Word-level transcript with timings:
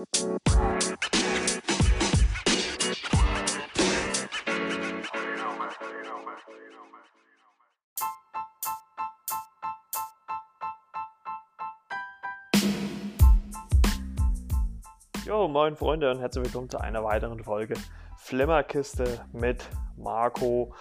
Jo, 0.00 0.06
moin 15.48 15.76
Freunde 15.76 16.10
und 16.10 16.20
herzlich 16.20 16.46
willkommen 16.46 16.70
zu 16.70 16.80
einer 16.80 17.04
weiteren 17.04 17.44
Folge 17.44 17.74
Flimmerkiste 18.16 19.26
mit 19.34 19.68
Marco. 19.98 20.72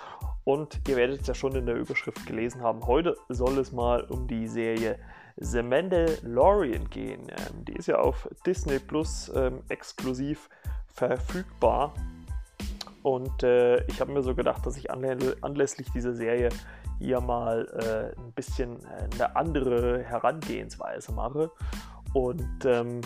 Und 0.46 0.80
ihr 0.88 0.96
werdet 0.96 1.22
es 1.22 1.28
ja 1.28 1.34
schon 1.34 1.56
in 1.56 1.66
der 1.66 1.76
Überschrift 1.76 2.26
gelesen 2.26 2.62
haben. 2.62 2.88
Heute 2.88 3.18
soll 3.28 3.58
es 3.58 3.74
mal 3.74 4.02
um 4.06 4.28
die 4.28 4.48
Serie 4.48 4.98
The 5.42 5.64
Mandalorian 5.64 6.90
gehen. 6.90 7.28
Ähm, 7.30 7.66
die 7.66 7.74
ist 7.74 7.88
ja 7.88 7.98
auf 7.98 8.28
Disney 8.46 8.80
Plus 8.80 9.32
ähm, 9.36 9.64
exklusiv 9.70 10.50
verfügbar. 10.88 11.94
Und 13.04 13.44
äh, 13.44 13.84
ich 13.86 14.02
habe 14.02 14.12
mir 14.12 14.22
so 14.22 14.36
gedacht, 14.36 14.66
dass 14.66 14.76
ich 14.76 14.92
anlässlich 14.92 15.90
dieser 15.92 16.14
Serie 16.14 16.50
hier 17.00 17.22
mal 17.22 17.66
äh, 18.16 18.20
ein 18.20 18.34
bisschen 18.34 18.84
äh, 18.84 19.08
eine 19.14 19.36
andere 19.36 20.04
Herangehensweise 20.04 21.14
mache. 21.14 21.50
Und 22.14 22.66
ähm, 22.66 23.02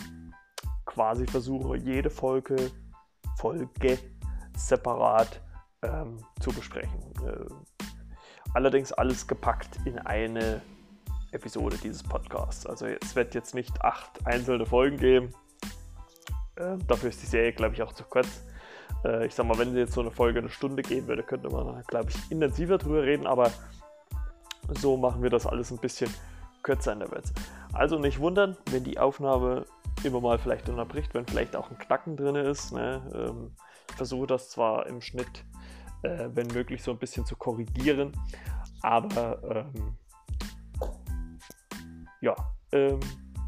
quasi 0.85 1.27
versuche, 1.27 1.77
jede 1.77 2.09
Folge, 2.09 2.71
Folge 3.37 3.99
separat 4.57 5.39
ähm, 5.83 6.17
zu 6.39 6.51
besprechen. 6.51 6.99
Äh, 7.25 7.45
allerdings 8.53 8.91
alles 8.91 9.27
gepackt 9.27 9.77
in 9.85 9.99
eine 9.99 10.61
Episode 11.33 11.77
dieses 11.77 12.03
Podcasts. 12.03 12.65
Also 12.65 12.85
es 12.85 13.15
wird 13.15 13.35
jetzt 13.35 13.55
nicht 13.55 13.81
acht 13.81 14.25
einzelne 14.25 14.65
Folgen 14.65 14.97
geben. 14.97 15.33
Äh, 16.55 16.77
dafür 16.87 17.09
ist 17.09 17.21
die 17.21 17.27
Serie, 17.27 17.53
glaube 17.53 17.75
ich, 17.75 17.81
auch 17.81 17.93
zu 17.93 18.03
kurz. 18.03 18.43
Äh, 19.03 19.25
ich 19.25 19.35
sag 19.35 19.45
mal, 19.45 19.57
wenn 19.57 19.75
jetzt 19.75 19.93
so 19.93 20.01
eine 20.01 20.11
Folge 20.11 20.39
eine 20.39 20.49
Stunde 20.49 20.83
gehen 20.83 21.07
würde, 21.07 21.23
könnte 21.23 21.49
man, 21.49 21.83
glaube 21.87 22.09
ich, 22.09 22.31
intensiver 22.31 22.77
drüber 22.77 23.03
reden, 23.03 23.27
aber 23.27 23.51
so 24.79 24.97
machen 24.97 25.23
wir 25.23 25.29
das 25.29 25.45
alles 25.45 25.71
ein 25.71 25.79
bisschen 25.79 26.13
kürzer 26.61 26.93
in 26.93 26.99
der 26.99 27.11
Welt. 27.11 27.31
Also 27.73 27.99
nicht 27.99 28.19
wundern, 28.19 28.57
wenn 28.71 28.83
die 28.83 28.97
Aufnahme 28.97 29.65
immer 30.03 30.21
mal 30.21 30.37
vielleicht 30.37 30.69
unterbricht, 30.69 31.13
wenn 31.13 31.25
vielleicht 31.25 31.55
auch 31.55 31.69
ein 31.69 31.77
Knacken 31.77 32.15
drin 32.15 32.35
ist. 32.35 32.71
Ne? 32.71 33.01
Ähm, 33.13 33.55
ich 33.89 33.95
versuche 33.95 34.27
das 34.27 34.49
zwar 34.49 34.87
im 34.87 35.01
Schnitt, 35.01 35.45
äh, 36.03 36.29
wenn 36.33 36.47
möglich, 36.47 36.83
so 36.83 36.91
ein 36.91 36.97
bisschen 36.97 37.25
zu 37.25 37.35
korrigieren, 37.35 38.11
aber 38.81 39.41
ähm, 39.43 39.97
ja, 42.23 42.35
ähm, 42.71 43.01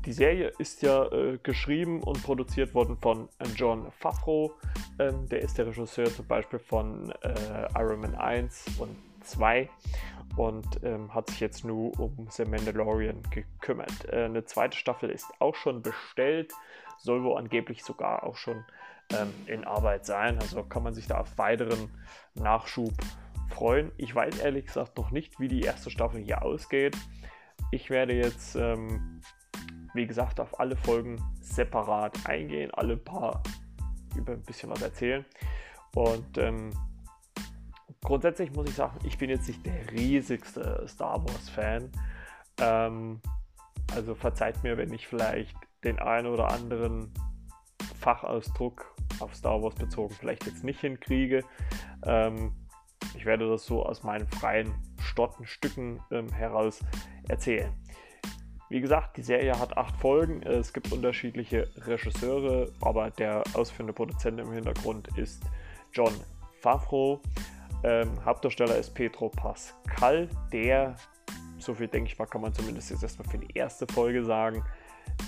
die 0.05 0.11
Serie 0.11 0.51
ist 0.59 0.81
ja 0.81 1.05
äh, 1.05 1.39
geschrieben 1.41 2.03
und 2.03 2.21
produziert 2.21 2.73
worden 2.75 2.97
von 2.97 3.29
John 3.55 3.89
Favreau. 3.99 4.51
Ähm, 4.99 5.27
der 5.29 5.39
ist 5.39 5.57
der 5.57 5.67
Regisseur 5.67 6.05
zum 6.13 6.27
Beispiel 6.27 6.59
von 6.59 7.11
äh, 7.21 7.67
Iron 7.73 8.01
Man 8.01 8.15
1 8.15 8.65
und 8.77 8.95
2 9.21 9.69
und 10.35 10.67
ähm, 10.83 11.11
hat 11.15 11.29
sich 11.29 11.39
jetzt 11.39 11.63
nur 11.63 11.97
um 11.97 12.27
The 12.29 12.43
Mandalorian 12.43 13.23
gekümmert. 13.31 14.11
Äh, 14.11 14.25
eine 14.25 14.43
zweite 14.43 14.77
Staffel 14.77 15.09
ist 15.09 15.25
auch 15.39 15.55
schon 15.55 15.81
bestellt, 15.81 16.51
soll 16.97 17.23
wohl 17.23 17.37
angeblich 17.37 17.81
sogar 17.81 18.23
auch 18.23 18.35
schon 18.35 18.65
ähm, 19.11 19.33
in 19.47 19.63
Arbeit 19.63 20.05
sein. 20.05 20.37
Also 20.39 20.63
kann 20.63 20.83
man 20.83 20.93
sich 20.93 21.07
da 21.07 21.21
auf 21.21 21.37
weiteren 21.37 21.89
Nachschub 22.33 22.91
freuen. 23.49 23.93
Ich 23.95 24.13
weiß 24.13 24.39
ehrlich 24.39 24.65
gesagt 24.65 24.97
noch 24.97 25.11
nicht, 25.11 25.39
wie 25.39 25.47
die 25.47 25.61
erste 25.61 25.89
Staffel 25.89 26.21
hier 26.21 26.43
ausgeht. 26.43 26.97
Ich 27.71 27.89
werde 27.89 28.13
jetzt, 28.13 28.55
ähm, 28.55 29.21
wie 29.93 30.07
gesagt, 30.07 30.39
auf 30.39 30.59
alle 30.59 30.75
Folgen 30.75 31.21
separat 31.41 32.25
eingehen, 32.25 32.71
alle 32.73 32.97
paar 32.97 33.41
über 34.15 34.33
ein 34.33 34.43
bisschen 34.43 34.69
was 34.69 34.81
erzählen. 34.81 35.25
Und 35.93 36.37
ähm, 36.37 36.71
grundsätzlich 38.01 38.51
muss 38.53 38.69
ich 38.69 38.75
sagen, 38.75 38.97
ich 39.03 39.17
bin 39.17 39.29
jetzt 39.29 39.47
nicht 39.47 39.65
der 39.65 39.91
riesigste 39.91 40.85
Star 40.87 41.21
Wars-Fan. 41.23 41.91
Ähm, 42.59 43.21
also 43.93 44.15
verzeiht 44.15 44.63
mir, 44.63 44.77
wenn 44.77 44.93
ich 44.93 45.07
vielleicht 45.07 45.55
den 45.83 45.99
einen 45.99 46.27
oder 46.27 46.49
anderen 46.49 47.13
Fachausdruck 47.99 48.95
auf 49.19 49.35
Star 49.35 49.61
Wars 49.61 49.75
bezogen 49.75 50.13
vielleicht 50.13 50.45
jetzt 50.45 50.63
nicht 50.63 50.81
hinkriege. 50.81 51.43
Ähm, 52.03 52.53
ich 53.15 53.25
werde 53.25 53.49
das 53.49 53.65
so 53.65 53.85
aus 53.85 54.03
meinen 54.03 54.27
freien 54.27 54.73
Stottenstücken 54.99 55.99
ähm, 56.11 56.31
heraus 56.31 56.79
erzählen. 57.27 57.71
Wie 58.69 58.81
gesagt, 58.81 59.17
die 59.17 59.21
Serie 59.21 59.57
hat 59.59 59.77
acht 59.77 59.95
Folgen. 59.97 60.41
Es 60.41 60.73
gibt 60.73 60.91
unterschiedliche 60.91 61.69
Regisseure, 61.77 62.71
aber 62.81 63.11
der 63.11 63.43
ausführende 63.53 63.93
Produzent 63.93 64.39
im 64.39 64.51
Hintergrund 64.51 65.07
ist 65.17 65.43
John 65.93 66.13
Favreau. 66.61 67.21
Ähm, 67.83 68.09
Hauptdarsteller 68.25 68.75
ist 68.75 68.95
Pedro 68.95 69.29
Pascal, 69.29 70.27
der, 70.51 70.95
so 71.59 71.75
viel 71.75 71.87
denke 71.87 72.09
ich 72.11 72.17
mal, 72.17 72.25
kann 72.25 72.41
man 72.41 72.53
zumindest 72.53 72.89
jetzt 72.89 73.03
erstmal 73.03 73.29
für 73.29 73.37
die 73.37 73.55
erste 73.55 73.85
Folge 73.85 74.25
sagen, 74.25 74.63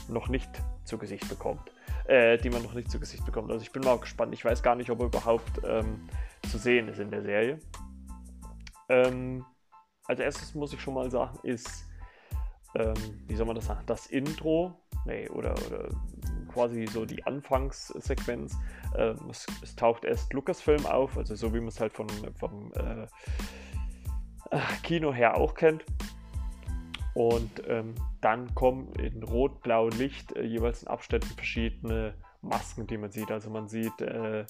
noch 0.09 0.27
nicht 0.29 0.49
zu 0.83 0.97
Gesicht 0.97 1.29
bekommt. 1.29 1.71
Äh, 2.07 2.37
die 2.37 2.49
man 2.49 2.63
noch 2.63 2.73
nicht 2.73 2.89
zu 2.89 3.01
Gesicht 3.01 3.25
bekommt. 3.25 3.51
Also 3.51 3.63
ich 3.63 3.73
bin 3.73 3.83
mal 3.83 3.99
gespannt. 3.99 4.33
Ich 4.33 4.45
weiß 4.45 4.63
gar 4.63 4.75
nicht, 4.75 4.89
ob 4.89 5.01
er 5.01 5.07
überhaupt 5.07 5.61
ähm, 5.67 6.07
zu 6.47 6.57
sehen 6.57 6.87
ist 6.87 6.99
in 6.99 7.11
der 7.11 7.21
Serie. 7.21 7.59
Ähm, 8.89 9.45
als 10.05 10.19
erstes 10.19 10.55
muss 10.55 10.73
ich 10.73 10.81
schon 10.81 10.93
mal 10.93 11.11
sagen, 11.11 11.37
ist, 11.43 11.85
ähm, 12.75 12.93
wie 13.27 13.35
soll 13.35 13.45
man 13.45 13.55
das 13.55 13.65
sagen, 13.65 13.81
das 13.85 14.07
Intro, 14.07 14.79
nee, 15.05 15.27
oder, 15.29 15.53
oder 15.67 15.89
quasi 16.47 16.87
so 16.87 17.05
die 17.05 17.23
Anfangssequenz. 17.25 18.57
Ähm, 18.95 19.17
es, 19.29 19.45
es, 19.61 19.75
taucht 19.75 20.05
erst 20.05 20.33
Lucasfilm 20.33 20.85
auf, 20.85 21.17
also 21.17 21.35
so 21.35 21.53
wie 21.53 21.59
man 21.59 21.67
es 21.67 21.79
halt 21.79 21.93
von, 21.93 22.07
vom 22.39 22.71
äh, 22.73 23.03
äh, 24.51 24.59
Kino 24.83 25.13
her 25.13 25.37
auch 25.37 25.53
kennt. 25.53 25.85
Und 27.13 27.63
ähm, 27.67 27.95
dann 28.21 28.53
kommen 28.53 28.93
in 28.93 29.23
rot-blau 29.23 29.89
Licht 29.89 30.35
äh, 30.35 30.43
jeweils 30.43 30.83
in 30.83 30.87
Abständen 30.87 31.29
verschiedene 31.29 32.13
Masken, 32.41 32.85
die 32.87 32.97
man 32.97 33.11
sieht. 33.11 33.31
Also 33.31 33.49
man 33.49 33.67
sieht 33.67 33.99
äh, 34.01 34.45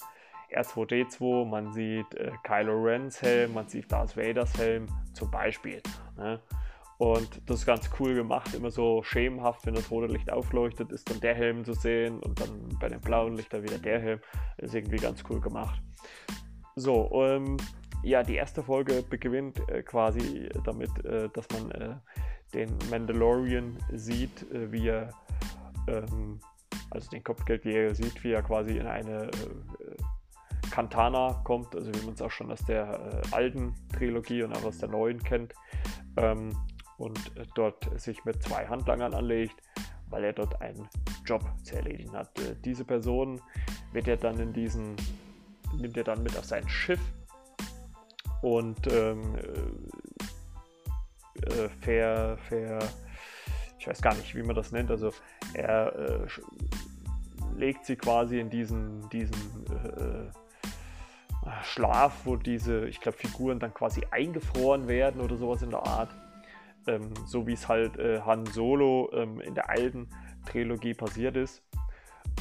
R2D2, 0.55 1.45
man 1.45 1.73
sieht 1.73 2.13
äh, 2.15 2.31
Kylo 2.43 2.81
Rens 2.81 3.21
Helm, 3.21 3.53
man 3.53 3.67
sieht 3.67 3.91
Darth 3.91 4.15
Vaders 4.15 4.57
Helm 4.57 4.87
zum 5.13 5.29
Beispiel. 5.31 5.81
Ne? 6.17 6.39
Und 6.97 7.41
das 7.45 7.59
ist 7.59 7.65
ganz 7.65 7.89
cool 7.99 8.15
gemacht, 8.15 8.55
immer 8.55 8.71
so 8.71 9.03
schemenhaft, 9.03 9.65
wenn 9.67 9.75
das 9.75 9.91
rote 9.91 10.11
Licht 10.11 10.31
aufleuchtet, 10.31 10.91
ist 10.91 11.09
dann 11.09 11.19
der 11.19 11.35
Helm 11.35 11.63
zu 11.63 11.73
sehen 11.73 12.19
und 12.19 12.39
dann 12.41 12.69
bei 12.79 12.89
den 12.89 12.99
blauen 13.01 13.35
Lichtern 13.35 13.61
wieder 13.61 13.77
der 13.77 13.99
Helm. 13.99 14.19
Ist 14.57 14.73
irgendwie 14.73 14.97
ganz 14.97 15.23
cool 15.29 15.39
gemacht. 15.39 15.79
So, 16.75 17.09
ähm, 17.23 17.57
ja, 18.03 18.23
die 18.23 18.35
erste 18.35 18.63
Folge 18.63 19.03
beginnt 19.07 19.59
äh, 19.69 19.83
quasi 19.83 20.49
damit, 20.63 20.89
äh, 21.05 21.29
dass 21.33 21.47
man 21.49 21.71
äh, 21.71 21.95
den 22.53 22.75
Mandalorian 22.89 23.77
sieht, 23.93 24.51
äh, 24.51 24.71
wie 24.71 24.87
er, 24.87 25.11
ähm, 25.87 26.39
also 26.89 27.09
den 27.11 27.23
Kopfgeldjäger 27.23 27.93
sieht, 27.93 28.23
wie 28.23 28.31
er 28.31 28.41
quasi 28.41 28.77
in 28.77 28.87
eine 28.87 29.29
äh, 30.67 30.69
Kantana 30.71 31.41
kommt, 31.43 31.75
also 31.75 31.93
wie 31.93 32.05
man 32.05 32.13
es 32.13 32.21
auch 32.21 32.31
schon 32.31 32.51
aus 32.51 32.63
der 32.65 33.23
äh, 33.23 33.35
alten 33.35 33.73
Trilogie 33.93 34.43
und 34.43 34.55
auch 34.55 34.63
aus 34.63 34.77
der 34.79 34.89
neuen 34.89 35.21
kennt. 35.23 35.53
Ähm, 36.17 36.51
und 36.97 37.17
äh, 37.37 37.45
dort 37.55 37.87
sich 37.99 38.25
mit 38.25 38.41
zwei 38.41 38.67
Handlangern 38.67 39.13
anlegt, 39.13 39.61
weil 40.09 40.23
er 40.23 40.33
dort 40.33 40.59
einen 40.61 40.87
Job 41.25 41.43
zu 41.63 41.75
erledigen 41.75 42.13
hat. 42.13 42.37
Äh, 42.39 42.55
diese 42.63 42.85
Person 42.85 43.41
wird 43.93 44.07
er 44.07 44.17
dann 44.17 44.39
in 44.39 44.53
diesen, 44.53 44.95
nimmt 45.77 45.97
er 45.97 46.03
dann 46.03 46.23
mit 46.23 46.37
auf 46.37 46.45
sein 46.45 46.67
Schiff 46.67 46.99
und 48.41 48.91
ähm, 48.91 49.35
äh, 51.45 51.65
äh 51.65 51.69
fair, 51.81 52.37
fair, 52.49 52.79
ich 53.79 53.87
weiß 53.87 54.01
gar 54.01 54.15
nicht, 54.15 54.35
wie 54.35 54.43
man 54.43 54.55
das 54.55 54.71
nennt, 54.71 54.89
also 54.89 55.11
er 55.53 55.95
äh, 55.95 56.27
legt 57.55 57.85
sie 57.85 57.95
quasi 57.95 58.39
in 58.39 58.49
diesen, 58.49 59.07
diesen 59.09 59.65
äh, 59.67 60.31
Schlaf, 61.63 62.25
wo 62.25 62.35
diese, 62.35 62.87
ich 62.87 62.99
glaube, 63.01 63.17
Figuren 63.17 63.59
dann 63.59 63.73
quasi 63.73 64.01
eingefroren 64.11 64.87
werden 64.87 65.21
oder 65.21 65.37
sowas 65.37 65.61
in 65.61 65.69
der 65.69 65.85
Art. 65.85 66.09
Ähm, 66.87 67.13
so 67.25 67.45
wie 67.47 67.53
es 67.53 67.67
halt 67.67 67.97
äh, 67.97 68.21
Han 68.21 68.45
Solo 68.45 69.09
ähm, 69.13 69.41
in 69.41 69.55
der 69.55 69.69
alten 69.69 70.09
Trilogie 70.45 70.93
passiert 70.93 71.35
ist. 71.35 71.63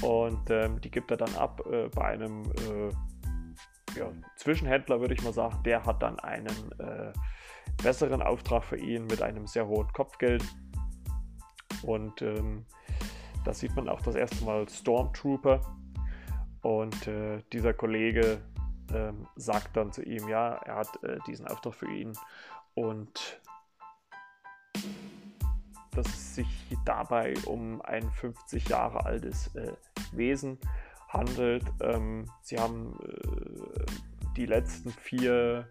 Und 0.02 0.50
ähm, 0.50 0.80
die 0.80 0.90
gibt 0.90 1.10
er 1.10 1.16
dann 1.16 1.34
ab 1.36 1.62
äh, 1.70 1.88
bei 1.88 2.04
einem 2.04 2.42
äh, 2.42 3.98
ja, 3.98 4.10
Zwischenhändler, 4.36 5.00
würde 5.00 5.14
ich 5.14 5.22
mal 5.22 5.32
sagen. 5.32 5.62
Der 5.64 5.84
hat 5.84 6.02
dann 6.02 6.18
einen 6.20 6.72
äh, 6.78 7.12
besseren 7.82 8.22
Auftrag 8.22 8.64
für 8.64 8.76
ihn 8.76 9.06
mit 9.06 9.22
einem 9.22 9.46
sehr 9.46 9.66
hohen 9.66 9.92
Kopfgeld. 9.92 10.44
Und 11.82 12.22
ähm, 12.22 12.66
da 13.44 13.54
sieht 13.54 13.74
man 13.74 13.88
auch 13.88 14.02
das 14.02 14.14
erste 14.14 14.44
Mal 14.44 14.68
Stormtrooper. 14.68 15.60
Und 16.62 17.06
äh, 17.06 17.42
dieser 17.52 17.72
Kollege 17.72 18.42
ähm, 18.92 19.26
sagt 19.36 19.76
dann 19.76 19.92
zu 19.92 20.02
ihm, 20.02 20.28
ja, 20.28 20.54
er 20.54 20.76
hat 20.76 21.02
äh, 21.02 21.18
diesen 21.26 21.46
Auftrag 21.46 21.74
für 21.74 21.90
ihn 21.90 22.12
und 22.74 23.40
dass 25.92 26.06
es 26.06 26.34
sich 26.34 26.76
dabei 26.84 27.34
um 27.46 27.80
ein 27.82 28.10
50 28.12 28.68
Jahre 28.68 29.04
altes 29.06 29.54
äh, 29.54 29.72
Wesen 30.12 30.58
handelt. 31.08 31.64
Ähm, 31.80 32.30
sie 32.42 32.58
haben 32.58 32.98
äh, 33.02 33.86
die 34.36 34.46
letzten 34.46 34.90
vier 34.90 35.68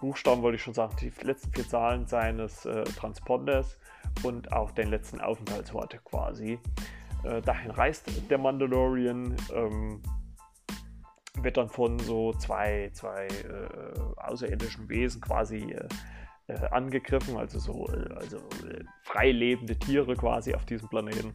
Buchstaben, 0.00 0.42
wollte 0.42 0.56
ich 0.56 0.62
schon 0.62 0.74
sagen, 0.74 0.96
die 1.00 1.12
letzten 1.22 1.52
vier 1.52 1.68
Zahlen 1.68 2.08
seines 2.08 2.66
äh, 2.66 2.82
Transponders 2.82 3.78
und 4.24 4.52
auch 4.52 4.72
den 4.72 4.88
letzten 4.88 5.20
Aufenthaltsort 5.20 6.04
quasi. 6.04 6.58
Äh, 7.22 7.40
dahin 7.42 7.70
reist 7.70 8.10
der 8.28 8.38
Mandalorian, 8.38 9.36
ähm, 9.54 10.02
wird 11.38 11.56
dann 11.56 11.68
von 11.68 11.98
so 11.98 12.32
zwei, 12.34 12.90
zwei 12.92 13.26
äh, 13.26 14.00
außerirdischen 14.16 14.88
Wesen 14.88 15.20
quasi 15.20 15.72
äh, 15.72 15.88
äh, 16.48 16.66
angegriffen, 16.70 17.36
also 17.36 17.58
so 17.58 17.88
äh, 17.88 18.14
also, 18.14 18.36
äh, 18.36 18.84
frei 19.02 19.30
lebende 19.32 19.78
Tiere 19.78 20.14
quasi 20.14 20.54
auf 20.54 20.64
diesem 20.64 20.88
Planeten, 20.88 21.34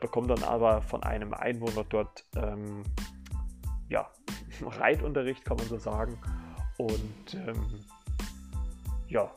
bekommt 0.00 0.30
dann 0.30 0.42
aber 0.42 0.80
von 0.80 1.02
einem 1.02 1.34
Einwohner 1.34 1.84
dort 1.88 2.24
ähm, 2.36 2.82
ja, 3.88 4.10
Reitunterricht, 4.62 5.44
kann 5.44 5.58
man 5.58 5.66
so 5.66 5.78
sagen. 5.78 6.18
Und 6.78 7.34
ähm, 7.34 7.84
ja, 9.08 9.30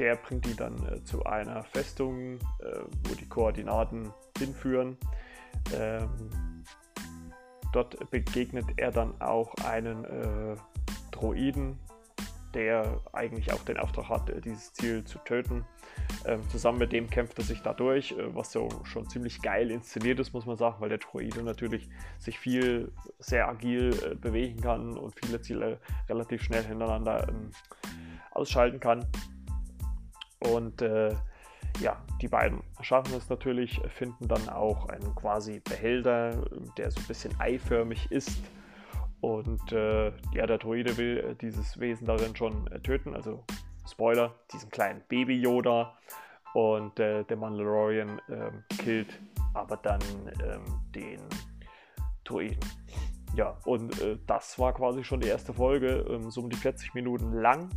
der 0.00 0.16
bringt 0.16 0.46
die 0.46 0.56
dann 0.56 0.74
äh, 0.86 1.04
zu 1.04 1.24
einer 1.24 1.62
Festung, 1.62 2.38
äh, 2.60 2.80
wo 3.04 3.14
die 3.14 3.28
Koordinaten 3.28 4.12
hinführen. 4.38 4.96
Ähm, 5.74 6.08
dort 7.72 8.10
begegnet 8.10 8.66
er 8.76 8.90
dann 8.90 9.20
auch 9.20 9.54
einen 9.64 10.04
äh, 10.04 10.56
Droiden, 11.10 11.78
der 12.54 13.00
eigentlich 13.12 13.52
auch 13.52 13.62
den 13.64 13.78
Auftrag 13.78 14.08
hat, 14.08 14.44
dieses 14.44 14.72
Ziel 14.72 15.04
zu 15.04 15.18
töten. 15.18 15.64
Ähm, 16.24 16.40
zusammen 16.50 16.78
mit 16.78 16.92
dem 16.92 17.08
kämpft 17.08 17.38
er 17.38 17.44
sich 17.44 17.62
dadurch, 17.62 18.12
äh, 18.12 18.34
was 18.34 18.52
so 18.52 18.68
schon 18.84 19.08
ziemlich 19.08 19.40
geil 19.40 19.70
inszeniert 19.70 20.18
ist, 20.18 20.32
muss 20.32 20.46
man 20.46 20.56
sagen, 20.56 20.76
weil 20.80 20.88
der 20.88 20.98
Droide 20.98 21.42
natürlich 21.42 21.88
sich 22.18 22.38
viel 22.38 22.92
sehr 23.18 23.48
agil 23.48 23.94
äh, 24.04 24.14
bewegen 24.14 24.60
kann 24.60 24.98
und 24.98 25.14
viele 25.24 25.40
Ziele 25.40 25.78
relativ 26.08 26.42
schnell 26.42 26.64
hintereinander 26.64 27.28
ähm, 27.28 27.50
ausschalten 28.32 28.80
kann. 28.80 29.06
Und 30.40 30.82
äh, 30.82 31.14
ja, 31.80 31.96
die 32.20 32.28
beiden 32.28 32.62
schaffen 32.82 33.14
es 33.14 33.28
natürlich, 33.28 33.80
finden 33.88 34.28
dann 34.28 34.48
auch 34.48 34.88
einen 34.88 35.14
quasi 35.14 35.60
Behälter, 35.60 36.46
der 36.76 36.90
so 36.90 37.00
ein 37.00 37.06
bisschen 37.06 37.34
eiförmig 37.38 38.10
ist. 38.10 38.42
Und 39.20 39.72
äh, 39.72 40.08
ja, 40.32 40.46
der 40.46 40.58
Droide 40.58 40.96
will 40.96 41.18
äh, 41.18 41.34
dieses 41.34 41.78
Wesen 41.78 42.06
darin 42.06 42.34
schon 42.34 42.66
äh, 42.68 42.80
töten. 42.80 43.14
Also 43.14 43.44
Spoiler, 43.88 44.34
diesen 44.52 44.70
kleinen 44.70 45.02
Baby-Yoda. 45.08 45.94
Und 46.54 46.98
äh, 46.98 47.24
der 47.24 47.36
Mandalorian 47.36 48.20
ähm, 48.28 48.64
killt 48.78 49.20
aber 49.54 49.76
dann 49.76 50.00
ähm, 50.42 50.64
den 50.94 51.20
Droiden. 52.24 52.58
Ja, 53.34 53.56
und 53.64 54.00
äh, 54.00 54.18
das 54.26 54.58
war 54.58 54.72
quasi 54.74 55.04
schon 55.04 55.20
die 55.20 55.28
erste 55.28 55.54
Folge, 55.54 56.04
ähm, 56.08 56.30
so 56.30 56.40
um 56.40 56.50
die 56.50 56.56
40 56.56 56.94
Minuten 56.94 57.32
lang. 57.32 57.70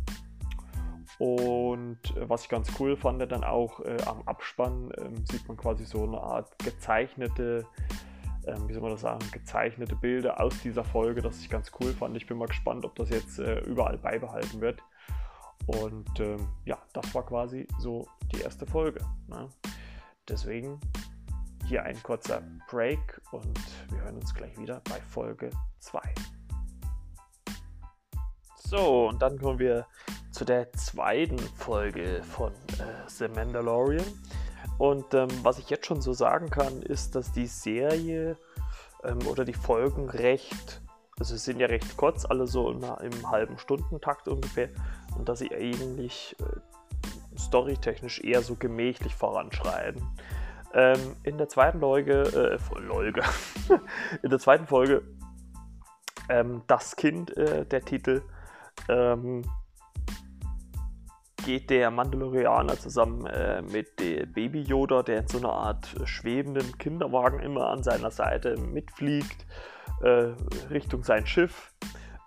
Und 1.18 1.98
äh, 2.16 2.28
was 2.28 2.42
ich 2.42 2.48
ganz 2.48 2.68
cool 2.78 2.96
fand, 2.96 3.20
dann 3.30 3.44
auch 3.44 3.80
äh, 3.80 3.96
am 4.06 4.22
Abspann 4.26 4.90
äh, 4.92 5.10
sieht 5.30 5.46
man 5.46 5.56
quasi 5.56 5.84
so 5.84 6.02
eine 6.02 6.20
Art 6.20 6.58
gezeichnete, 6.58 7.66
ähm, 8.46 8.68
wie 8.68 8.72
soll 8.72 8.82
man 8.82 8.90
das 8.90 9.02
sagen, 9.02 9.24
gezeichnete 9.30 9.94
Bilder 9.94 10.40
aus 10.40 10.60
dieser 10.62 10.84
Folge, 10.84 11.22
das 11.22 11.40
ich 11.40 11.48
ganz 11.48 11.70
cool 11.80 11.92
fand. 11.92 12.16
Ich 12.16 12.26
bin 12.26 12.36
mal 12.36 12.48
gespannt, 12.48 12.84
ob 12.84 12.96
das 12.96 13.10
jetzt 13.10 13.38
äh, 13.38 13.60
überall 13.60 13.98
beibehalten 13.98 14.60
wird. 14.60 14.82
Und 15.66 16.20
ähm, 16.20 16.48
ja, 16.64 16.78
das 16.92 17.14
war 17.14 17.24
quasi 17.24 17.66
so 17.78 18.06
die 18.32 18.40
erste 18.40 18.66
Folge. 18.66 19.00
Ne? 19.28 19.48
Deswegen 20.28 20.80
hier 21.66 21.84
ein 21.84 22.02
kurzer 22.02 22.42
Break 22.68 23.20
und 23.32 23.58
wir 23.90 24.02
hören 24.02 24.16
uns 24.16 24.34
gleich 24.34 24.58
wieder 24.58 24.82
bei 24.84 25.00
Folge 25.00 25.50
2. 25.78 26.00
So, 28.56 29.08
und 29.08 29.22
dann 29.22 29.38
kommen 29.38 29.58
wir 29.58 29.86
zu 30.34 30.44
der 30.44 30.72
zweiten 30.72 31.38
Folge 31.38 32.20
von 32.24 32.50
äh, 32.52 33.06
The 33.06 33.28
Mandalorian. 33.28 34.04
Und 34.78 35.14
ähm, 35.14 35.28
was 35.44 35.60
ich 35.60 35.70
jetzt 35.70 35.86
schon 35.86 36.02
so 36.02 36.12
sagen 36.12 36.50
kann, 36.50 36.82
ist, 36.82 37.14
dass 37.14 37.30
die 37.30 37.46
Serie 37.46 38.36
ähm, 39.04 39.24
oder 39.28 39.44
die 39.44 39.54
Folgen 39.54 40.10
recht, 40.10 40.82
also 41.20 41.36
sind 41.36 41.60
ja 41.60 41.68
recht 41.68 41.96
kurz, 41.96 42.24
alle 42.24 42.48
so 42.48 42.68
im, 42.72 42.82
im 42.82 43.30
halben 43.30 43.58
Stundentakt 43.58 44.26
ungefähr, 44.26 44.70
und 45.16 45.28
dass 45.28 45.38
sie 45.38 45.54
eigentlich 45.54 46.34
äh, 46.40 47.38
storytechnisch 47.38 48.18
eher 48.24 48.42
so 48.42 48.56
gemächlich 48.56 49.14
voranschreiten. 49.14 50.02
Ähm, 50.72 51.14
in 51.22 51.38
der 51.38 51.48
zweiten 51.48 51.78
Folge, 51.78 52.22
äh, 52.22 52.58
Folge, 52.58 53.22
in 54.22 54.30
der 54.30 54.40
zweiten 54.40 54.66
Folge, 54.66 55.04
ähm, 56.28 56.62
das 56.66 56.96
Kind, 56.96 57.36
äh, 57.36 57.64
der 57.64 57.84
Titel, 57.84 58.22
ähm, 58.88 59.44
geht 61.44 61.70
der 61.70 61.90
Mandalorianer 61.90 62.78
zusammen 62.78 63.26
äh, 63.26 63.60
mit 63.62 64.00
dem 64.00 64.32
Baby 64.32 64.62
Yoda, 64.62 65.02
der 65.02 65.20
in 65.20 65.28
so 65.28 65.38
einer 65.38 65.52
Art 65.52 65.94
schwebenden 66.04 66.78
Kinderwagen 66.78 67.40
immer 67.40 67.68
an 67.68 67.82
seiner 67.82 68.10
Seite 68.10 68.56
mitfliegt, 68.56 69.46
äh, 70.02 70.32
Richtung 70.70 71.04
sein 71.04 71.26
Schiff. 71.26 71.72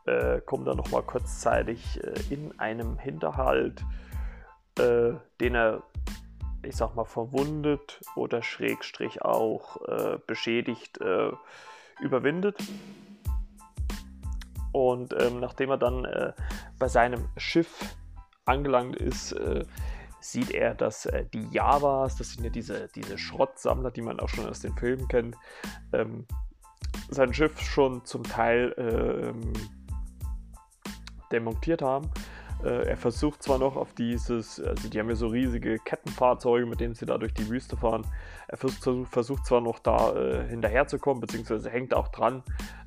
Äh, 0.06 0.42
kommt 0.42 0.68
dann 0.68 0.78
nochmal 0.78 1.02
kurzzeitig 1.02 2.02
äh, 2.04 2.34
in 2.34 2.58
einem 2.60 2.98
Hinterhalt, 2.98 3.84
äh, 4.80 5.14
den 5.42 5.56
er, 5.56 5.84
ich 6.64 6.76
sag 6.76 6.96
mal, 6.96 7.06
verwundet 7.06 8.00
oder 8.16 8.44
schrägstrich 8.44 9.22
auch 9.24 9.82
äh, 9.88 10.18
beschädigt 10.26 11.00
überwindet. 12.00 12.58
Und 14.72 15.16
ähm, 15.20 15.40
nachdem 15.40 15.72
er 15.72 15.78
dann 15.78 16.08
bei 16.78 16.88
seinem 16.88 17.28
Schiff 17.38 17.98
angelangt 18.48 18.96
ist, 18.96 19.34
äh, 19.34 19.66
sieht 20.20 20.52
er, 20.52 20.74
dass 20.74 21.06
äh, 21.06 21.26
die 21.34 21.48
Javas, 21.52 22.16
das 22.16 22.34
sind 22.34 22.44
ja 22.44 22.50
diese, 22.50 22.90
diese 22.96 23.18
Schrottsammler, 23.18 23.92
die 23.92 24.02
man 24.02 24.20
auch 24.20 24.30
schon 24.30 24.48
aus 24.48 24.60
den 24.60 24.76
Filmen 24.76 25.08
kennt, 25.08 25.36
ähm, 25.94 26.26
sein 27.10 27.34
Schiff 27.34 27.60
schon 27.62 28.04
zum 28.06 28.24
Teil 28.24 28.74
ähm, 28.78 29.54
demontiert 31.32 31.82
haben. 31.82 32.10
Äh, 32.64 32.88
er 32.90 32.98
versucht 32.98 33.44
zwar 33.44 33.60
noch 33.60 33.76
auf 33.76 33.94
dieses, 33.94 34.60
also 34.60 34.90
die 34.90 35.00
haben 35.00 35.10
ja 35.10 35.16
so 35.16 35.28
riesige 35.28 35.78
Kettenfahrzeuge, 35.78 36.66
mit 36.66 36.80
denen 36.80 36.96
sie 36.96 37.06
da 37.06 37.18
durch 37.18 37.34
die 37.34 37.48
Wüste 37.50 37.78
fahren. 37.78 38.06
Er 38.48 38.58
versucht, 38.58 39.10
versucht 39.10 39.46
zwar 39.46 39.62
noch 39.62 39.80
da 39.80 40.16
äh, 40.16 40.48
hinterherzukommen, 40.48 41.22
beziehungsweise 41.22 41.70
hängt 41.70 41.94
auch 41.94 42.08
dran, 42.08 42.44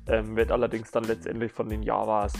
ähm, 0.07 0.35
wird 0.35 0.51
allerdings 0.51 0.91
dann 0.91 1.05
letztendlich 1.05 1.51
von 1.53 1.69
den 1.69 1.83
Javas 1.83 2.33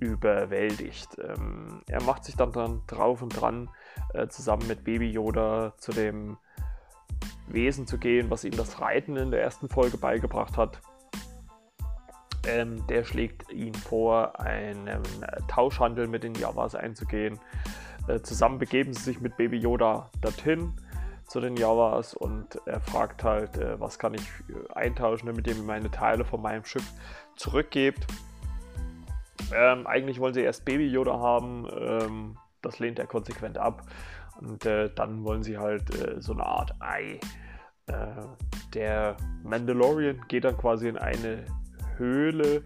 überwältigt. 0.00 1.16
Ähm, 1.18 1.82
er 1.88 2.02
macht 2.02 2.24
sich 2.24 2.36
dann 2.36 2.52
dran, 2.52 2.82
drauf 2.86 3.22
und 3.22 3.40
dran, 3.40 3.70
äh, 4.14 4.28
zusammen 4.28 4.66
mit 4.66 4.84
Baby 4.84 5.10
Yoda 5.10 5.74
zu 5.78 5.92
dem 5.92 6.36
Wesen 7.48 7.86
zu 7.86 7.98
gehen, 7.98 8.30
was 8.30 8.44
ihm 8.44 8.56
das 8.56 8.80
Reiten 8.80 9.16
in 9.16 9.30
der 9.30 9.42
ersten 9.42 9.68
Folge 9.68 9.98
beigebracht 9.98 10.56
hat. 10.56 10.80
Ähm, 12.46 12.86
der 12.86 13.04
schlägt 13.04 13.50
ihn 13.52 13.74
vor, 13.74 14.38
einen 14.38 15.00
Tauschhandel 15.48 16.06
mit 16.06 16.22
den 16.22 16.34
Javas 16.34 16.74
einzugehen. 16.74 17.40
Äh, 18.08 18.20
zusammen 18.20 18.58
begeben 18.58 18.92
sie 18.92 19.02
sich 19.02 19.20
mit 19.20 19.36
Baby 19.36 19.58
Yoda 19.58 20.10
dorthin 20.20 20.74
zu 21.26 21.40
den 21.40 21.56
Javas 21.56 22.14
und 22.14 22.60
er 22.66 22.80
fragt 22.80 23.24
halt, 23.24 23.56
äh, 23.56 23.80
was 23.80 23.98
kann 23.98 24.14
ich 24.14 24.22
äh, 24.22 24.72
eintauschen, 24.74 25.26
damit 25.26 25.46
ihr 25.48 25.56
mir 25.56 25.62
meine 25.62 25.90
Teile 25.90 26.24
von 26.24 26.40
meinem 26.40 26.64
Schiff 26.64 26.88
zurückgebt. 27.34 28.06
Ähm, 29.54 29.86
eigentlich 29.86 30.20
wollen 30.20 30.34
sie 30.34 30.42
erst 30.42 30.64
Baby 30.64 30.86
Yoda 30.86 31.18
haben, 31.18 31.66
ähm, 31.78 32.36
das 32.62 32.78
lehnt 32.78 32.98
er 32.98 33.06
konsequent 33.06 33.58
ab. 33.58 33.82
Und 34.40 34.66
äh, 34.66 34.90
dann 34.94 35.24
wollen 35.24 35.42
sie 35.42 35.56
halt 35.58 35.94
äh, 35.94 36.20
so 36.20 36.32
eine 36.32 36.44
Art 36.44 36.74
Ei. 36.80 37.20
Äh, 37.86 37.94
der 38.74 39.16
Mandalorian 39.44 40.24
geht 40.28 40.44
dann 40.44 40.56
quasi 40.56 40.88
in 40.88 40.98
eine 40.98 41.44
Höhle, 41.96 42.62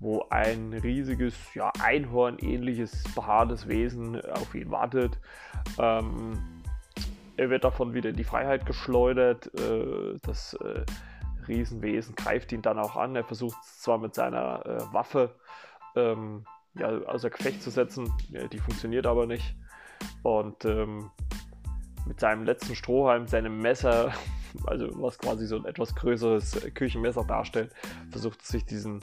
wo 0.00 0.24
ein 0.30 0.72
riesiges, 0.72 1.34
ja, 1.54 1.70
Einhorn-ähnliches, 1.80 3.04
behaartes 3.14 3.68
Wesen 3.68 4.20
auf 4.32 4.54
ihn 4.54 4.70
wartet. 4.70 5.18
Ähm, 5.78 6.62
er 7.36 7.50
wird 7.50 7.64
davon 7.64 7.94
wieder 7.94 8.10
in 8.10 8.16
die 8.16 8.24
Freiheit 8.24 8.66
geschleudert. 8.66 9.50
Äh, 9.60 10.18
das 10.22 10.54
äh, 10.54 10.84
Riesenwesen 11.46 12.14
greift 12.14 12.52
ihn 12.52 12.62
dann 12.62 12.78
auch 12.78 12.96
an. 12.96 13.14
Er 13.14 13.24
versucht 13.24 13.62
zwar 13.64 13.98
mit 13.98 14.14
seiner 14.14 14.64
äh, 14.66 14.92
Waffe 14.92 15.34
ähm, 15.96 16.44
ja, 16.74 16.88
außer 16.88 17.30
Gefecht 17.30 17.62
zu 17.62 17.70
setzen. 17.70 18.12
Die 18.52 18.58
funktioniert 18.58 19.06
aber 19.06 19.26
nicht. 19.26 19.56
Und 20.22 20.64
ähm, 20.64 21.10
mit 22.06 22.20
seinem 22.20 22.44
letzten 22.44 22.74
Strohhalm, 22.74 23.26
seinem 23.26 23.60
Messer, 23.60 24.12
also 24.66 24.88
was 25.00 25.18
quasi 25.18 25.46
so 25.46 25.56
ein 25.56 25.64
etwas 25.64 25.94
größeres 25.94 26.72
Küchenmesser 26.74 27.24
darstellt, 27.24 27.72
versucht 28.10 28.44
sich 28.44 28.64
diesen, 28.64 29.00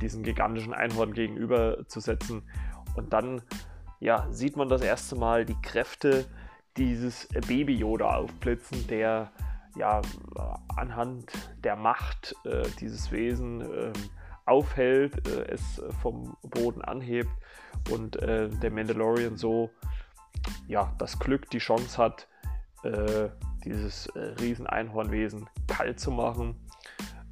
diesen 0.00 0.22
gigantischen 0.22 0.74
Einhorn 0.74 1.12
gegenüberzusetzen. 1.12 2.42
Und 2.96 3.12
dann 3.12 3.42
ja, 4.00 4.26
sieht 4.30 4.56
man 4.56 4.68
das 4.68 4.82
erste 4.82 5.16
Mal 5.16 5.44
die 5.44 5.60
Kräfte 5.62 6.26
dieses 6.76 7.28
Baby 7.46 7.76
Yoda 7.76 8.16
aufblitzen, 8.16 8.86
der 8.88 9.30
ja, 9.76 10.02
anhand 10.76 11.32
der 11.64 11.76
Macht 11.76 12.34
äh, 12.44 12.64
dieses 12.80 13.10
Wesen 13.10 13.60
äh, 13.60 13.92
aufhält, 14.52 15.26
äh, 15.26 15.52
es 15.52 15.82
vom 16.02 16.36
Boden 16.42 16.82
anhebt 16.82 17.30
und 17.90 18.16
äh, 18.22 18.48
der 18.48 18.70
Mandalorian 18.70 19.36
so 19.36 19.70
ja, 20.68 20.92
das 20.98 21.18
Glück, 21.18 21.50
die 21.50 21.58
Chance 21.58 21.98
hat, 21.98 22.28
äh, 22.84 23.28
dieses 23.64 24.06
äh, 24.08 24.34
Riesen-Einhornwesen 24.40 25.48
kalt 25.68 26.00
zu 26.00 26.10
machen. 26.10 26.56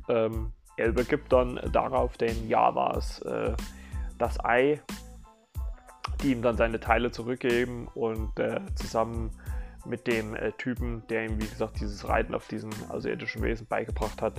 Ähm, 0.09 0.53
er 0.77 0.89
übergibt 0.89 1.33
dann 1.33 1.61
darauf 1.73 2.17
den 2.17 2.49
Javas 2.49 3.21
äh, 3.23 3.55
das 4.19 4.43
Ei, 4.45 4.81
die 6.23 6.33
ihm 6.33 6.43
dann 6.43 6.57
seine 6.57 6.81
Teile 6.81 7.11
zurückgeben 7.11 7.89
und 7.95 8.39
äh, 8.39 8.61
zusammen 8.75 9.31
mit 9.85 10.07
dem 10.07 10.35
äh, 10.35 10.53
Typen, 10.53 11.07
der 11.09 11.25
ihm, 11.25 11.41
wie 11.41 11.49
gesagt, 11.49 11.81
dieses 11.81 12.09
Reiten 12.09 12.35
auf 12.35 12.47
diesen 12.49 12.71
außerirdischen 12.91 13.43
Wesen 13.43 13.67
beigebracht 13.67 14.21
hat, 14.23 14.35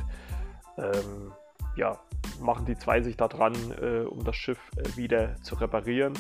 ähm, 0.78 1.32
ja, 1.76 2.00
machen 2.40 2.66
die 2.66 2.78
zwei 2.78 3.02
sich 3.02 3.18
da 3.18 3.28
dran, 3.28 3.54
äh, 3.82 4.02
um 4.02 4.24
das 4.24 4.36
Schiff 4.36 4.60
äh, 4.78 4.98
wieder 4.98 5.36
zu 5.42 5.56
reparieren. 5.56 6.14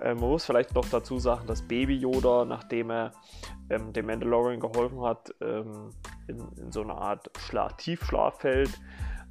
Äh, 0.00 0.14
man 0.14 0.30
muss 0.30 0.44
vielleicht 0.44 0.74
noch 0.74 0.88
dazu 0.88 1.18
sagen, 1.18 1.46
dass 1.46 1.62
Baby 1.62 1.96
Yoda, 1.96 2.44
nachdem 2.44 2.90
er 2.90 3.12
ähm, 3.70 3.92
dem 3.92 4.06
Mandalorian 4.06 4.60
geholfen 4.60 5.02
hat, 5.02 5.34
ähm, 5.40 5.90
in, 6.26 6.38
in, 6.56 6.72
so 6.72 6.82
eine 6.82 6.94
Art 6.94 7.30
Schla 7.38 7.68
Tiefschlaf 7.70 8.40
fällt 8.40 8.80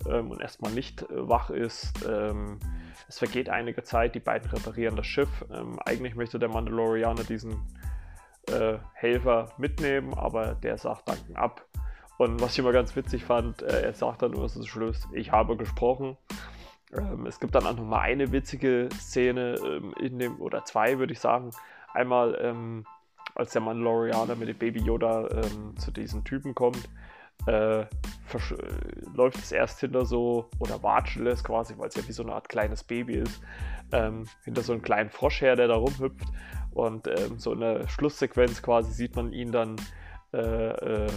ähm, 0.08 0.32
und 0.32 0.42
erstmal 0.42 0.72
nicht 0.72 1.04
äh, 1.04 1.06
wach 1.10 1.50
ist. 1.50 2.06
Ähm, 2.08 2.60
es 3.08 3.20
vergeht 3.20 3.50
einige 3.50 3.84
Zeit, 3.84 4.16
die 4.16 4.20
beiden 4.20 4.50
reparieren 4.50 4.96
das 4.96 5.08
Schiff. 5.08 5.46
Ähm, 5.54 5.80
eigentlich 5.86 6.16
möchte 6.16 6.40
der 6.40 6.50
Mandalorianer 6.50 7.24
diesen 7.24 7.54
äh, 8.48 8.78
Helfer 8.94 9.50
mitnehmen, 9.58 10.14
aber 10.14 10.56
der 10.56 10.78
sagt 10.78 11.08
Danken 11.08 11.36
ab. 11.36 11.66
Und 12.18 12.42
was 12.42 12.54
ich 12.54 12.60
immer 12.60 12.72
ganz 12.72 12.96
witzig 12.96 13.24
fand, 13.24 13.62
äh, 13.62 13.84
er 13.84 13.94
sagt 13.94 14.22
dann 14.22 14.32
nur 14.32 14.48
zum 14.48 14.66
Schluss, 14.66 15.08
ich 15.14 15.32
habe 15.32 15.56
gesprochen. 15.56 16.18
Ähm, 16.96 17.26
es 17.26 17.40
gibt 17.40 17.54
dann 17.56 17.66
auch 17.66 17.76
nochmal 17.76 18.02
eine 18.02 18.32
witzige 18.32 18.90
Szene 19.00 19.56
ähm, 19.64 19.94
in 20.00 20.18
dem, 20.20 20.42
oder 20.42 20.66
zwei 20.66 21.00
würde 21.00 21.14
ich 21.14 21.20
sagen. 21.20 21.52
Einmal, 21.94 22.38
ähm, 22.42 22.86
als 23.36 23.52
der 23.52 23.62
Mandalorianer 23.62 24.36
mit 24.36 24.50
dem 24.50 24.58
Baby 24.58 24.82
Yoda 24.82 25.28
ähm, 25.30 25.78
zu 25.78 25.92
diesen 25.92 26.24
Typen 26.24 26.56
kommt, 26.56 26.90
äh, 27.46 27.86
läuft 29.14 29.38
es 29.38 29.52
erst 29.52 29.80
hinter 29.80 30.06
so, 30.06 30.50
oder 30.60 30.82
watschelt 30.82 31.28
es 31.28 31.44
quasi, 31.44 31.78
weil 31.78 31.90
es 31.90 31.96
ja 31.96 32.08
wie 32.08 32.12
so 32.12 32.24
eine 32.24 32.34
Art 32.34 32.50
kleines 32.50 32.84
Baby 32.84 33.16
ist, 33.16 33.42
ähm, 33.92 34.26
hinter 34.44 34.64
so 34.64 34.74
einem 34.74 34.82
kleinen 34.82 35.10
Frosch 35.10 35.42
her, 35.42 35.56
der 35.56 35.68
da 35.68 35.76
rumhüpft. 35.76 36.28
Und 36.72 37.08
ähm, 37.08 37.40
so 37.40 37.54
in 37.54 37.60
der 37.60 37.88
Schlusssequenz 37.88 38.62
quasi 38.62 38.92
sieht 38.92 39.16
man 39.16 39.32
ihn 39.32 39.52
dann, 39.52 39.76
äh, 40.34 40.40
äh, 40.40 41.12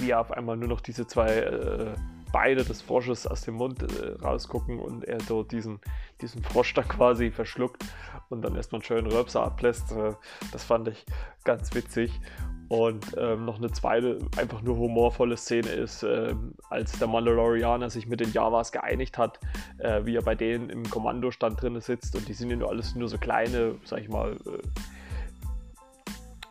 wie 0.00 0.14
auf 0.14 0.30
einmal 0.32 0.56
nur 0.56 0.68
noch 0.68 0.80
diese 0.80 1.06
zwei 1.06 1.38
äh, 1.38 1.94
Beine 2.32 2.64
des 2.64 2.82
Frosches 2.82 3.26
aus 3.26 3.42
dem 3.42 3.54
Mund 3.54 3.82
äh, 3.82 4.22
rausgucken 4.22 4.78
und 4.78 5.04
er 5.04 5.20
so 5.20 5.42
diesen, 5.42 5.80
diesen 6.20 6.42
Frosch 6.42 6.74
da 6.74 6.82
quasi 6.82 7.30
verschluckt 7.30 7.84
und 8.28 8.42
dann 8.42 8.56
erstmal 8.56 8.80
einen 8.80 8.84
schönen 8.84 9.06
Röpser 9.10 9.42
ablässt. 9.42 9.92
Äh, 9.92 10.12
das 10.52 10.64
fand 10.64 10.88
ich 10.88 11.04
ganz 11.44 11.74
witzig. 11.74 12.20
Und 12.68 13.14
ähm, 13.16 13.44
noch 13.44 13.58
eine 13.58 13.70
zweite, 13.70 14.18
einfach 14.36 14.60
nur 14.60 14.76
humorvolle 14.76 15.36
Szene 15.36 15.68
ist, 15.68 16.02
äh, 16.02 16.34
als 16.68 16.98
der 16.98 17.06
Mandalorianer 17.06 17.90
sich 17.90 18.08
mit 18.08 18.18
den 18.18 18.32
Javas 18.32 18.72
geeinigt 18.72 19.18
hat, 19.18 19.38
äh, 19.78 20.04
wie 20.04 20.16
er 20.16 20.22
bei 20.22 20.34
denen 20.34 20.68
im 20.68 20.82
Kommandostand 20.90 21.62
drin 21.62 21.80
sitzt 21.80 22.16
und 22.16 22.26
die 22.26 22.32
sind 22.32 22.50
ja 22.50 22.56
nur 22.56 22.68
alles 22.68 22.96
nur 22.96 23.08
so 23.08 23.18
kleine, 23.18 23.76
sag 23.84 24.00
ich 24.00 24.08
mal, 24.08 24.32
äh, 24.32 24.58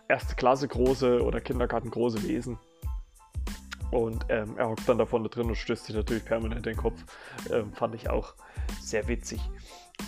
erste 0.08 0.36
Klasse 0.36 0.70
große 0.70 1.22
oder 1.22 1.42
Kindergarten 1.42 1.92
große 1.92 2.24
Wesen. 2.24 2.58
Und 3.96 4.26
ähm, 4.28 4.58
er 4.58 4.68
hockt 4.68 4.90
dann 4.90 4.98
da 4.98 5.06
vorne 5.06 5.30
drin 5.30 5.48
und 5.48 5.56
stößt 5.56 5.86
sich 5.86 5.96
natürlich 5.96 6.26
permanent 6.26 6.66
den 6.66 6.76
Kopf. 6.76 7.02
Ähm, 7.50 7.72
fand 7.72 7.96
ich 7.96 8.10
auch 8.10 8.34
sehr 8.82 9.08
witzig. 9.08 9.40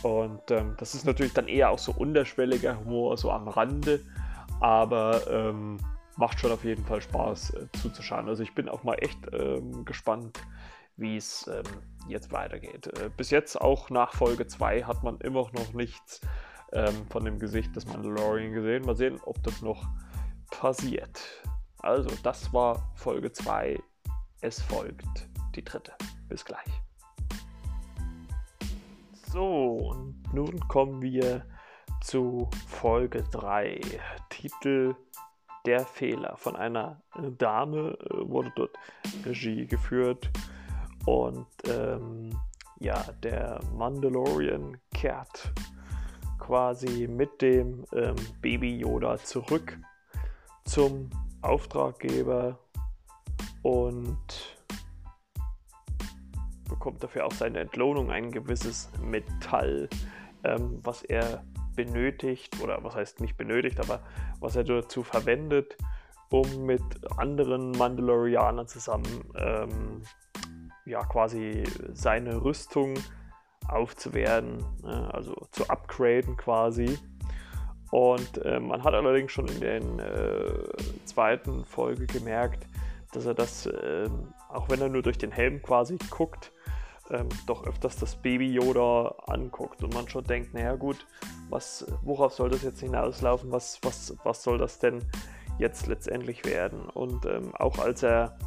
Und 0.04 0.52
ähm, 0.52 0.76
das 0.78 0.94
ist 0.94 1.06
natürlich 1.06 1.32
dann 1.32 1.48
eher 1.48 1.70
auch 1.70 1.80
so 1.80 1.94
unterschwelliger 1.94 2.78
Humor, 2.82 3.16
so 3.16 3.32
am 3.32 3.48
Rande. 3.48 4.02
Aber 4.60 5.22
ähm, 5.32 5.78
macht 6.18 6.38
schon 6.38 6.52
auf 6.52 6.66
jeden 6.66 6.84
Fall 6.84 7.02
Spaß 7.02 7.52
äh, 7.52 7.68
zuzuschauen. 7.82 8.28
Also 8.28 8.44
ich 8.44 8.54
bin 8.54 8.68
auch 8.68 8.84
mal 8.84 8.96
echt 8.96 9.20
ähm, 9.32 9.86
gespannt, 9.86 10.38
wie 10.98 11.16
es 11.16 11.48
ähm, 11.48 11.64
jetzt 12.10 12.34
weitergeht. 12.34 12.88
Äh, 12.88 13.10
bis 13.16 13.30
jetzt 13.30 13.56
auch 13.56 13.90
nach 13.90 14.14
Folge 14.14 14.48
2 14.48 14.84
hat 14.84 15.02
man 15.04 15.18
immer 15.22 15.50
noch 15.54 15.74
nichts 15.74 16.20
von 17.10 17.24
dem 17.24 17.40
Gesicht 17.40 17.74
des 17.78 17.86
Mandalorian 17.86 18.52
gesehen. 18.52 18.84
Mal 18.84 18.98
sehen, 18.98 19.22
ob 19.24 19.42
das 19.42 19.62
noch 19.62 19.88
passiert. 20.52 21.18
Also, 21.88 22.10
das 22.22 22.52
war 22.52 22.92
Folge 22.96 23.32
2. 23.32 23.82
Es 24.42 24.62
folgt 24.62 25.30
die 25.56 25.64
dritte. 25.64 25.94
Bis 26.28 26.44
gleich. 26.44 26.68
So, 29.32 29.94
und 29.94 30.22
nun 30.34 30.60
kommen 30.68 31.02
wir 31.02 31.46
zu 32.02 32.50
Folge 32.68 33.24
3. 33.32 33.80
Titel 34.28 34.96
Der 35.66 35.86
Fehler. 35.86 36.36
Von 36.36 36.58
einer 36.58 37.02
Dame 37.38 37.98
äh, 38.02 38.30
wurde 38.30 38.52
dort 38.58 38.76
Regie 39.26 39.66
geführt. 39.66 40.30
Und 41.06 41.48
ähm, 41.70 42.38
ja, 42.82 43.02
der 43.24 43.62
Mandalorian 43.78 44.78
kehrt 44.94 45.54
quasi 46.38 47.08
mit 47.08 47.42
dem 47.42 47.86
ähm, 47.94 48.18
Baby 48.42 48.76
Yoda 48.76 49.16
zurück 49.20 49.80
zum 50.66 51.10
Auftraggeber 51.48 52.60
und 53.64 54.18
bekommt 56.70 57.04
dafür 57.04 57.26
auch 57.26 57.32
seine 57.32 57.60
Entlohnung 57.60 58.12
ein 58.12 58.32
gewisses 58.32 58.90
Metall, 59.02 59.90
ähm, 60.44 60.80
was 60.84 61.04
er 61.04 61.44
benötigt, 61.76 62.62
oder 62.62 62.84
was 62.84 62.96
heißt 62.96 63.22
nicht 63.22 63.38
benötigt, 63.38 63.80
aber 63.80 64.02
was 64.40 64.56
er 64.56 64.64
dazu 64.64 65.04
verwendet, 65.04 65.78
um 66.30 66.66
mit 66.66 66.84
anderen 67.18 67.72
Mandalorianern 67.72 68.68
zusammen 68.68 69.24
ähm, 69.36 70.02
ja 70.86 71.04
quasi 71.06 71.64
seine 71.94 72.44
Rüstung 72.44 72.96
aufzuwerten, 73.68 74.64
äh, 74.84 74.88
also 74.88 75.36
zu 75.52 75.70
upgraden 75.70 76.36
quasi. 76.38 76.98
Und 77.92 78.44
äh, 78.44 78.60
man 78.60 78.84
hat 78.84 78.94
allerdings 78.94 79.32
schon 79.32 79.48
in 79.48 79.60
der 79.62 79.76
äh, 79.78 80.64
zweiten 81.06 81.64
Folge 81.66 82.06
gemerkt, 82.06 82.68
dass 83.14 83.26
er 83.26 83.34
das, 83.34 83.66
äh, 83.66 84.10
auch 84.50 84.70
wenn 84.70 84.82
er 84.82 84.90
nur 84.90 85.02
durch 85.02 85.18
den 85.18 85.32
Helm 85.32 85.62
quasi 85.62 85.98
guckt, 86.10 86.52
ähm, 87.10 87.30
doch 87.46 87.66
öfters 87.66 87.96
das 87.98 88.16
Baby 88.16 88.52
Yoda 88.52 89.16
anguckt 89.28 89.82
und 89.84 89.94
man 89.94 90.10
schon 90.10 90.26
denkt, 90.26 90.54
naja 90.54 90.76
gut, 90.76 91.06
was, 91.50 91.86
worauf 92.04 92.34
soll 92.34 92.50
das 92.50 92.64
jetzt 92.64 92.82
hinauslaufen, 92.82 93.52
was, 93.52 93.80
was, 93.84 94.16
was 94.24 94.44
soll 94.44 94.58
das 94.58 94.80
denn 94.80 95.02
jetzt 95.58 95.88
letztendlich 95.88 96.44
werden? 96.46 96.90
Und 96.90 97.26
ähm, 97.26 97.56
auch 97.56 97.80
als 97.80 98.04
er 98.04 98.38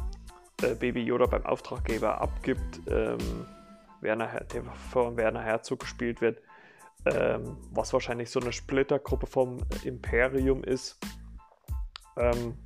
äh, 0.61 0.75
Baby 0.75 1.01
Yoda 1.01 1.25
beim 1.25 1.45
Auftraggeber 1.45 2.21
abgibt, 2.21 2.81
ähm, 2.87 3.17
Werner, 4.01 4.27
der 4.53 4.63
von 4.91 5.17
Werner 5.17 5.41
Herzog 5.41 5.79
gespielt 5.79 6.21
wird, 6.21 6.41
ähm, 7.05 7.57
was 7.71 7.93
wahrscheinlich 7.93 8.29
so 8.29 8.39
eine 8.39 8.53
Splittergruppe 8.53 9.27
vom 9.27 9.57
Imperium 9.83 10.63
ist. 10.63 10.99
Ähm, 12.17 12.57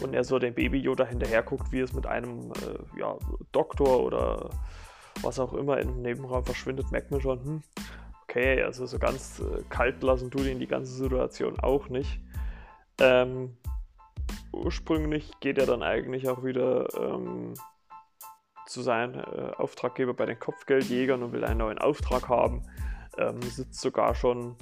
und 0.00 0.14
er 0.14 0.24
so 0.24 0.38
dem 0.38 0.54
Baby 0.54 0.78
Yoda 0.78 1.04
hinterher 1.04 1.42
guckt, 1.42 1.70
wie 1.72 1.80
es 1.80 1.92
mit 1.92 2.06
einem 2.06 2.52
äh, 2.52 2.98
ja, 2.98 3.16
Doktor 3.52 4.02
oder 4.02 4.50
was 5.22 5.38
auch 5.38 5.54
immer 5.54 5.78
im 5.78 6.02
Nebenraum 6.02 6.44
verschwindet, 6.44 6.90
merkt 6.90 7.10
man 7.10 7.20
schon, 7.20 7.44
hm, 7.44 7.62
okay, 8.24 8.62
also 8.62 8.86
so 8.86 8.98
ganz 8.98 9.40
äh, 9.40 9.62
kalt 9.68 10.02
lassen 10.02 10.30
tut 10.30 10.46
ihn 10.46 10.58
die 10.58 10.66
ganze 10.66 10.92
Situation 10.92 11.60
auch 11.60 11.88
nicht. 11.88 12.20
Ähm, 13.00 13.56
ursprünglich 14.52 15.30
geht 15.40 15.58
er 15.58 15.66
dann 15.66 15.82
eigentlich 15.82 16.28
auch 16.28 16.44
wieder 16.44 16.88
ähm, 16.98 17.54
zu 18.66 18.82
seinem 18.82 19.20
äh, 19.20 19.52
Auftraggeber 19.56 20.14
bei 20.14 20.26
den 20.26 20.38
Kopfgeldjägern 20.38 21.22
und 21.22 21.32
will 21.32 21.44
einen 21.44 21.58
neuen 21.58 21.78
Auftrag 21.78 22.28
haben 22.28 22.62
ähm, 23.18 23.42
sitzt 23.42 23.80
sogar 23.80 24.14
schon 24.14 24.56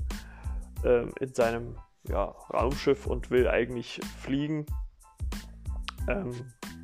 ähm, 0.85 1.11
in 1.21 1.35
seinem 1.35 1.76
ja, 2.09 2.25
Raumschiff 2.52 3.07
und 3.07 3.30
will 3.30 3.49
eigentlich 3.49 4.00
fliegen. 4.19 4.66
Ähm, 6.09 6.33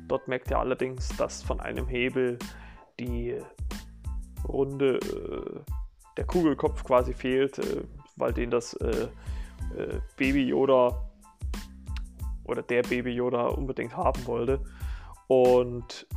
dort 0.07 0.27
merkt 0.27 0.51
er 0.51 0.59
allerdings, 0.59 1.09
dass 1.17 1.43
von 1.43 1.59
einem 1.59 1.87
Hebel 1.87 2.37
die 2.99 3.39
runde, 4.47 4.97
äh, 4.97 5.71
der 6.15 6.25
Kugelkopf 6.25 6.83
quasi 6.83 7.13
fehlt, 7.13 7.59
äh, 7.59 7.83
weil 8.15 8.33
den 8.33 8.49
das 8.49 8.73
äh, 8.75 9.07
äh 9.75 9.99
Baby 10.15 10.47
Yoda 10.47 11.03
oder 12.45 12.61
der 12.61 12.83
Baby 12.83 13.11
Yoda 13.11 13.47
unbedingt 13.47 13.95
haben 13.95 14.25
wollte. 14.25 14.61
Und 15.27 16.07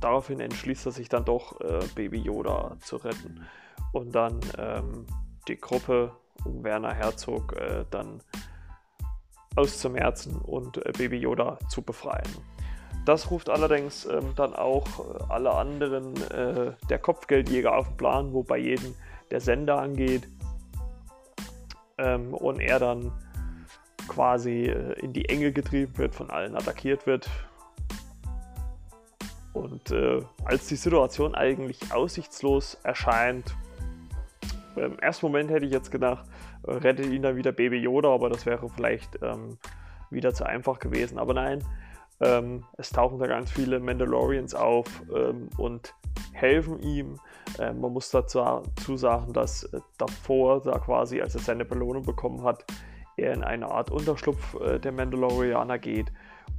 daraufhin 0.00 0.40
entschließt 0.40 0.86
er 0.86 0.92
sich 0.92 1.08
dann 1.08 1.24
doch, 1.24 1.60
äh, 1.60 1.86
Baby 1.94 2.18
Yoda 2.18 2.76
zu 2.80 2.96
retten 2.96 3.46
und 3.92 4.12
dann 4.12 4.40
ähm, 4.58 5.06
die 5.48 5.60
Gruppe 5.60 6.12
um 6.44 6.64
Werner 6.64 6.92
Herzog 6.92 7.54
äh, 7.56 7.84
dann 7.90 8.22
auszumerzen 9.56 10.36
und 10.36 10.84
äh, 10.84 10.92
Baby 10.96 11.18
Yoda 11.18 11.58
zu 11.68 11.82
befreien. 11.82 12.28
Das 13.04 13.30
ruft 13.30 13.50
allerdings 13.50 14.04
ähm, 14.06 14.32
dann 14.36 14.54
auch 14.54 14.86
äh, 14.86 15.24
alle 15.28 15.52
anderen 15.52 16.14
äh, 16.30 16.72
der 16.88 16.98
Kopfgeldjäger 16.98 17.76
auf 17.76 17.88
den 17.88 17.96
Plan, 17.96 18.32
wo 18.32 18.42
bei 18.42 18.58
jedem 18.58 18.94
der 19.30 19.40
Sender 19.40 19.78
angeht 19.78 20.28
ähm, 21.98 22.32
und 22.34 22.60
er 22.60 22.78
dann 22.78 23.12
quasi 24.08 24.66
äh, 24.66 24.92
in 25.00 25.12
die 25.12 25.28
Enge 25.28 25.52
getrieben 25.52 25.98
wird, 25.98 26.14
von 26.14 26.30
allen 26.30 26.56
attackiert 26.56 27.06
wird. 27.06 27.28
Und 29.52 29.90
äh, 29.90 30.22
als 30.44 30.66
die 30.68 30.76
Situation 30.76 31.34
eigentlich 31.34 31.92
aussichtslos 31.92 32.78
erscheint, 32.84 33.54
im 34.76 34.98
ersten 34.98 35.26
Moment 35.26 35.50
hätte 35.50 35.66
ich 35.66 35.72
jetzt 35.72 35.90
gedacht, 35.90 36.24
äh, 36.66 36.72
rettet 36.72 37.06
ihn 37.06 37.22
dann 37.22 37.36
wieder 37.36 37.52
Baby 37.52 37.78
Yoda, 37.78 38.10
aber 38.10 38.28
das 38.28 38.46
wäre 38.46 38.68
vielleicht 38.68 39.18
ähm, 39.22 39.58
wieder 40.10 40.34
zu 40.34 40.44
einfach 40.44 40.78
gewesen. 40.78 41.18
Aber 41.18 41.34
nein, 41.34 41.64
ähm, 42.20 42.64
es 42.76 42.90
tauchen 42.90 43.18
da 43.18 43.26
ganz 43.26 43.50
viele 43.50 43.80
Mandalorians 43.80 44.54
auf 44.54 44.86
ähm, 45.14 45.48
und 45.56 45.94
helfen 46.32 46.80
ihm. 46.80 47.18
Ähm, 47.58 47.80
man 47.80 47.92
muss 47.92 48.10
dazu 48.10 48.96
sagen, 48.96 49.32
dass 49.32 49.64
äh, 49.64 49.80
davor, 49.98 50.62
da 50.62 50.78
quasi, 50.78 51.20
als 51.20 51.34
er 51.34 51.40
seine 51.40 51.64
Belohnung 51.64 52.04
bekommen 52.04 52.44
hat, 52.44 52.64
er 53.16 53.32
in 53.34 53.44
eine 53.44 53.70
Art 53.70 53.90
Unterschlupf 53.90 54.54
äh, 54.60 54.78
der 54.78 54.92
Mandalorianer 54.92 55.78
geht 55.78 56.12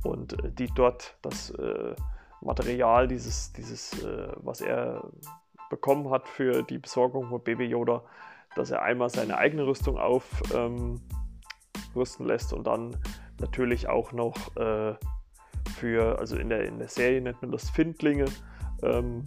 und 0.04 0.34
äh, 0.44 0.52
die 0.52 0.68
dort 0.68 1.18
das 1.22 1.52
äh, 1.52 1.96
Material, 2.42 3.08
dieses, 3.08 3.54
dieses 3.54 4.04
äh, 4.04 4.28
was 4.38 4.62
er 4.62 5.10
bekommen 5.74 6.12
hat 6.12 6.28
für 6.28 6.62
die 6.62 6.78
Besorgung 6.78 7.30
von 7.30 7.44
Baby 7.44 7.66
Yoda, 7.66 8.04
dass 8.56 8.70
er 8.70 8.84
einmal 8.84 9.10
seine 9.10 9.38
eigene 9.38 9.66
Rüstung 9.66 9.98
aufrüsten 9.98 11.02
ähm, 11.96 12.28
lässt 12.28 12.54
und 12.54 12.68
dann 12.68 12.96
natürlich 13.40 13.90
auch 13.90 14.12
noch 14.12 14.56
äh, 14.56 14.94
für, 15.76 16.20
also 16.20 16.38
in 16.38 16.50
der, 16.50 16.66
in 16.66 16.78
der 16.78 16.90
Serie 16.90 17.22
nennt 17.22 17.42
man 17.42 17.52
das 17.52 17.72
Findlinge, 17.72 18.26
ähm, 18.84 19.26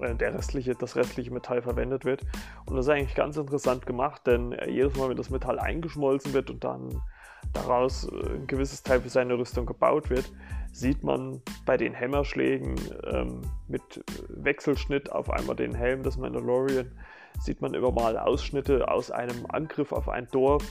äh, 0.00 0.16
der 0.16 0.34
restliche, 0.34 0.74
das 0.74 0.96
restliche 0.96 1.32
Metall 1.32 1.62
verwendet 1.62 2.04
wird. 2.04 2.22
Und 2.66 2.74
das 2.74 2.86
ist 2.86 2.90
eigentlich 2.90 3.14
ganz 3.14 3.36
interessant 3.36 3.86
gemacht, 3.86 4.26
denn 4.26 4.56
jedes 4.66 4.96
Mal, 4.96 5.08
wenn 5.08 5.16
das 5.16 5.30
Metall 5.30 5.60
eingeschmolzen 5.60 6.32
wird 6.32 6.50
und 6.50 6.64
dann 6.64 7.00
daraus 7.52 8.04
äh, 8.04 8.34
ein 8.34 8.46
gewisses 8.46 8.82
Teil 8.82 9.00
für 9.00 9.08
seine 9.08 9.38
Rüstung 9.38 9.66
gebaut 9.66 10.10
wird, 10.10 10.30
sieht 10.72 11.02
man 11.02 11.42
bei 11.66 11.76
den 11.76 11.94
Hämmerschlägen 11.94 12.76
ähm, 13.10 13.42
mit 13.66 14.04
Wechselschnitt 14.28 15.10
auf 15.10 15.30
einmal 15.30 15.56
den 15.56 15.74
Helm 15.74 16.02
des 16.02 16.16
Mandalorian, 16.16 16.92
sieht 17.40 17.60
man 17.60 17.74
immer 17.74 17.92
mal 17.92 18.18
Ausschnitte 18.18 18.88
aus 18.88 19.10
einem 19.10 19.46
Angriff 19.48 19.92
auf 19.92 20.08
ein 20.08 20.28
Dorf, 20.30 20.64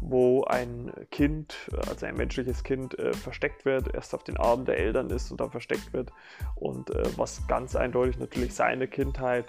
wo 0.00 0.44
ein 0.44 0.92
Kind, 1.10 1.54
also 1.88 2.06
ein 2.06 2.16
menschliches 2.16 2.64
Kind, 2.64 2.98
äh, 2.98 3.12
versteckt 3.12 3.64
wird, 3.64 3.94
erst 3.94 4.14
auf 4.14 4.24
den 4.24 4.36
Armen 4.38 4.64
der 4.64 4.78
Eltern 4.78 5.10
ist 5.10 5.30
und 5.30 5.40
dann 5.40 5.50
versteckt 5.50 5.92
wird 5.92 6.10
und 6.56 6.90
äh, 6.90 7.02
was 7.16 7.46
ganz 7.46 7.76
eindeutig 7.76 8.18
natürlich 8.18 8.54
seine 8.54 8.88
Kindheit 8.88 9.46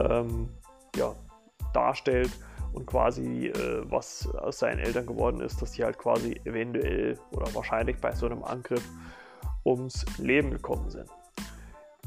ähm, 0.00 0.48
ja, 0.96 1.14
darstellt 1.72 2.30
und 2.78 2.86
quasi 2.86 3.48
äh, 3.48 3.82
was 3.90 4.28
aus 4.34 4.60
seinen 4.60 4.78
Eltern 4.78 5.06
geworden 5.06 5.40
ist, 5.40 5.60
dass 5.60 5.72
sie 5.72 5.84
halt 5.84 5.98
quasi 5.98 6.40
eventuell 6.44 7.18
oder 7.32 7.52
wahrscheinlich 7.54 7.96
bei 7.98 8.14
so 8.14 8.26
einem 8.26 8.44
Angriff 8.44 8.88
ums 9.64 10.06
Leben 10.18 10.52
gekommen 10.52 10.88
sind. 10.88 11.08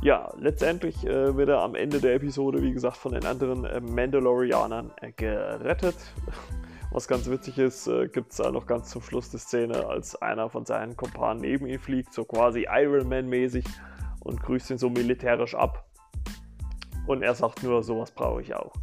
Ja, 0.01 0.33
letztendlich 0.39 1.05
äh, 1.05 1.35
wird 1.35 1.49
er 1.49 1.61
am 1.61 1.75
Ende 1.75 1.99
der 1.99 2.15
Episode, 2.15 2.61
wie 2.63 2.71
gesagt, 2.71 2.97
von 2.97 3.11
den 3.11 3.25
anderen 3.25 3.65
äh, 3.65 3.81
Mandalorianern 3.81 4.91
äh, 5.01 5.11
gerettet. 5.11 5.97
Was 6.91 7.07
ganz 7.07 7.29
witzig 7.29 7.57
ist, 7.57 7.87
äh, 7.87 8.07
gibt 8.07 8.31
es 8.31 8.37
da 8.37 8.49
noch 8.49 8.65
ganz 8.65 8.89
zum 8.89 9.01
Schluss 9.01 9.29
die 9.29 9.37
Szene, 9.37 9.85
als 9.85 10.19
einer 10.21 10.49
von 10.49 10.65
seinen 10.65 10.95
Kumpanen 10.95 11.41
neben 11.41 11.67
ihm 11.67 11.79
fliegt, 11.79 12.13
so 12.13 12.23
quasi 12.23 12.65
Iron 12.69 13.09
Man-mäßig 13.09 13.65
und 14.21 14.41
grüßt 14.41 14.71
ihn 14.71 14.77
so 14.77 14.89
militärisch 14.89 15.53
ab. 15.53 15.85
Und 17.07 17.23
er 17.23 17.35
sagt 17.35 17.61
nur, 17.61 17.83
sowas 17.83 18.11
brauche 18.11 18.41
ich 18.41 18.55
auch. 18.55 18.73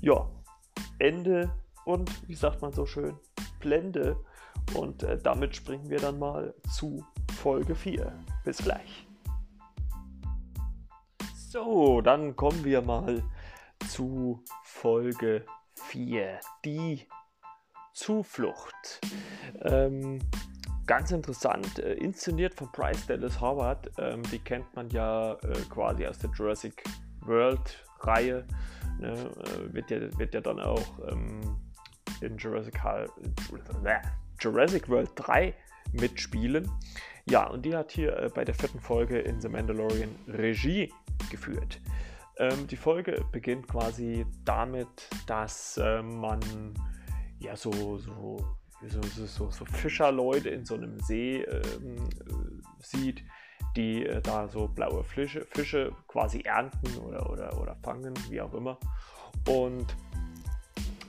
Ja, 0.00 0.26
Ende 1.00 1.50
und 1.84 2.28
wie 2.28 2.34
sagt 2.34 2.62
man 2.62 2.72
so 2.72 2.86
schön, 2.86 3.16
Blende. 3.58 4.16
Und 4.74 5.02
äh, 5.02 5.18
damit 5.18 5.56
springen 5.56 5.88
wir 5.90 5.98
dann 5.98 6.18
mal 6.18 6.54
zu 6.76 7.04
Folge 7.40 7.74
4. 7.74 8.12
Bis 8.44 8.58
gleich. 8.58 9.06
So, 11.34 12.00
dann 12.00 12.36
kommen 12.36 12.64
wir 12.64 12.80
mal 12.82 13.22
zu 13.88 14.44
Folge 14.62 15.44
4. 15.74 16.38
Die 16.64 17.08
Zuflucht. 17.92 19.00
Ähm, 19.62 20.20
ganz 20.86 21.10
interessant, 21.10 21.78
äh, 21.78 21.94
inszeniert 21.94 22.54
von 22.54 22.68
Bryce 22.72 23.06
Dallas 23.06 23.40
Howard. 23.40 23.90
Ähm, 23.98 24.22
die 24.30 24.38
kennt 24.38 24.74
man 24.74 24.90
ja 24.90 25.32
äh, 25.32 25.52
quasi 25.68 26.06
aus 26.06 26.18
der 26.18 26.30
Jurassic 26.30 26.84
World 27.22 27.84
Reihe. 28.00 28.46
Ne? 29.00 29.12
Äh, 29.12 29.74
wird, 29.74 29.90
ja, 29.90 30.18
wird 30.18 30.34
ja 30.34 30.40
dann 30.40 30.60
auch 30.60 31.10
ähm, 31.10 31.40
in 32.20 32.36
Jurassic, 32.36 32.78
Jurassic 34.38 34.88
World 34.88 35.10
3 35.16 35.54
mitspielen. 35.92 36.70
Ja, 37.28 37.46
und 37.46 37.64
die 37.64 37.74
hat 37.74 37.92
hier 37.92 38.16
äh, 38.16 38.30
bei 38.34 38.44
der 38.44 38.54
vierten 38.54 38.80
Folge 38.80 39.18
in 39.18 39.40
The 39.40 39.48
Mandalorian 39.48 40.14
Regie 40.28 40.92
geführt. 41.30 41.80
Ähm, 42.38 42.66
die 42.66 42.76
Folge 42.76 43.24
beginnt 43.32 43.68
quasi 43.68 44.26
damit, 44.44 44.88
dass 45.26 45.76
äh, 45.76 46.02
man 46.02 46.40
ja, 47.40 47.56
so, 47.56 47.72
so, 47.98 48.38
so, 48.86 49.26
so, 49.26 49.50
so 49.50 49.64
Fischerleute 49.64 50.50
in 50.50 50.64
so 50.64 50.74
einem 50.74 50.98
See 51.00 51.42
ähm, 51.42 51.96
äh, 51.96 52.82
sieht, 52.82 53.24
die 53.76 54.06
äh, 54.06 54.20
da 54.20 54.48
so 54.48 54.68
blaue 54.68 55.04
Fische, 55.04 55.46
Fische 55.50 55.92
quasi 56.08 56.40
ernten 56.40 56.96
oder, 56.98 57.30
oder, 57.30 57.60
oder 57.60 57.76
fangen, 57.82 58.14
wie 58.28 58.40
auch 58.40 58.52
immer. 58.54 58.78
Und 59.48 59.96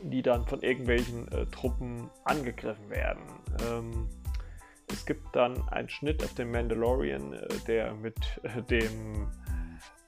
die 0.04 0.22
dann 0.22 0.46
von 0.46 0.62
irgendwelchen 0.62 1.28
äh, 1.32 1.46
Truppen 1.48 2.10
angegriffen 2.24 2.90
werden. 2.90 3.24
Ähm, 3.70 4.10
es 4.92 5.06
gibt 5.06 5.36
dann 5.36 5.68
einen 5.70 5.90
Schnitt 5.90 6.24
auf 6.24 6.34
den 6.34 6.52
Mandalorian, 6.52 7.34
äh, 7.34 7.48
der 7.68 7.94
mit 7.94 8.18
äh, 8.44 8.62
dem 8.64 9.28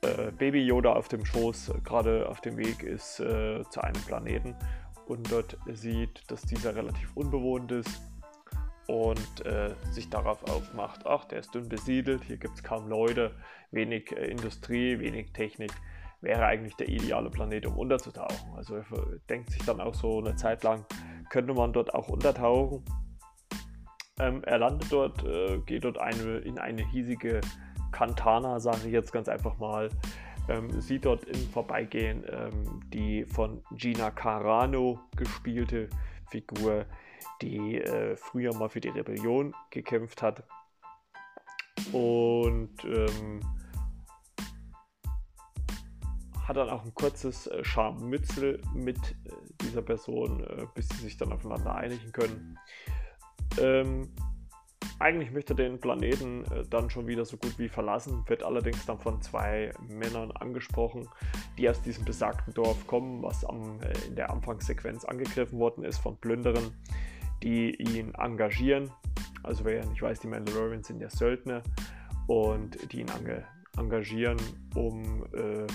äh, 0.02 0.32
Baby 0.32 0.66
Yoda 0.66 0.94
auf 0.94 1.08
dem 1.08 1.26
Schoß 1.26 1.74
gerade 1.84 2.28
auf 2.28 2.42
dem 2.42 2.58
Weg 2.58 2.84
ist 2.84 3.16
zu 3.16 3.82
einem 3.82 4.02
Planeten 4.06 4.56
und 5.08 5.32
dort 5.32 5.58
sieht, 5.72 6.24
dass 6.30 6.42
dieser 6.42 6.76
relativ 6.76 7.12
unbewohnt 7.16 7.72
ist 7.72 8.02
und 8.88 9.46
äh, 9.46 9.74
sich 9.91 10.10
darauf 10.10 10.43
aufmacht, 10.50 11.06
ach, 11.06 11.26
der 11.26 11.39
ist 11.39 11.54
dünn 11.56 11.69
besiedelt, 11.69 12.24
hier 12.24 12.38
gibt 12.38 12.56
es 12.56 12.63
kaum 12.63 12.88
Leute, 12.88 13.32
wenig 13.72 14.12
äh, 14.12 14.26
Industrie, 14.26 15.00
wenig 15.00 15.32
Technik, 15.34 15.72
wäre 16.22 16.46
eigentlich 16.46 16.76
der 16.76 16.89
ideale 16.89 17.30
Planet, 17.30 17.65
um 17.65 17.78
unterzutauchen. 17.78 18.54
Also 18.56 18.76
er 18.76 18.86
denkt 19.30 19.52
sich 19.52 19.63
dann 19.65 19.82
auch 19.82 19.93
so 19.93 20.19
eine 20.19 20.36
Zeit 20.36 20.63
lang, 20.63 20.86
könnte 21.30 21.54
man 21.54 21.74
dort 21.74 21.93
auch 21.93 22.10
untertauchen. 22.10 22.84
Ähm, 24.19 24.43
er 24.43 24.60
landet 24.60 24.91
dort, 24.91 25.24
äh, 25.26 25.60
geht 25.65 25.84
dort 25.84 26.00
eine, 26.00 26.38
in 26.39 26.60
eine 26.60 26.88
hiesige 26.89 27.41
Kantana, 27.91 28.60
sage 28.60 28.80
ich 28.86 28.91
jetzt 28.91 29.12
ganz 29.12 29.28
einfach 29.28 29.58
mal, 29.58 29.89
ähm, 30.50 30.82
sieht 30.82 31.06
dort 31.06 31.24
im 31.26 31.39
Vorbeigehen 31.50 32.24
ähm, 32.30 32.82
die 32.93 33.26
von 33.26 33.63
Gina 33.72 34.12
Carano 34.12 35.00
gespielte 35.15 35.89
Figur, 36.30 36.86
die 37.43 37.82
äh, 37.82 38.15
früher 38.15 38.53
mal 38.53 38.69
für 38.69 38.79
die 38.79 38.89
Rebellion 38.89 39.53
gekämpft 39.69 40.21
hat. 40.21 40.43
Und 41.91 42.71
ähm, 42.86 43.41
hat 46.47 46.58
dann 46.58 46.69
auch 46.69 46.84
ein 46.84 46.93
kurzes 46.93 47.47
äh, 47.47 47.63
Scharmützel 47.63 48.62
mit 48.73 48.97
äh, 48.97 49.32
dieser 49.62 49.82
Person, 49.82 50.43
äh, 50.43 50.65
bis 50.73 50.88
sie 50.89 50.97
sich 50.97 51.17
dann 51.17 51.32
aufeinander 51.32 51.75
einigen 51.75 52.12
können. 52.12 52.58
Ähm, 53.60 54.10
eigentlich 54.99 55.32
möchte 55.32 55.53
den 55.53 55.79
Planeten 55.79 56.45
äh, 56.45 56.63
dann 56.69 56.89
schon 56.89 57.08
wieder 57.08 57.25
so 57.25 57.38
gut 57.38 57.60
wie 57.60 57.67
verlassen, 57.67 58.23
wird 58.27 58.43
allerdings 58.43 58.86
dann 58.86 58.99
von 58.99 59.21
zwei 59.21 59.73
Männern 59.89 60.32
angesprochen, 60.32 61.10
die 61.58 61.69
aus 61.69 61.82
diesem 61.82 62.06
besagten 62.06 62.53
Dorf 62.53 62.88
kommen, 62.88 63.21
was 63.21 63.43
am, 63.43 63.79
in 64.08 64.15
der 64.15 64.29
Anfangssequenz 64.29 65.03
angegriffen 65.03 65.60
worden 65.60 65.84
ist 65.84 65.97
von 65.97 66.17
Plünderern, 66.17 66.71
die 67.43 67.75
ihn 67.75 68.13
engagieren. 68.15 68.91
Also 69.43 69.65
wer 69.65 69.86
nicht 69.86 70.01
weiß, 70.01 70.21
die 70.21 70.27
Mandalorians 70.27 70.88
sind 70.88 71.01
ja 71.01 71.10
Söldner 71.10 71.62
und 72.27 72.91
die 72.91 73.01
ihn 73.01 73.12
engagieren, 73.77 74.38
um 74.75 75.25
äh, 75.34 75.67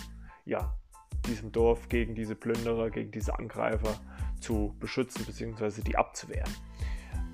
ja, 0.47 0.75
diesem 1.27 1.53
Dorf 1.53 1.89
gegen 1.89 2.15
diese 2.15 2.35
Plünderer, 2.35 2.91
gegen 2.91 3.11
diese 3.11 3.39
Angreifer 3.39 4.01
zu 4.41 4.75
beschützen 4.81 5.25
bzw. 5.27 5.83
die 5.83 5.97
abzuwehren. 5.97 6.53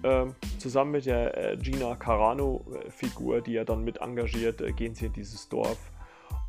Ähm, 0.03 0.35
zusammen 0.59 0.91
mit 0.91 1.07
der 1.07 1.53
äh, 1.53 1.57
Gina 1.57 1.95
Carano-Figur, 1.95 3.41
die 3.41 3.57
er 3.57 3.65
dann 3.65 3.85
mit 3.85 3.99
engagiert, 3.99 4.61
äh, 4.61 4.73
gehen 4.73 4.95
sie 4.95 5.07
in 5.07 5.13
dieses 5.13 5.49
Dorf 5.49 5.79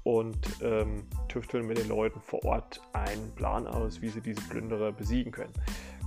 und 0.03 0.37
ähm, 0.61 1.05
tüfteln 1.29 1.65
mit 1.65 1.77
den 1.77 1.87
Leuten 1.87 2.19
vor 2.19 2.43
Ort 2.43 2.81
einen 2.93 3.33
Plan 3.35 3.65
aus, 3.65 4.01
wie 4.01 4.09
sie 4.09 4.21
diese 4.21 4.41
Plünderer 4.49 4.91
besiegen 4.91 5.31
können. 5.31 5.53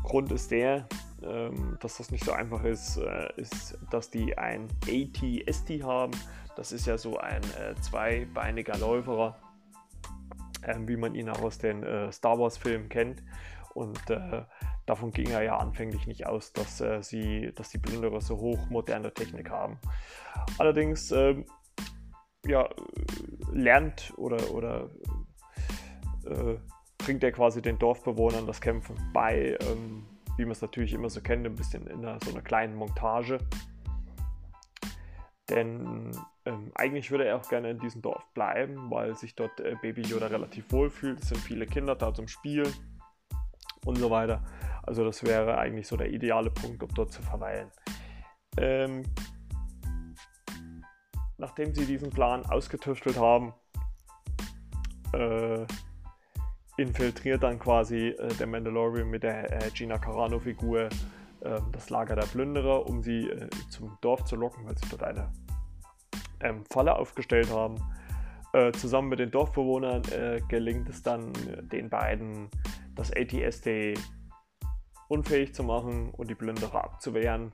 Grund 0.02 0.30
ist 0.30 0.50
der, 0.50 0.86
dass 1.20 1.96
das 1.98 2.10
nicht 2.10 2.24
so 2.24 2.32
einfach 2.32 2.64
ist, 2.64 2.96
äh, 2.96 3.28
ist, 3.36 3.78
dass 3.90 4.10
die 4.10 4.36
ein 4.38 4.68
AT-ST 4.86 5.82
haben. 5.82 6.12
Das 6.56 6.72
ist 6.72 6.86
ja 6.86 6.98
so 6.98 7.18
ein 7.18 7.42
äh, 7.42 7.74
zweibeiniger 7.80 8.76
Läuferer, 8.78 9.36
ähm, 10.64 10.88
wie 10.88 10.96
man 10.96 11.14
ihn 11.14 11.28
auch 11.28 11.42
aus 11.42 11.58
den 11.58 11.82
äh, 11.82 12.12
Star 12.12 12.38
Wars-Filmen 12.38 12.88
kennt. 12.88 13.22
Und 13.74 14.00
davon 14.86 15.12
ging 15.12 15.30
er 15.30 15.42
ja 15.42 15.56
anfänglich 15.58 16.08
nicht 16.08 16.26
aus, 16.26 16.52
dass, 16.52 16.82
sie, 17.02 17.52
dass 17.54 17.68
die 17.68 17.78
Plünderer 17.78 18.20
so 18.20 18.36
hochmoderne 18.36 19.14
Technik 19.14 19.50
haben. 19.50 19.78
Allerdings 20.58 21.12
ähm, 21.12 21.44
ja, 22.44 22.68
lernt 23.52 24.12
oder, 24.16 24.50
oder 24.50 24.90
äh, 26.26 26.56
bringt 26.98 27.22
er 27.22 27.32
quasi 27.32 27.62
den 27.62 27.78
Dorfbewohnern 27.78 28.46
das 28.46 28.60
Kämpfen 28.60 28.96
bei, 29.12 29.56
ähm, 29.60 30.06
wie 30.38 30.44
man 30.44 30.52
es 30.52 30.62
natürlich 30.62 30.94
immer 30.94 31.10
so 31.10 31.20
kennt, 31.20 31.44
ein 31.44 31.54
bisschen 31.54 31.86
in 31.88 32.04
einer, 32.04 32.18
so 32.24 32.30
einer 32.30 32.42
kleinen 32.42 32.74
Montage. 32.74 33.38
Denn 35.50 36.12
ähm, 36.44 36.70
eigentlich 36.74 37.10
würde 37.10 37.26
er 37.26 37.36
auch 37.36 37.48
gerne 37.48 37.70
in 37.70 37.78
diesem 37.78 38.02
Dorf 38.02 38.24
bleiben, 38.34 38.90
weil 38.90 39.16
sich 39.16 39.34
dort 39.34 39.60
äh, 39.60 39.76
Baby 39.80 40.02
Yoda 40.02 40.26
relativ 40.26 40.70
wohl 40.70 40.90
fühlt. 40.90 41.20
Es 41.20 41.28
sind 41.30 41.40
viele 41.40 41.66
Kinder 41.66 41.96
da 41.96 42.14
zum 42.14 42.28
Spielen 42.28 42.72
und 43.84 43.98
so 43.98 44.10
weiter. 44.10 44.44
Also 44.82 45.04
das 45.04 45.24
wäre 45.24 45.58
eigentlich 45.58 45.86
so 45.86 45.96
der 45.96 46.10
ideale 46.10 46.50
Punkt, 46.50 46.82
um 46.82 46.88
dort 46.94 47.12
zu 47.12 47.22
verweilen. 47.22 47.70
Ähm, 48.58 49.02
nachdem 51.38 51.74
sie 51.74 51.86
diesen 51.86 52.10
Plan 52.10 52.44
ausgetüftelt 52.46 53.16
haben, 53.16 53.54
äh, 55.12 55.66
infiltriert 56.78 57.42
dann 57.42 57.58
quasi 57.58 58.08
äh, 58.08 58.28
der 58.34 58.46
Mandalorian 58.46 59.10
mit 59.10 59.22
der 59.24 59.52
äh, 59.52 59.70
Gina 59.70 59.98
Carano-Figur 59.98 60.88
ähm, 61.42 61.62
das 61.72 61.90
Lager 61.90 62.16
der 62.16 62.26
Plünderer, 62.26 62.86
um 62.86 63.02
sie 63.02 63.28
äh, 63.28 63.48
zum 63.68 63.98
Dorf 64.00 64.24
zu 64.24 64.36
locken, 64.36 64.64
weil 64.64 64.78
sie 64.78 64.88
dort 64.88 65.02
eine 65.02 65.30
ähm, 66.40 66.64
Falle 66.70 66.96
aufgestellt 66.96 67.50
haben. 67.50 67.76
Äh, 68.52 68.72
zusammen 68.72 69.08
mit 69.08 69.18
den 69.18 69.30
Dorfbewohnern 69.30 70.02
äh, 70.04 70.40
gelingt 70.48 70.88
es 70.88 71.02
dann 71.02 71.32
den 71.70 71.90
beiden, 71.90 72.48
das 72.94 73.12
ATST 73.12 73.98
unfähig 75.08 75.54
zu 75.54 75.64
machen 75.64 76.10
und 76.12 76.30
die 76.30 76.34
Plünderer 76.34 76.84
abzuwehren. 76.84 77.52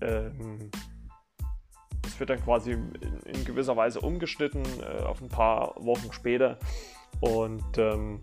Ähm, 0.00 0.70
es 2.06 2.20
wird 2.20 2.30
dann 2.30 2.42
quasi 2.42 2.72
in, 2.72 2.94
in 3.24 3.44
gewisser 3.44 3.76
Weise 3.76 4.00
umgeschnitten 4.00 4.62
äh, 4.80 5.02
auf 5.02 5.22
ein 5.22 5.28
paar 5.28 5.74
Wochen 5.76 6.12
später. 6.12 6.58
Und 7.20 7.78
ähm, 7.78 8.20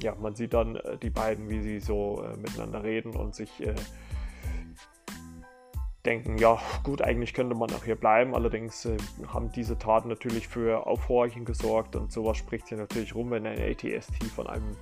ja, 0.00 0.14
man 0.14 0.34
sieht 0.34 0.54
dann 0.54 0.76
äh, 0.76 0.98
die 0.98 1.10
beiden, 1.10 1.48
wie 1.48 1.60
sie 1.60 1.80
so 1.80 2.22
äh, 2.22 2.36
miteinander 2.36 2.82
reden 2.82 3.14
und 3.14 3.34
sich 3.34 3.60
äh, 3.60 3.74
denken, 6.04 6.38
ja 6.38 6.60
gut, 6.82 7.00
eigentlich 7.00 7.32
könnte 7.34 7.54
man 7.54 7.70
auch 7.72 7.84
hier 7.84 7.96
bleiben. 7.96 8.34
Allerdings 8.34 8.84
äh, 8.84 8.96
haben 9.28 9.50
diese 9.52 9.78
Taten 9.78 10.08
natürlich 10.08 10.48
für 10.48 10.86
Aufhorchen 10.86 11.44
gesorgt 11.44 11.96
und 11.96 12.12
sowas 12.12 12.36
spricht 12.36 12.68
sich 12.68 12.78
natürlich 12.78 13.14
rum, 13.14 13.30
wenn 13.30 13.46
ein 13.46 13.58
ATST 13.60 14.24
von 14.34 14.46
einem 14.46 14.76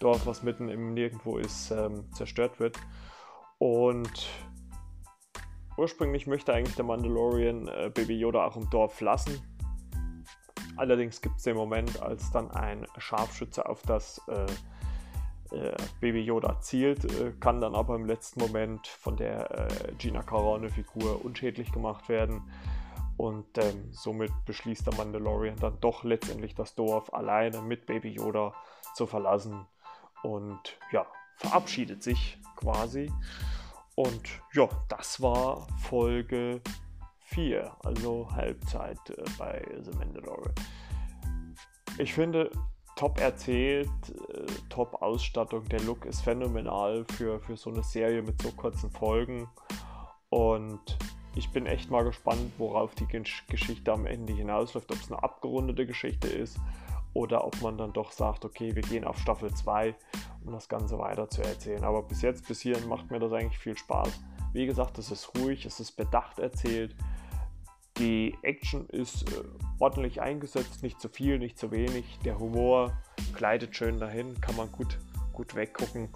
Dorf, 0.00 0.26
was 0.26 0.42
mitten 0.42 0.68
im 0.68 0.94
Nirgendwo 0.94 1.38
ist, 1.38 1.70
ähm, 1.70 2.04
zerstört 2.12 2.60
wird. 2.60 2.78
Und 3.58 4.28
Ursprünglich 5.76 6.26
möchte 6.26 6.54
eigentlich 6.54 6.76
der 6.76 6.86
Mandalorian 6.86 7.68
äh, 7.68 7.90
Baby 7.92 8.18
Yoda 8.18 8.46
auch 8.46 8.56
im 8.56 8.70
Dorf 8.70 9.00
lassen. 9.00 9.42
Allerdings 10.76 11.20
gibt 11.20 11.36
es 11.38 11.44
den 11.44 11.56
Moment, 11.56 12.02
als 12.02 12.30
dann 12.30 12.50
ein 12.50 12.86
Scharfschütze 12.98 13.68
auf 13.68 13.82
das 13.82 14.20
äh, 14.28 14.46
äh, 15.56 15.76
Baby 16.00 16.20
Yoda 16.20 16.60
zielt, 16.60 17.04
äh, 17.04 17.32
kann 17.40 17.60
dann 17.60 17.74
aber 17.74 17.94
im 17.94 18.04
letzten 18.04 18.40
Moment 18.40 18.86
von 18.86 19.16
der 19.16 19.68
äh, 19.68 19.92
Gina 19.98 20.22
Carano-Figur 20.22 21.24
unschädlich 21.24 21.72
gemacht 21.72 22.08
werden. 22.08 22.42
Und 23.16 23.46
ähm, 23.56 23.92
somit 23.92 24.32
beschließt 24.44 24.86
der 24.86 24.94
Mandalorian 24.94 25.56
dann 25.56 25.80
doch 25.80 26.04
letztendlich 26.04 26.54
das 26.54 26.74
Dorf 26.74 27.14
alleine 27.14 27.62
mit 27.62 27.86
Baby 27.86 28.10
Yoda 28.10 28.54
zu 28.94 29.06
verlassen 29.06 29.66
und 30.22 30.78
ja, 30.92 31.06
verabschiedet 31.36 32.02
sich 32.02 32.38
quasi. 32.56 33.10
Und 33.94 34.28
ja, 34.52 34.68
das 34.88 35.22
war 35.22 35.66
Folge 35.78 36.60
4, 37.26 37.76
also 37.84 38.28
Halbzeit 38.30 38.98
äh, 39.10 39.24
bei 39.38 39.62
The 39.82 39.90
Mandalorian. 39.98 40.54
Ich 41.98 42.12
finde, 42.12 42.50
top 42.94 43.20
erzählt, 43.20 43.88
äh, 44.32 44.46
top 44.68 45.02
Ausstattung, 45.02 45.64
der 45.68 45.80
Look 45.80 46.04
ist 46.04 46.22
phänomenal 46.22 47.04
für, 47.16 47.40
für 47.40 47.56
so 47.56 47.70
eine 47.70 47.82
Serie 47.82 48.22
mit 48.22 48.40
so 48.40 48.50
kurzen 48.52 48.90
Folgen. 48.90 49.48
Und 50.30 50.98
ich 51.34 51.50
bin 51.50 51.66
echt 51.66 51.90
mal 51.90 52.04
gespannt, 52.04 52.52
worauf 52.58 52.94
die 52.94 53.06
Geschichte 53.06 53.92
am 53.92 54.06
Ende 54.06 54.32
hinausläuft, 54.32 54.90
ob 54.90 54.98
es 54.98 55.10
eine 55.10 55.22
abgerundete 55.22 55.86
Geschichte 55.86 56.28
ist 56.28 56.58
oder 57.12 57.44
ob 57.44 57.60
man 57.60 57.76
dann 57.76 57.92
doch 57.92 58.12
sagt, 58.12 58.44
okay, 58.44 58.74
wir 58.74 58.82
gehen 58.82 59.04
auf 59.04 59.18
Staffel 59.18 59.52
2, 59.52 59.94
um 60.44 60.52
das 60.52 60.68
Ganze 60.68 60.98
weiter 60.98 61.28
zu 61.28 61.42
erzählen. 61.42 61.84
Aber 61.84 62.02
bis 62.02 62.22
jetzt, 62.22 62.46
bis 62.46 62.60
hierhin 62.60 62.88
macht 62.88 63.10
mir 63.10 63.18
das 63.18 63.32
eigentlich 63.32 63.58
viel 63.58 63.76
Spaß. 63.76 64.20
Wie 64.52 64.66
gesagt, 64.66 64.98
es 64.98 65.10
ist 65.10 65.32
ruhig, 65.38 65.66
es 65.66 65.80
ist 65.80 65.92
bedacht 65.92 66.38
erzählt. 66.38 66.94
Die 67.98 68.34
Action 68.42 68.86
ist 68.88 69.30
äh, 69.30 69.42
ordentlich 69.78 70.20
eingesetzt, 70.20 70.82
nicht 70.82 71.00
zu 71.00 71.08
viel, 71.08 71.38
nicht 71.38 71.58
zu 71.58 71.70
wenig. 71.70 72.18
Der 72.24 72.38
Humor 72.38 72.92
gleitet 73.34 73.74
schön 73.74 73.98
dahin, 73.98 74.38
kann 74.40 74.56
man 74.56 74.70
gut, 74.70 74.98
gut 75.32 75.54
weggucken 75.54 76.10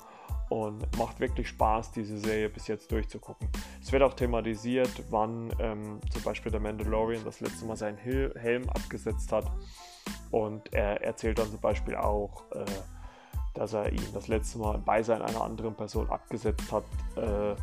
und 0.50 0.98
macht 0.98 1.20
wirklich 1.20 1.48
Spaß, 1.48 1.92
diese 1.92 2.18
Serie 2.18 2.48
bis 2.50 2.66
jetzt 2.66 2.90
durchzugucken. 2.90 3.48
Es 3.80 3.92
wird 3.92 4.02
auch 4.02 4.14
thematisiert, 4.14 4.90
wann 5.08 5.50
ähm, 5.60 6.00
zum 6.10 6.22
Beispiel 6.22 6.50
der 6.50 6.60
Mandalorian 6.60 7.24
das 7.24 7.40
letzte 7.40 7.64
Mal 7.64 7.76
seinen 7.76 7.96
Helm 7.96 8.68
abgesetzt 8.68 9.32
hat. 9.32 9.50
Und 10.30 10.72
er 10.72 11.02
erzählt 11.02 11.38
dann 11.38 11.50
zum 11.50 11.60
Beispiel 11.60 11.94
auch, 11.94 12.50
äh, 12.52 12.64
dass 13.54 13.72
er 13.74 13.92
ihn 13.92 14.06
das 14.12 14.28
letzte 14.28 14.58
Mal 14.58 14.74
im 14.74 14.84
Beisein 14.84 15.22
einer 15.22 15.40
anderen 15.40 15.74
Person 15.74 16.10
abgesetzt 16.10 16.70
hat, 16.72 16.84
äh, 17.16 17.54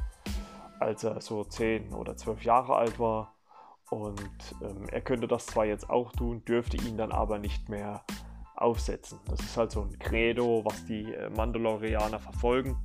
als 0.80 1.04
er 1.04 1.22
so 1.22 1.44
10 1.44 1.94
oder 1.94 2.16
12 2.16 2.44
Jahre 2.44 2.76
alt 2.76 3.00
war. 3.00 3.36
Und 3.90 4.56
ähm, 4.62 4.88
er 4.92 5.02
könnte 5.02 5.28
das 5.28 5.46
zwar 5.46 5.66
jetzt 5.66 5.90
auch 5.90 6.12
tun, 6.12 6.44
dürfte 6.44 6.78
ihn 6.78 6.98
dann 6.98 7.12
aber 7.12 7.40
nicht 7.40 7.70
mehr 7.70 8.04
aufsetzen. 8.56 9.20
Das 9.30 9.40
ist 9.40 9.56
halt 9.56 9.72
so 9.72 9.82
ein 9.82 9.98
Credo, 10.00 10.66
was 10.66 10.86
die 10.86 11.14
äh, 11.14 11.30
Mandalorianer 11.30 12.20
verfolgen 12.20 12.78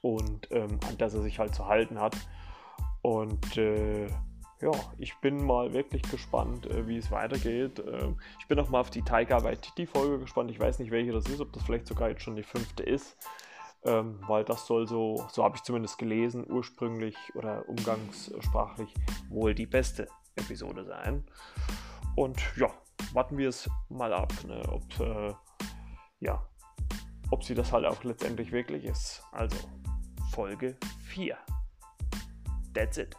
und 0.00 0.50
ähm, 0.50 0.78
an 0.88 0.96
das 0.96 1.14
er 1.14 1.22
sich 1.22 1.38
halt 1.38 1.54
zu 1.54 1.66
halten 1.66 2.00
hat. 2.00 2.16
Und 3.02 3.56
äh, 3.56 4.06
ja, 4.60 4.72
ich 4.98 5.14
bin 5.16 5.44
mal 5.44 5.72
wirklich 5.72 6.02
gespannt, 6.02 6.66
äh, 6.66 6.86
wie 6.86 6.98
es 6.98 7.10
weitergeht. 7.10 7.80
Ähm, 7.80 8.18
ich 8.40 8.46
bin 8.48 8.58
auch 8.58 8.68
mal 8.70 8.80
auf 8.80 8.90
die 8.90 9.02
Taika 9.02 9.42
Waititi-Folge 9.42 10.20
gespannt. 10.20 10.50
Ich 10.50 10.58
weiß 10.58 10.78
nicht, 10.78 10.90
welche 10.90 11.12
das 11.12 11.26
ist, 11.26 11.40
ob 11.40 11.52
das 11.52 11.62
vielleicht 11.62 11.86
sogar 11.86 12.08
jetzt 12.08 12.22
schon 12.22 12.36
die 12.36 12.42
fünfte 12.42 12.82
ist. 12.82 13.16
Ähm, 13.84 14.20
weil 14.26 14.44
das 14.44 14.66
soll 14.66 14.88
so, 14.88 15.26
so 15.30 15.44
habe 15.44 15.56
ich 15.56 15.62
zumindest 15.62 15.98
gelesen, 15.98 16.44
ursprünglich 16.50 17.16
oder 17.34 17.68
umgangssprachlich 17.68 18.92
wohl 19.28 19.54
die 19.54 19.66
beste 19.66 20.08
Episode 20.34 20.84
sein. 20.84 21.24
Und 22.16 22.40
ja, 22.56 22.70
warten 23.12 23.38
wir 23.38 23.48
es 23.48 23.70
mal 23.88 24.12
ab, 24.12 24.32
ne, 24.44 24.60
ob, 24.68 25.00
äh, 25.00 25.32
ja, 26.20 26.42
ob 27.30 27.44
sie 27.44 27.54
das 27.54 27.72
halt 27.72 27.86
auch 27.86 28.02
letztendlich 28.04 28.50
wirklich 28.52 28.84
ist. 28.84 29.22
Also 29.32 29.56
Folge 30.32 30.76
4. 31.04 31.36
That's 32.74 32.98
it. 32.98 33.16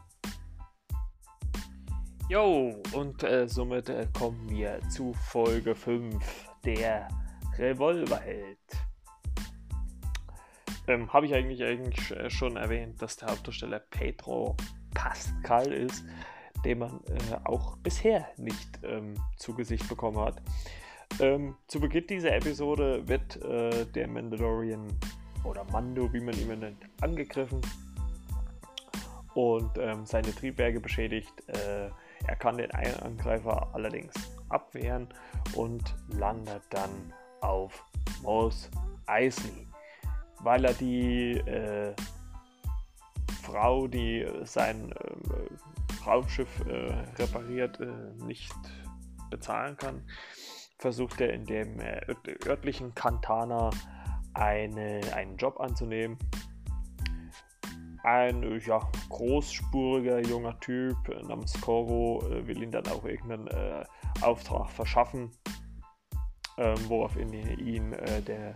Jo, 2.29 2.75
und 2.93 3.23
äh, 3.23 3.47
somit 3.47 3.89
äh, 3.89 4.07
kommen 4.17 4.49
wir 4.49 4.79
zu 4.89 5.13
Folge 5.13 5.73
5, 5.73 6.23
der 6.63 7.07
Revolverheld. 7.57 8.59
Ähm, 10.89 11.13
Habe 11.13 11.27
ich 11.27 11.35
eigentlich, 11.35 11.63
eigentlich 11.63 12.11
äh, 12.11 12.31
schon 12.31 12.57
erwähnt, 12.57 12.99
dass 12.99 13.15
der 13.15 13.29
Hauptdarsteller 13.29 13.79
Pedro 13.79 14.57
Pascal 14.95 15.71
ist, 15.71 16.03
den 16.65 16.79
man 16.79 16.99
äh, 17.05 17.35
auch 17.43 17.77
bisher 17.77 18.27
nicht 18.37 18.79
ähm, 18.83 19.13
zu 19.37 19.53
Gesicht 19.53 19.87
bekommen 19.87 20.17
hat. 20.17 20.41
Ähm, 21.19 21.55
zu 21.67 21.79
Beginn 21.79 22.07
dieser 22.07 22.35
Episode 22.35 23.07
wird 23.07 23.41
äh, 23.43 23.85
der 23.85 24.07
Mandalorian 24.07 24.87
oder 25.43 25.63
Mando, 25.65 26.11
wie 26.11 26.21
man 26.21 26.33
ihn 26.33 26.59
nennt, 26.59 26.83
angegriffen 27.01 27.61
und 29.35 29.77
ähm, 29.77 30.07
seine 30.07 30.33
Triebwerke 30.33 30.79
beschädigt. 30.79 31.33
Äh, 31.47 31.89
er 32.25 32.35
kann 32.37 32.57
den 32.57 32.71
Angreifer 32.71 33.69
allerdings 33.73 34.13
abwehren 34.49 35.07
und 35.55 35.95
landet 36.17 36.63
dann 36.71 37.13
auf 37.41 37.83
Mos 38.23 38.69
Eisley, 39.05 39.68
weil 40.41 40.65
er 40.65 40.73
die 40.73 41.37
äh, 41.37 41.93
Frau, 43.43 43.87
die 43.87 44.25
sein 44.43 44.91
äh, 44.91 46.05
Raumschiff 46.05 46.49
äh, 46.67 46.93
repariert, 47.21 47.79
äh, 47.79 48.23
nicht 48.25 48.53
bezahlen 49.29 49.75
kann, 49.77 50.03
versucht 50.77 51.21
er 51.21 51.33
in 51.33 51.45
dem 51.45 51.79
äh, 51.79 52.01
örtlichen 52.45 52.93
Kantana 52.95 53.69
eine, 54.33 55.01
einen 55.13 55.37
Job 55.37 55.59
anzunehmen. 55.59 56.17
ein 58.03 58.61
ja, 58.65 58.79
großspuriger 59.09 60.21
junger 60.21 60.57
Typ 60.59 60.95
namens 61.27 61.59
Koro 61.59 62.23
äh, 62.27 62.47
will 62.47 62.63
ihn 62.63 62.71
dann 62.71 62.87
auch 62.87 63.03
irgendeinen 63.03 63.47
äh, 63.47 63.83
Auftrag 64.21 64.69
verschaffen, 64.69 65.31
ähm, 66.57 66.77
woraufhin 66.87 67.33
ihn 67.33 67.93
äh, 67.93 68.21
der 68.21 68.55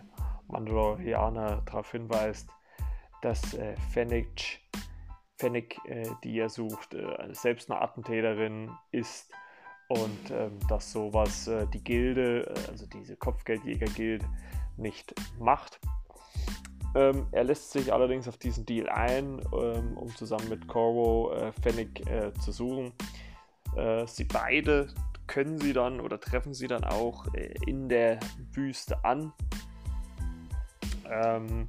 Mandalorianer 0.54 1.62
darauf 1.66 1.90
hinweist, 1.90 2.48
dass 3.22 3.54
äh, 3.54 3.74
Fennec, 3.92 4.60
Fennec 5.36 5.78
äh, 5.86 6.08
die 6.22 6.38
er 6.38 6.48
sucht, 6.48 6.94
äh, 6.94 7.32
selbst 7.32 7.70
eine 7.70 7.80
Attentäterin 7.80 8.70
ist 8.92 9.30
und 9.88 10.30
ähm, 10.30 10.58
dass 10.68 10.92
sowas 10.92 11.48
äh, 11.48 11.66
die 11.72 11.82
Gilde, 11.82 12.46
äh, 12.46 12.70
also 12.70 12.86
diese 12.86 13.16
Kopfgeldjäger-Gilde, 13.16 14.24
nicht 14.76 15.14
macht. 15.38 15.78
Ähm, 16.94 17.26
er 17.32 17.44
lässt 17.44 17.72
sich 17.72 17.92
allerdings 17.92 18.28
auf 18.28 18.36
diesen 18.36 18.64
Deal 18.66 18.88
ein, 18.88 19.40
ähm, 19.52 19.96
um 19.96 20.14
zusammen 20.14 20.48
mit 20.48 20.68
Koro 20.68 21.32
äh, 21.32 21.52
Fennec 21.52 22.06
äh, 22.06 22.32
zu 22.34 22.52
suchen. 22.52 22.92
Äh, 23.76 24.06
sie 24.06 24.24
beide 24.24 24.88
können 25.26 25.58
sie 25.58 25.72
dann 25.72 26.00
oder 26.00 26.20
treffen 26.20 26.54
sie 26.54 26.68
dann 26.68 26.84
auch 26.84 27.32
äh, 27.34 27.54
in 27.66 27.88
der 27.88 28.20
Wüste 28.52 29.04
an. 29.04 29.32
Ähm, 31.10 31.68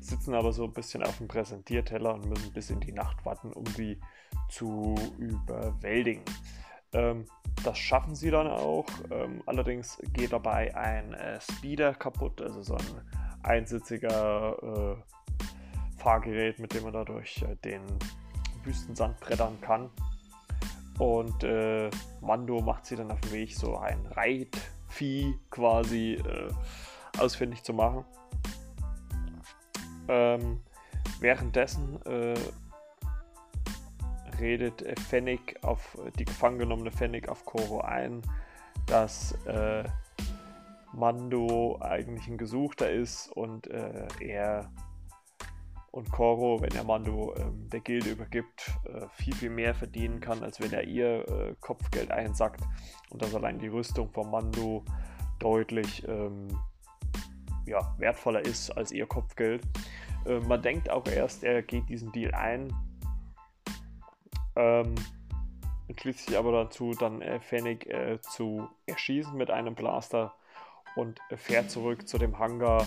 sitzen 0.00 0.34
aber 0.34 0.52
so 0.52 0.64
ein 0.64 0.72
bisschen 0.72 1.02
auf 1.02 1.18
dem 1.18 1.28
Präsentierteller 1.28 2.14
und 2.14 2.28
müssen 2.28 2.52
bis 2.52 2.70
in 2.70 2.80
die 2.80 2.92
Nacht 2.92 3.24
warten, 3.24 3.52
um 3.52 3.66
sie 3.66 4.00
zu 4.48 4.94
überwältigen. 5.18 6.22
Ähm, 6.92 7.26
das 7.64 7.78
schaffen 7.78 8.14
sie 8.14 8.30
dann 8.30 8.46
auch. 8.46 8.86
Ähm, 9.10 9.42
allerdings 9.46 9.98
geht 10.12 10.32
dabei 10.32 10.74
ein 10.76 11.12
äh, 11.14 11.40
Speeder 11.40 11.94
kaputt, 11.94 12.40
also 12.40 12.62
so 12.62 12.74
ein 12.74 12.86
einsitziger 13.42 14.56
äh, 14.62 16.00
Fahrgerät, 16.00 16.58
mit 16.58 16.74
dem 16.74 16.84
man 16.84 16.92
dadurch 16.92 17.42
äh, 17.42 17.56
den 17.56 17.82
Wüstensand 18.64 19.18
brettern 19.20 19.60
kann. 19.60 19.90
Und 20.98 21.44
äh, 21.44 21.90
Mando 22.20 22.60
macht 22.60 22.86
sie 22.86 22.96
dann 22.96 23.10
auf 23.10 23.20
dem 23.20 23.32
Weg, 23.32 23.54
so 23.54 23.76
ein 23.76 24.06
Reitvieh 24.06 25.34
quasi 25.50 26.14
äh, 26.14 26.50
ausfindig 27.18 27.62
zu 27.62 27.74
machen. 27.74 28.04
Ähm, 30.08 30.60
währenddessen 31.20 32.00
äh, 32.06 32.34
redet 34.40 34.84
Fennec 35.08 35.58
auf 35.62 35.98
die 36.18 36.24
gefangen 36.24 36.58
genommene 36.58 36.90
Fennec 36.90 37.28
auf 37.28 37.44
Koro 37.44 37.80
ein, 37.80 38.22
dass 38.86 39.32
äh, 39.46 39.84
Mando 40.92 41.78
eigentlich 41.80 42.26
ein 42.28 42.38
Gesuchter 42.38 42.90
ist 42.90 43.30
und 43.32 43.66
äh, 43.68 44.06
er 44.20 44.70
und 45.90 46.12
Koro, 46.12 46.60
wenn 46.60 46.74
er 46.74 46.84
Mando 46.84 47.34
ähm, 47.38 47.70
der 47.70 47.80
Gilde 47.80 48.10
übergibt, 48.10 48.70
äh, 48.84 49.06
viel, 49.14 49.34
viel 49.34 49.50
mehr 49.50 49.74
verdienen 49.74 50.20
kann, 50.20 50.42
als 50.42 50.60
wenn 50.60 50.72
er 50.72 50.84
ihr 50.84 51.26
äh, 51.26 51.54
Kopfgeld 51.60 52.10
einsackt 52.10 52.60
und 53.08 53.22
dass 53.22 53.34
allein 53.34 53.58
die 53.58 53.68
Rüstung 53.68 54.10
von 54.10 54.30
Mando 54.30 54.84
deutlich 55.38 56.06
ähm, 56.06 56.48
ja, 57.66 57.94
wertvoller 57.98 58.44
ist 58.44 58.70
als 58.70 58.92
ihr 58.92 59.06
Kopfgeld. 59.06 59.62
Äh, 60.24 60.40
man 60.40 60.62
denkt 60.62 60.90
auch 60.90 61.06
erst, 61.06 61.44
er 61.44 61.62
geht 61.62 61.88
diesen 61.88 62.12
Deal 62.12 62.34
ein, 62.34 62.72
ähm, 64.56 64.94
entschließt 65.88 66.26
sich 66.26 66.36
aber 66.36 66.52
dazu, 66.52 66.92
dann 66.92 67.22
äh, 67.22 67.40
Fennec 67.40 67.86
äh, 67.86 68.20
zu 68.20 68.68
erschießen 68.86 69.36
mit 69.36 69.50
einem 69.50 69.74
Blaster 69.74 70.34
und 70.96 71.20
fährt 71.36 71.70
zurück 71.70 72.08
zu 72.08 72.18
dem 72.18 72.38
Hangar, 72.38 72.86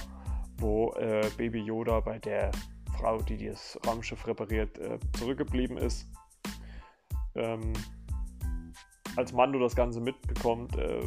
wo 0.58 0.94
äh, 0.94 1.30
Baby 1.38 1.62
Yoda 1.62 2.00
bei 2.00 2.18
der 2.20 2.52
Frau, 2.98 3.22
die 3.22 3.48
das 3.48 3.80
Raumschiff 3.86 4.28
repariert, 4.28 4.78
äh, 4.80 5.00
zurückgeblieben 5.18 5.78
ist. 5.78 6.08
Ähm, 7.36 7.72
als 9.16 9.32
Mando 9.32 9.60
das 9.60 9.76
Ganze 9.76 10.02
mitbekommt, 10.02 10.76
äh, 10.76 11.02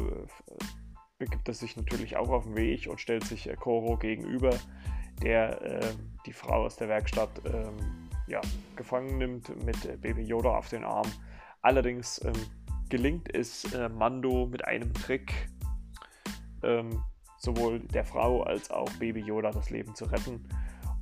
begibt 1.23 1.47
er 1.47 1.53
sich 1.53 1.77
natürlich 1.77 2.17
auch 2.17 2.29
auf 2.29 2.43
den 2.43 2.57
Weg 2.57 2.87
und 2.89 2.99
stellt 2.99 3.23
sich 3.23 3.49
äh, 3.49 3.55
Koro 3.55 3.95
gegenüber, 3.95 4.53
der 5.21 5.61
ähm, 5.61 6.11
die 6.25 6.33
Frau 6.33 6.65
aus 6.65 6.75
der 6.75 6.89
Werkstatt 6.89 7.29
ähm, 7.45 8.09
ja, 8.27 8.41
gefangen 8.75 9.17
nimmt 9.17 9.63
mit 9.63 9.85
äh, 9.85 9.95
Baby 9.95 10.23
Yoda 10.23 10.57
auf 10.57 10.67
den 10.67 10.83
Arm. 10.83 11.09
Allerdings 11.61 12.21
ähm, 12.25 12.33
gelingt 12.89 13.33
es 13.33 13.73
äh, 13.73 13.87
Mando 13.87 14.47
mit 14.47 14.65
einem 14.65 14.93
Trick, 14.93 15.49
ähm, 16.61 17.01
sowohl 17.37 17.79
der 17.79 18.03
Frau 18.03 18.43
als 18.43 18.69
auch 18.69 18.89
Baby 18.99 19.21
Yoda 19.21 19.51
das 19.51 19.69
Leben 19.69 19.95
zu 19.95 20.05
retten 20.05 20.45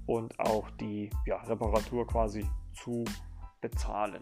und 0.06 0.40
auch 0.40 0.70
die 0.72 1.10
ja, 1.26 1.38
Reparatur 1.38 2.06
quasi 2.06 2.46
zu 2.74 3.06
bezahlen. 3.60 4.22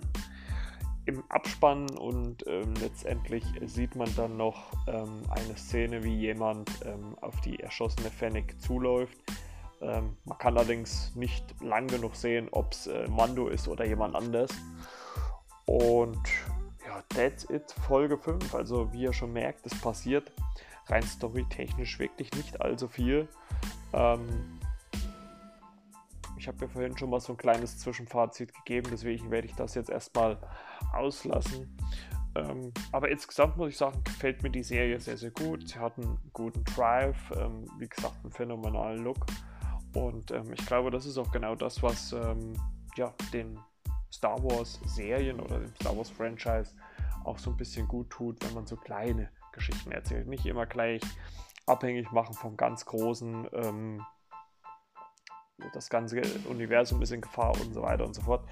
Im 1.10 1.24
Abspann 1.30 1.90
und 1.98 2.46
ähm, 2.46 2.76
letztendlich 2.80 3.44
sieht 3.66 3.96
man 3.96 4.14
dann 4.16 4.38
noch 4.38 4.72
ähm, 4.86 5.24
eine 5.32 5.58
Szene, 5.58 6.04
wie 6.04 6.16
jemand 6.16 6.70
ähm, 6.86 7.18
auf 7.22 7.42
die 7.42 7.60
erschossene 7.60 8.12
Fennec 8.12 8.62
zuläuft. 8.62 9.18
Ähm, 9.82 10.18
man 10.26 10.38
kann 10.38 10.56
allerdings 10.56 11.16
nicht 11.16 11.44
lang 11.64 11.88
genug 11.88 12.16
sehen, 12.16 12.48
ob 12.52 12.74
es 12.74 12.86
äh, 12.86 13.08
Mando 13.08 13.48
ist 13.48 13.68
oder 13.68 13.86
jemand 13.86 14.16
anders. 14.16 14.52
Und 15.66 16.22
ja, 16.86 17.02
that's 17.10 17.50
it, 17.50 17.72
Folge 17.88 18.16
5. 18.16 18.54
Also 18.54 18.94
wie 18.94 19.02
ihr 19.02 19.14
schon 19.14 19.34
merkt, 19.34 19.66
es 19.66 19.82
passiert 19.82 20.32
rein 20.86 21.02
storytechnisch 21.02 21.98
wirklich 21.98 22.32
nicht 22.34 22.62
allzu 22.62 22.88
viel. 22.88 23.28
Ähm, 23.94 24.60
ich 26.38 26.48
habe 26.48 26.58
ja 26.62 26.68
vorhin 26.68 26.96
schon 26.96 27.10
mal 27.10 27.20
so 27.20 27.34
ein 27.34 27.38
kleines 27.38 27.80
Zwischenfazit 27.80 28.54
gegeben, 28.54 28.90
deswegen 28.92 29.32
werde 29.32 29.48
ich 29.48 29.56
das 29.56 29.74
jetzt 29.74 29.90
erstmal 29.90 30.38
auslassen. 30.94 31.78
Ähm, 32.36 32.72
aber 32.92 33.10
insgesamt 33.10 33.58
muss 33.58 33.70
ich 33.70 33.78
sagen, 33.78 34.04
gefällt 34.04 34.44
mir 34.44 34.52
die 34.52 34.64
Serie 34.64 35.00
sehr, 35.00 35.18
sehr 35.18 35.32
gut. 35.32 35.68
Sie 35.68 35.80
hat 35.80 35.98
einen 35.98 36.18
guten 36.34 36.64
Drive, 36.64 37.18
ähm, 37.38 37.66
wie 37.78 37.88
gesagt, 37.88 38.18
einen 38.24 38.32
phänomenalen 38.32 39.04
Look. 39.04 39.26
Und 39.94 40.32
ähm, 40.32 40.54
ich 40.54 40.66
glaube, 40.66 40.92
das 40.92 41.06
ist 41.06 41.18
auch 41.18 41.32
genau 41.32 41.56
das, 41.56 41.82
was 41.82 42.14
ähm, 42.14 42.54
ja, 42.96 43.14
den 43.34 43.60
Star 44.12 44.42
Wars 44.44 44.80
Serien 44.86 45.40
oder 45.40 45.60
dem 45.60 45.74
Star 45.76 45.98
Wars 45.98 46.10
Franchise 46.10 46.76
auch 47.24 47.40
so 47.40 47.52
ein 47.52 47.58
bisschen 47.58 47.88
gut 47.88 48.10
tut, 48.10 48.44
wenn 48.46 48.54
man 48.54 48.68
so 48.68 48.76
kleine 48.76 49.30
Geschichten 49.52 49.92
erzählt. 49.92 50.28
Nicht 50.28 50.46
immer 50.46 50.66
gleich 50.66 51.02
abhängig 51.66 52.12
machen 52.12 52.34
vom 52.34 52.58
ganz 52.58 52.86
großen, 52.86 53.48
ähm, 53.54 54.06
das 55.74 55.90
ganze 55.90 56.22
Universum 56.48 57.02
ist 57.02 57.12
in 57.12 57.22
Gefahr 57.22 57.52
und 57.60 57.74
so 57.74 57.82
weiter 57.82 58.06
und 58.06 58.14
so 58.14 58.22
fort. 58.22 58.48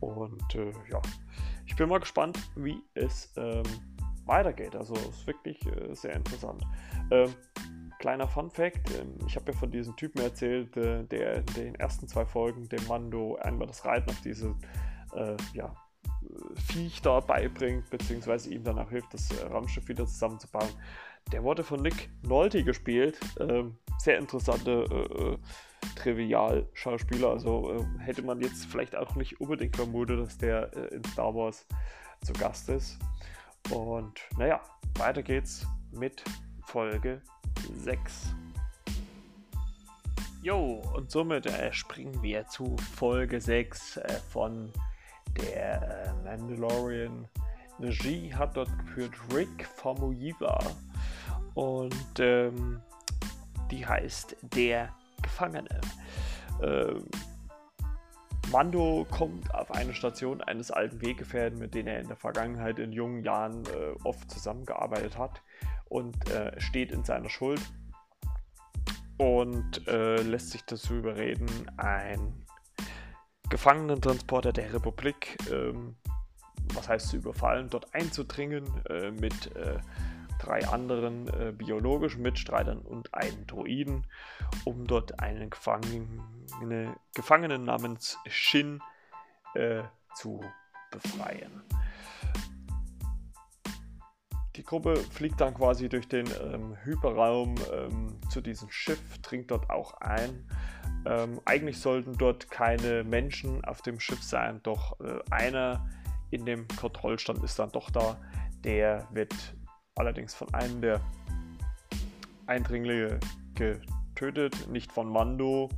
Und 0.00 0.54
äh, 0.54 0.72
ja, 0.90 1.00
ich 1.68 1.76
bin 1.76 1.88
mal 1.88 2.00
gespannt, 2.00 2.38
wie 2.56 2.82
es 2.94 3.32
ähm, 3.36 3.62
weitergeht. 4.24 4.74
Also 4.74 4.94
es 4.94 5.18
ist 5.18 5.26
wirklich 5.26 5.64
äh, 5.66 5.94
sehr 5.94 6.14
interessant. 6.14 6.64
Ähm, 7.10 7.34
kleiner 7.98 8.26
Fun 8.26 8.50
Fact: 8.50 8.90
ähm, 8.98 9.14
Ich 9.26 9.36
habe 9.36 9.52
ja 9.52 9.58
von 9.58 9.70
diesem 9.70 9.94
Typen 9.96 10.20
erzählt, 10.22 10.76
äh, 10.78 11.04
der 11.04 11.36
in 11.36 11.46
den 11.56 11.74
ersten 11.74 12.08
zwei 12.08 12.24
Folgen 12.24 12.68
dem 12.68 12.84
Mando 12.88 13.36
einmal 13.36 13.68
das 13.68 13.84
Reiten 13.84 14.10
auf 14.10 14.20
diese 14.22 14.56
äh, 15.14 15.36
ja, 15.52 15.74
Viech 16.54 17.02
da 17.02 17.20
beibringt, 17.20 17.88
beziehungsweise 17.90 18.50
ihm 18.50 18.64
danach 18.64 18.88
hilft, 18.88 19.12
das 19.12 19.30
äh, 19.30 19.46
Raumschiff 19.46 19.88
wieder 19.88 20.06
zusammenzubauen. 20.06 20.70
Der 21.32 21.44
wurde 21.44 21.62
von 21.62 21.82
Nick 21.82 22.08
Nolte 22.22 22.64
gespielt. 22.64 23.20
Ähm, 23.38 23.76
sehr 23.98 24.18
interessante 24.18 25.38
äh, 25.82 25.94
Trivial-Schauspieler. 25.96 27.30
Also 27.30 27.72
äh, 27.72 28.00
hätte 28.00 28.22
man 28.22 28.40
jetzt 28.40 28.66
vielleicht 28.66 28.96
auch 28.96 29.14
nicht 29.14 29.40
unbedingt 29.40 29.76
vermutet, 29.76 30.20
dass 30.20 30.38
der 30.38 30.74
äh, 30.76 30.94
in 30.94 31.04
Star 31.04 31.34
Wars 31.34 31.66
zu 32.24 32.32
Gast 32.32 32.68
ist. 32.68 32.98
Und 33.70 34.20
naja, 34.36 34.60
weiter 34.96 35.22
geht's 35.22 35.66
mit 35.92 36.22
Folge 36.64 37.22
6. 37.72 38.34
Jo, 40.42 40.82
und 40.94 41.10
somit 41.10 41.46
äh, 41.46 41.72
springen 41.72 42.22
wir 42.22 42.46
zu 42.46 42.76
Folge 42.94 43.40
6 43.40 43.96
äh, 43.96 44.08
von 44.30 44.72
der 45.36 46.06
äh, 46.06 46.24
Mandalorian. 46.24 47.28
Regie 47.80 48.34
hat 48.34 48.56
dort 48.56 48.70
geführt 48.78 49.12
Rick 49.32 49.66
Famuyiwa 49.76 50.58
und 51.54 51.94
ähm, 52.18 52.80
die 53.70 53.86
heißt 53.86 54.36
Der 54.42 54.94
Gefangene. 55.22 55.80
Ähm, 56.62 57.04
Mando 58.50 59.06
kommt 59.10 59.54
auf 59.54 59.70
eine 59.70 59.92
Station 59.92 60.40
eines 60.40 60.70
alten 60.70 61.02
Weggefährten, 61.02 61.58
mit 61.58 61.74
denen 61.74 61.88
er 61.88 62.00
in 62.00 62.08
der 62.08 62.16
Vergangenheit 62.16 62.78
in 62.78 62.92
jungen 62.92 63.22
Jahren 63.22 63.64
äh, 63.66 63.94
oft 64.04 64.30
zusammengearbeitet 64.30 65.18
hat 65.18 65.42
und 65.88 66.30
äh, 66.30 66.58
steht 66.58 66.90
in 66.90 67.04
seiner 67.04 67.28
Schuld 67.28 67.60
und 69.18 69.86
äh, 69.86 70.22
lässt 70.22 70.50
sich 70.50 70.64
dazu 70.64 70.94
überreden, 70.94 71.48
ein 71.76 72.46
Gefangenentransporter 73.50 74.52
der 74.52 74.72
Republik, 74.72 75.36
ähm, 75.50 75.96
was 76.74 76.88
heißt 76.88 77.08
zu 77.08 77.16
überfallen, 77.16 77.68
dort 77.68 77.94
einzudringen, 77.94 78.64
äh, 78.88 79.10
mit 79.10 79.54
äh, 79.56 79.78
drei 80.38 80.66
anderen 80.66 81.28
äh, 81.28 81.52
biologischen 81.52 82.22
Mitstreitern 82.22 82.78
und 82.78 83.14
einen 83.14 83.46
Droiden, 83.46 84.06
um 84.64 84.86
dort 84.86 85.20
einen 85.20 85.50
Gefangene, 85.50 86.96
Gefangenen 87.14 87.64
namens 87.64 88.18
Shin 88.26 88.80
äh, 89.54 89.82
zu 90.14 90.40
befreien. 90.90 91.62
Die 94.56 94.64
Gruppe 94.64 94.96
fliegt 94.96 95.40
dann 95.40 95.54
quasi 95.54 95.88
durch 95.88 96.08
den 96.08 96.26
ähm, 96.42 96.76
Hyperraum 96.82 97.54
ähm, 97.72 98.20
zu 98.28 98.40
diesem 98.40 98.68
Schiff, 98.70 99.18
dringt 99.22 99.52
dort 99.52 99.70
auch 99.70 99.94
ein. 100.00 100.50
Ähm, 101.06 101.40
eigentlich 101.44 101.78
sollten 101.78 102.18
dort 102.18 102.50
keine 102.50 103.04
Menschen 103.04 103.64
auf 103.64 103.82
dem 103.82 104.00
Schiff 104.00 104.22
sein, 104.22 104.60
doch 104.64 104.98
äh, 104.98 105.20
einer 105.30 105.88
in 106.30 106.44
dem 106.44 106.66
Kontrollstand 106.68 107.42
ist 107.44 107.58
dann 107.60 107.70
doch 107.70 107.90
da. 107.90 108.20
Der 108.64 109.06
wird 109.12 109.32
allerdings 109.98 110.34
von 110.34 110.52
einem 110.54 110.80
der 110.80 111.00
Eindringlinge 112.46 113.18
getötet, 113.54 114.68
nicht 114.68 114.92
von 114.92 115.08
Mando. 115.08 115.68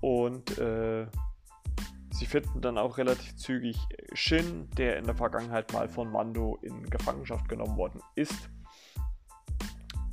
Und 0.00 0.58
äh, 0.58 1.06
sie 2.10 2.26
finden 2.26 2.60
dann 2.60 2.78
auch 2.78 2.98
relativ 2.98 3.36
zügig 3.36 3.78
Shin, 4.12 4.68
der 4.76 4.98
in 4.98 5.04
der 5.04 5.14
Vergangenheit 5.14 5.72
mal 5.72 5.88
von 5.88 6.10
Mando 6.10 6.58
in 6.62 6.88
Gefangenschaft 6.88 7.48
genommen 7.48 7.76
worden 7.76 8.00
ist. 8.14 8.50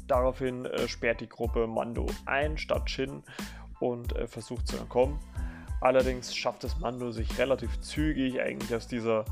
Daraufhin 0.08 0.66
äh, 0.66 0.88
sperrt 0.88 1.22
die 1.22 1.30
Gruppe 1.30 1.68
Mando 1.68 2.08
ein 2.26 2.58
statt 2.58 2.90
Shin 2.90 3.24
und 3.80 4.16
äh, 4.16 4.28
versucht 4.28 4.68
zu 4.68 4.78
entkommen. 4.78 5.20
Allerdings 5.82 6.36
schafft 6.36 6.64
es 6.64 6.78
Mando 6.80 7.12
sich 7.12 7.38
relativ 7.38 7.80
zügig 7.80 8.42
eigentlich 8.42 8.74
aus 8.76 8.88
dieser 8.88 9.24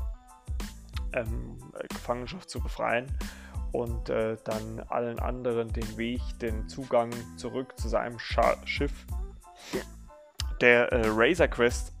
ähm, 1.12 1.58
Gefangenschaft 1.88 2.48
zu 2.48 2.60
befreien 2.60 3.06
und 3.72 4.08
äh, 4.08 4.36
dann 4.44 4.80
allen 4.88 5.18
anderen 5.18 5.72
den 5.72 5.96
Weg, 5.96 6.20
den 6.40 6.68
Zugang 6.68 7.10
zurück 7.36 7.78
zu 7.78 7.88
seinem 7.88 8.18
Scha 8.18 8.56
Schiff, 8.64 9.06
der 10.60 10.92
äh, 10.92 11.02
Razor 11.06 11.48
Quest, 11.48 11.92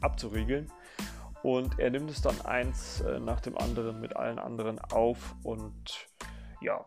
abzuriegeln. 0.00 0.70
Und 1.42 1.78
er 1.80 1.90
nimmt 1.90 2.10
es 2.10 2.22
dann 2.22 2.40
eins 2.42 3.00
äh, 3.00 3.18
nach 3.18 3.40
dem 3.40 3.58
anderen 3.58 4.00
mit 4.00 4.16
allen 4.16 4.38
anderen 4.38 4.78
auf 4.78 5.34
und 5.42 6.08
ja, 6.60 6.84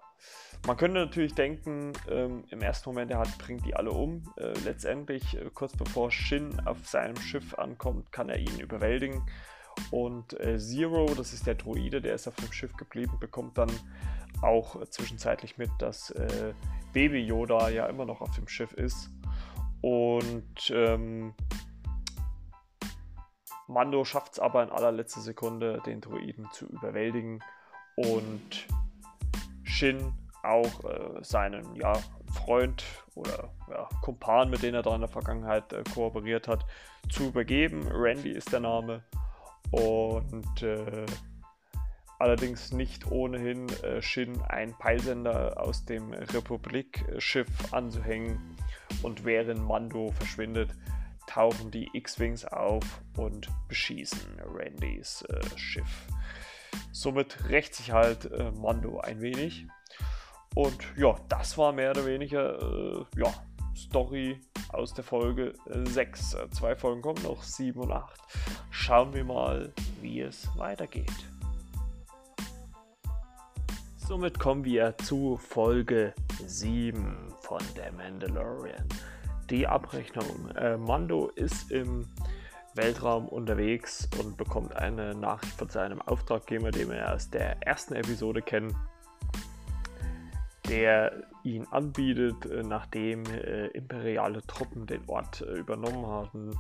man 0.66 0.78
könnte 0.78 1.00
natürlich 1.00 1.36
denken, 1.36 1.94
ähm, 2.10 2.44
im 2.50 2.62
ersten 2.62 2.90
Moment, 2.90 3.12
er 3.12 3.20
hat, 3.20 3.38
bringt 3.38 3.66
die 3.68 3.76
alle 3.76 3.92
um. 3.92 4.24
Äh, 4.38 4.54
letztendlich, 4.64 5.38
äh, 5.38 5.52
kurz 5.54 5.78
bevor 5.78 6.12
Shin 6.12 6.60
auf 6.66 6.88
seinem 6.88 7.18
Schiff 7.18 7.54
ankommt, 7.54 8.12
kann 8.12 8.30
er 8.30 8.40
ihn 8.40 8.60
überwältigen. 8.60 9.22
Und 9.92 10.40
äh, 10.40 10.58
Zero, 10.58 11.14
das 11.16 11.34
ist 11.34 11.48
der 11.48 11.56
Droide, 11.56 12.02
der 12.02 12.16
ist 12.16 12.28
auf 12.28 12.36
dem 12.36 12.52
Schiff 12.52 12.76
geblieben, 12.76 13.18
bekommt 13.20 13.58
dann 13.58 13.72
auch 14.42 14.82
äh, 14.82 14.90
zwischenzeitlich 14.90 15.58
mit, 15.58 15.70
dass 15.80 16.12
äh, 16.12 16.54
Baby 16.94 17.20
Yoda 17.20 17.70
ja 17.70 17.88
immer 17.88 18.06
noch 18.06 18.22
auf 18.22 18.34
dem 18.36 18.48
Schiff 18.48 18.74
ist. 18.74 19.10
Und 19.82 20.72
ähm, 20.74 21.34
Mando 23.68 24.06
schafft 24.06 24.34
es 24.34 24.40
aber 24.40 24.64
in 24.64 24.70
allerletzter 24.70 25.22
Sekunde, 25.22 25.82
den 25.86 26.02
Droiden 26.02 26.48
zu 26.52 26.66
überwältigen 26.68 27.44
und 27.96 28.68
Shin 29.64 30.14
auch 30.44 30.84
äh, 30.84 31.24
seinen 31.24 31.76
ja, 31.76 31.94
Freund 32.34 32.84
oder 33.16 33.50
ja, 33.70 33.90
Kumpan, 34.02 34.50
mit 34.50 34.62
dem 34.62 34.76
er 34.76 34.84
da 34.84 34.94
in 34.94 35.02
der 35.02 35.10
Vergangenheit 35.10 35.74
äh, 35.74 35.84
kooperiert 35.94 36.48
hat, 36.48 36.66
zu 37.10 37.28
übergeben. 37.28 37.88
Randy 37.88 38.32
ist 38.32 38.52
der 38.52 38.60
Name. 38.60 39.04
Und 39.76 40.64
äh, 40.64 41.06
allerdings 42.18 42.72
nicht 42.72 43.12
ohnehin 43.12 43.68
äh, 43.84 44.02
Shin 44.02 44.42
ein 44.44 44.74
Peilsender 44.78 45.60
aus 45.62 45.84
dem 45.86 46.14
Republik-Schiff 46.14 47.74
anzuhängen. 47.74 48.56
Und 49.04 49.26
während 49.26 49.62
Mando 49.68 50.12
verschwindet, 50.12 50.70
tauchen 51.28 51.72
die 51.72 51.90
X-Wings 51.92 52.46
auf 52.46 52.86
und 53.18 53.50
beschießen 53.68 54.40
Randys 54.46 55.24
äh, 55.24 55.58
Schiff. 55.58 56.08
Somit 56.94 57.50
rächt 57.50 57.76
sich 57.76 57.92
halt 57.92 58.32
äh, 58.32 58.52
Mando 58.52 59.00
ein 59.00 59.20
wenig. 59.20 59.66
Und 60.54 60.78
ja, 60.96 61.16
das 61.28 61.58
war 61.58 61.74
mehr 61.74 61.92
oder 61.92 62.06
weniger 62.06 62.62
äh, 62.62 63.06
ja, 63.18 63.34
Story 63.76 64.40
aus 64.70 64.94
der 64.94 65.04
Folge 65.04 65.54
6. 65.68 66.34
Äh, 66.34 66.50
Zwei 66.50 66.76
Folgen 66.76 67.02
kommen 67.02 67.22
noch, 67.24 67.44
7 67.44 67.80
und 67.80 67.92
8. 67.92 68.20
Schauen 68.72 69.14
wir 69.14 69.24
mal, 69.24 69.74
wie 70.02 70.22
es 70.22 70.48
weitergeht. 70.56 71.12
Somit 73.98 74.40
kommen 74.40 74.64
wir 74.64 74.96
zu 75.00 75.38
Folge 75.38 76.14
7 76.46 77.34
von 77.42 77.60
The 77.76 77.96
Mandalorian. 77.96 78.88
Die 79.50 79.68
Abrechnung. 79.68 80.50
Äh, 80.56 80.78
Mando 80.78 81.30
ist 81.30 81.72
im 81.72 82.08
Weltraum 82.76 83.28
unterwegs 83.28 84.08
und 84.20 84.38
bekommt 84.38 84.76
eine 84.76 85.16
Nachricht 85.16 85.54
von 85.58 85.70
seinem 85.70 86.02
Auftraggeber, 86.02 86.72
den 86.72 86.90
wir 86.90 87.14
aus 87.14 87.30
der 87.30 87.66
ersten 87.66 87.96
Episode 87.96 88.42
kennen, 88.42 88.76
der 90.70 91.24
ihn 91.44 91.66
anbietet, 91.72 92.46
äh, 92.46 92.64
nachdem 92.64 93.26
äh, 93.26 93.68
imperiale 93.68 94.42
Truppen 94.48 94.86
den 94.88 95.02
Ort 95.08 95.42
äh, 95.42 95.54
übernommen 95.54 96.06
haben, 96.06 96.52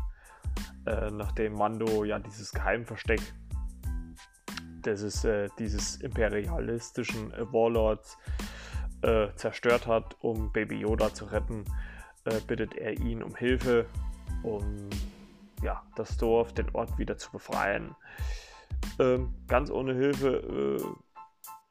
äh, 0.85 1.09
nachdem 1.11 1.53
Mando 1.53 2.03
ja 2.03 2.19
dieses 2.19 2.51
Geheimversteck 2.51 3.21
äh, 4.85 5.49
dieses 5.57 5.95
imperialistischen 5.97 7.31
Warlords 7.51 8.17
zerstört 9.35 9.85
hat, 9.85 10.15
um 10.21 10.51
Baby 10.51 10.79
Yoda 10.79 11.13
zu 11.13 11.25
retten, 11.25 11.63
bittet 12.47 12.73
er 12.75 12.99
ihn 12.99 13.21
um 13.21 13.35
Hilfe, 13.35 13.85
um 14.41 14.89
ja, 15.61 15.83
das 15.95 16.17
Dorf, 16.17 16.53
den 16.53 16.71
Ort 16.73 16.97
wieder 16.97 17.15
zu 17.15 17.31
befreien. 17.31 17.95
Ähm, 18.97 19.35
ganz 19.47 19.69
ohne 19.69 19.93
Hilfe 19.93 20.97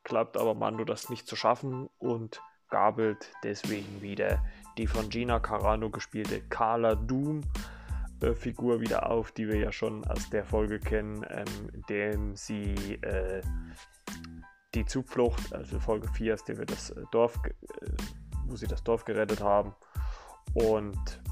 klappt 0.04 0.36
aber 0.36 0.54
Mando 0.54 0.84
das 0.84 1.10
nicht 1.10 1.26
zu 1.26 1.34
schaffen 1.34 1.88
und 1.98 2.40
gabelt 2.68 3.32
deswegen 3.42 4.02
wieder 4.02 4.44
die 4.78 4.86
von 4.86 5.08
Gina 5.08 5.40
Carano 5.40 5.90
gespielte 5.90 6.40
Carla 6.48 6.94
Doom 6.94 7.42
äh, 8.20 8.34
Figur 8.34 8.80
wieder 8.80 9.10
auf, 9.10 9.32
die 9.32 9.48
wir 9.48 9.56
ja 9.56 9.72
schon 9.72 10.04
aus 10.06 10.30
der 10.30 10.44
Folge 10.44 10.78
kennen, 10.78 11.24
ähm, 11.30 11.70
in 11.72 11.82
dem 11.88 12.36
sie 12.36 12.94
äh, 13.02 13.42
die 14.74 14.84
Zuflucht, 14.84 15.52
also 15.52 15.78
Folge 15.78 16.08
4, 16.08 16.34
aus 16.34 16.44
der 16.44 16.58
wir 16.58 16.66
das 16.66 16.90
äh, 16.90 17.02
Dorf, 17.12 17.38
äh, 17.44 17.50
wo 18.46 18.56
sie 18.56 18.66
das 18.66 18.82
Dorf 18.82 19.04
gerettet 19.04 19.40
haben. 19.40 19.74
Und 20.54 21.22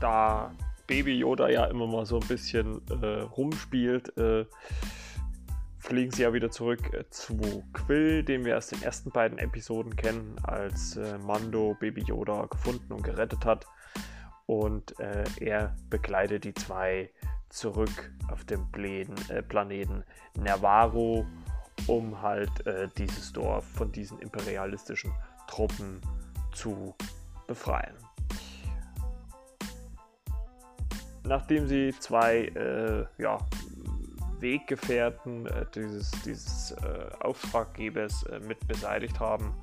da 0.00 0.52
Baby 0.86 1.18
Yoda 1.18 1.48
ja 1.48 1.64
immer 1.66 1.86
mal 1.86 2.04
so 2.04 2.18
ein 2.18 2.26
bisschen 2.26 2.80
äh, 3.02 3.22
rumspielt, 3.22 4.12
fliegen 5.84 6.10
sie 6.10 6.22
ja 6.22 6.32
wieder 6.32 6.50
zurück 6.50 6.94
äh, 6.94 7.04
zu 7.10 7.62
Quill, 7.74 8.24
den 8.24 8.44
wir 8.44 8.56
aus 8.56 8.68
den 8.68 8.82
ersten 8.82 9.10
beiden 9.10 9.38
Episoden 9.38 9.94
kennen, 9.94 10.34
als 10.42 10.96
äh, 10.96 11.18
Mando 11.18 11.76
Baby 11.78 12.02
Yoda 12.02 12.46
gefunden 12.46 12.90
und 12.90 13.02
gerettet 13.02 13.44
hat. 13.44 13.66
Und 14.46 14.98
äh, 14.98 15.24
er 15.40 15.76
begleitet 15.90 16.44
die 16.44 16.54
zwei 16.54 17.10
zurück 17.50 18.12
auf 18.32 18.44
dem 18.46 18.70
Plänen, 18.72 19.14
äh, 19.28 19.42
Planeten 19.42 20.04
Nervaro, 20.38 21.26
um 21.86 22.20
halt 22.22 22.66
äh, 22.66 22.88
dieses 22.96 23.32
Dorf 23.32 23.66
von 23.66 23.92
diesen 23.92 24.18
imperialistischen 24.20 25.12
Truppen 25.48 26.00
zu 26.54 26.94
befreien. 27.46 27.94
Nachdem 31.26 31.66
sie 31.68 31.94
zwei 32.00 32.46
äh, 32.46 33.04
ja, 33.22 33.38
Weggefährten 34.44 35.46
äh, 35.46 35.64
dieses, 35.74 36.10
dieses 36.22 36.72
äh, 36.72 37.08
Auftraggebers 37.20 38.24
äh, 38.24 38.40
mit 38.40 38.68
beseitigt 38.68 39.18
haben, 39.18 39.54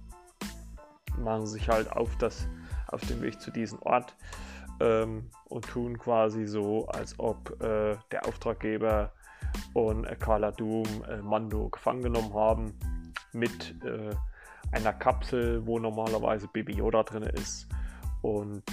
machen 1.20 1.46
sich 1.46 1.70
halt 1.70 1.92
auf, 1.92 2.18
das, 2.18 2.48
auf 2.88 3.02
den 3.02 3.22
Weg 3.22 3.40
zu 3.40 3.52
diesem 3.52 3.80
Ort 3.84 4.16
ähm, 4.80 5.30
und 5.50 5.68
tun 5.68 6.00
quasi 6.00 6.48
so, 6.48 6.88
als 6.88 7.14
ob 7.20 7.62
äh, 7.62 7.96
der 8.12 8.26
Auftraggeber 8.28 9.12
und 9.76 10.06
äh, 10.06 10.16
Carla 10.16 10.52
Doom 10.52 10.88
äh, 11.08 11.18
Mando 11.18 11.70
gefangen 11.70 12.02
genommen 12.02 12.34
haben 12.34 12.74
mit 13.34 13.76
einer 14.72 14.94
Kapsel, 14.94 15.66
wo 15.66 15.80
normalerweise 15.80 16.48
Baby 16.48 16.74
Yoda 16.74 17.04
drin 17.04 17.24
ist 17.24 17.68
und 18.22 18.64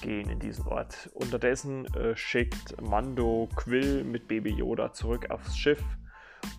gehen 0.00 0.28
in 0.28 0.38
diesen 0.38 0.66
Ort. 0.66 1.10
Unterdessen 1.14 1.86
äh, 1.94 2.16
schickt 2.16 2.80
Mando 2.80 3.48
Quill 3.56 4.04
mit 4.04 4.28
Baby 4.28 4.50
Yoda 4.50 4.92
zurück 4.92 5.30
aufs 5.30 5.56
Schiff, 5.56 5.82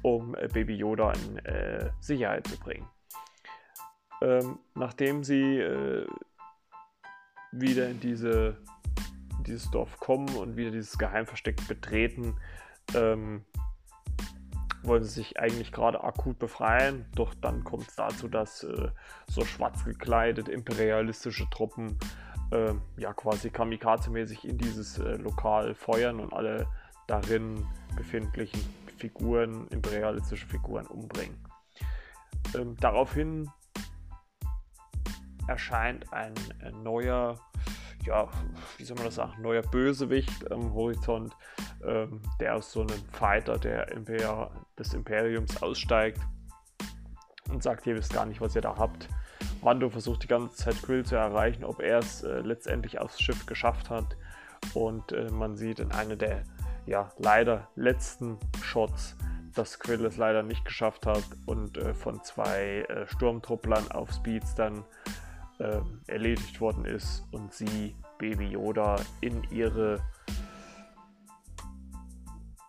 um 0.02 0.36
äh, 0.36 0.48
Baby 0.48 0.76
Yoda 0.76 1.14
in 1.14 1.38
äh, 1.46 1.90
Sicherheit 2.00 2.48
zu 2.48 2.58
bringen. 2.60 2.88
Ähm, 4.22 4.60
nachdem 4.74 5.24
sie 5.24 5.60
äh, 5.60 6.08
wieder 7.52 7.90
in 7.90 8.00
diese, 8.00 8.58
dieses 9.46 9.70
Dorf 9.72 10.00
kommen 10.00 10.30
und 10.36 10.56
wieder 10.56 10.72
dieses 10.72 10.98
Geheimversteck 10.98 11.68
betreten, 11.68 12.36
ähm, 12.94 13.46
wollen 14.84 15.04
sie 15.04 15.10
sich 15.10 15.40
eigentlich 15.40 15.72
gerade 15.72 16.04
akut 16.04 16.40
befreien, 16.40 17.06
doch 17.16 17.34
dann 17.36 17.64
kommt 17.64 17.88
es 17.88 17.96
dazu, 17.96 18.28
dass 18.28 18.64
äh, 18.64 18.90
so 19.28 19.44
schwarz 19.44 19.84
gekleidete 19.84 20.52
imperialistische 20.52 21.50
Truppen 21.50 21.98
äh, 22.52 22.74
ja 22.98 23.14
quasi 23.14 23.50
kamikaze-mäßig 23.50 24.46
in 24.46 24.58
dieses 24.58 25.00
äh, 25.00 25.16
Lokal 25.16 25.76
feuern 25.76 26.20
und 26.20 26.34
alle 26.34 26.68
darin 27.08 27.66
befindlichen 27.96 28.62
Figuren, 28.98 29.68
imperialistische 29.70 30.48
Figuren 30.48 30.86
umbringen. 30.88 31.38
Ähm, 32.56 32.76
daraufhin 32.80 33.50
erscheint 35.48 36.12
ein, 36.12 36.34
ein 36.62 36.82
neuer 36.82 37.38
ja, 38.06 38.30
wie 38.78 38.84
soll 38.84 38.96
man 38.98 39.06
das 39.06 39.16
sagen, 39.16 39.42
neuer 39.42 39.62
Bösewicht 39.62 40.52
am 40.52 40.74
Horizont, 40.74 41.36
ähm, 41.84 42.22
der 42.40 42.56
aus 42.56 42.72
so 42.72 42.82
einem 42.82 43.04
Fighter 43.12 43.58
der 43.58 43.92
Imper 43.92 44.52
des 44.78 44.94
Imperiums 44.94 45.62
aussteigt 45.62 46.22
und 47.50 47.64
sagt, 47.64 47.88
ihr 47.88 47.96
wisst 47.96 48.14
gar 48.14 48.26
nicht, 48.26 48.42
was 48.42 48.56
ihr 48.56 48.62
da 48.62 48.76
habt. 48.78 49.10
Mando 49.62 49.90
versucht 49.90 50.24
die 50.24 50.28
ganze 50.28 50.56
Zeit 50.56 50.82
Quill 50.82 51.06
zu 51.06 51.16
erreichen, 51.16 51.64
ob 51.64 51.82
er 51.82 52.00
es 52.00 52.24
äh, 52.24 52.40
letztendlich 52.40 53.00
aufs 53.00 53.20
Schiff 53.20 53.46
geschafft 53.46 53.90
hat. 53.90 54.16
Und 54.74 55.12
äh, 55.12 55.30
man 55.32 55.56
sieht 55.56 55.80
in 55.80 55.92
einer 55.92 56.16
der 56.16 56.44
ja, 56.86 57.12
leider 57.18 57.68
letzten 57.76 58.38
Shots, 58.62 59.16
dass 59.54 59.80
Quill 59.80 60.06
es 60.06 60.18
leider 60.18 60.44
nicht 60.44 60.66
geschafft 60.66 61.06
hat 61.06 61.24
und 61.46 61.78
äh, 61.78 61.94
von 61.94 62.24
zwei 62.24 62.86
äh, 62.88 63.08
Sturmtrupplern 63.08 63.92
auf 63.92 64.12
Speeds 64.12 64.56
dann 64.56 64.84
äh, 65.60 65.80
erledigt 66.08 66.60
worden 66.62 66.86
ist 66.86 67.24
und 67.32 67.54
sie 67.54 67.96
Baby 68.18 68.50
Yoda 68.50 68.98
in 69.22 69.44
ihre 69.52 70.00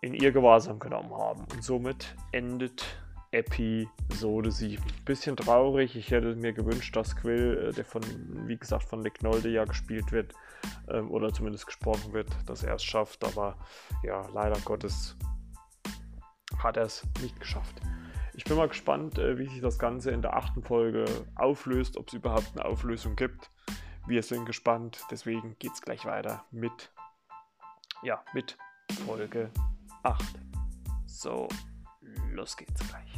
in 0.02 0.14
ihr 0.14 0.30
Gewahrsam 0.30 0.78
genommen 0.78 1.12
haben. 1.12 1.44
Und 1.52 1.64
somit 1.64 2.14
endet 2.30 2.84
Episode 3.30 4.50
7. 4.50 4.82
Bisschen 5.04 5.36
traurig. 5.36 5.96
Ich 5.96 6.10
hätte 6.10 6.34
mir 6.36 6.52
gewünscht, 6.52 6.94
dass 6.96 7.16
Quill, 7.16 7.68
äh, 7.68 7.72
der 7.72 7.84
von, 7.84 8.02
wie 8.46 8.56
gesagt, 8.56 8.84
von 8.84 9.00
Nick 9.00 9.22
Nolte 9.22 9.48
ja 9.48 9.64
gespielt 9.64 10.12
wird, 10.12 10.32
ähm, 10.88 11.10
oder 11.10 11.32
zumindest 11.32 11.66
gesprochen 11.66 12.12
wird, 12.12 12.28
dass 12.46 12.62
er 12.62 12.74
es 12.74 12.84
schafft. 12.84 13.24
Aber 13.24 13.56
ja, 14.02 14.26
leider 14.32 14.58
Gottes 14.60 15.16
hat 16.58 16.76
er 16.76 16.84
es 16.84 17.06
nicht 17.20 17.38
geschafft. 17.40 17.80
Ich 18.34 18.44
bin 18.44 18.56
mal 18.56 18.68
gespannt, 18.68 19.18
äh, 19.18 19.38
wie 19.38 19.46
sich 19.46 19.60
das 19.60 19.78
Ganze 19.78 20.10
in 20.10 20.22
der 20.22 20.36
achten 20.36 20.62
Folge 20.62 21.06
auflöst, 21.36 21.96
ob 21.96 22.08
es 22.08 22.14
überhaupt 22.14 22.50
eine 22.54 22.64
Auflösung 22.64 23.16
gibt. 23.16 23.50
Wir 24.06 24.22
sind 24.22 24.44
gespannt, 24.44 25.00
deswegen 25.10 25.56
geht 25.58 25.72
es 25.72 25.80
gleich 25.80 26.04
weiter 26.04 26.44
mit, 26.50 26.92
ja, 28.02 28.22
mit 28.34 28.56
Folge 29.06 29.50
8. 30.02 30.22
So, 31.06 31.48
los 32.30 32.56
geht's 32.56 32.86
gleich. 32.88 33.15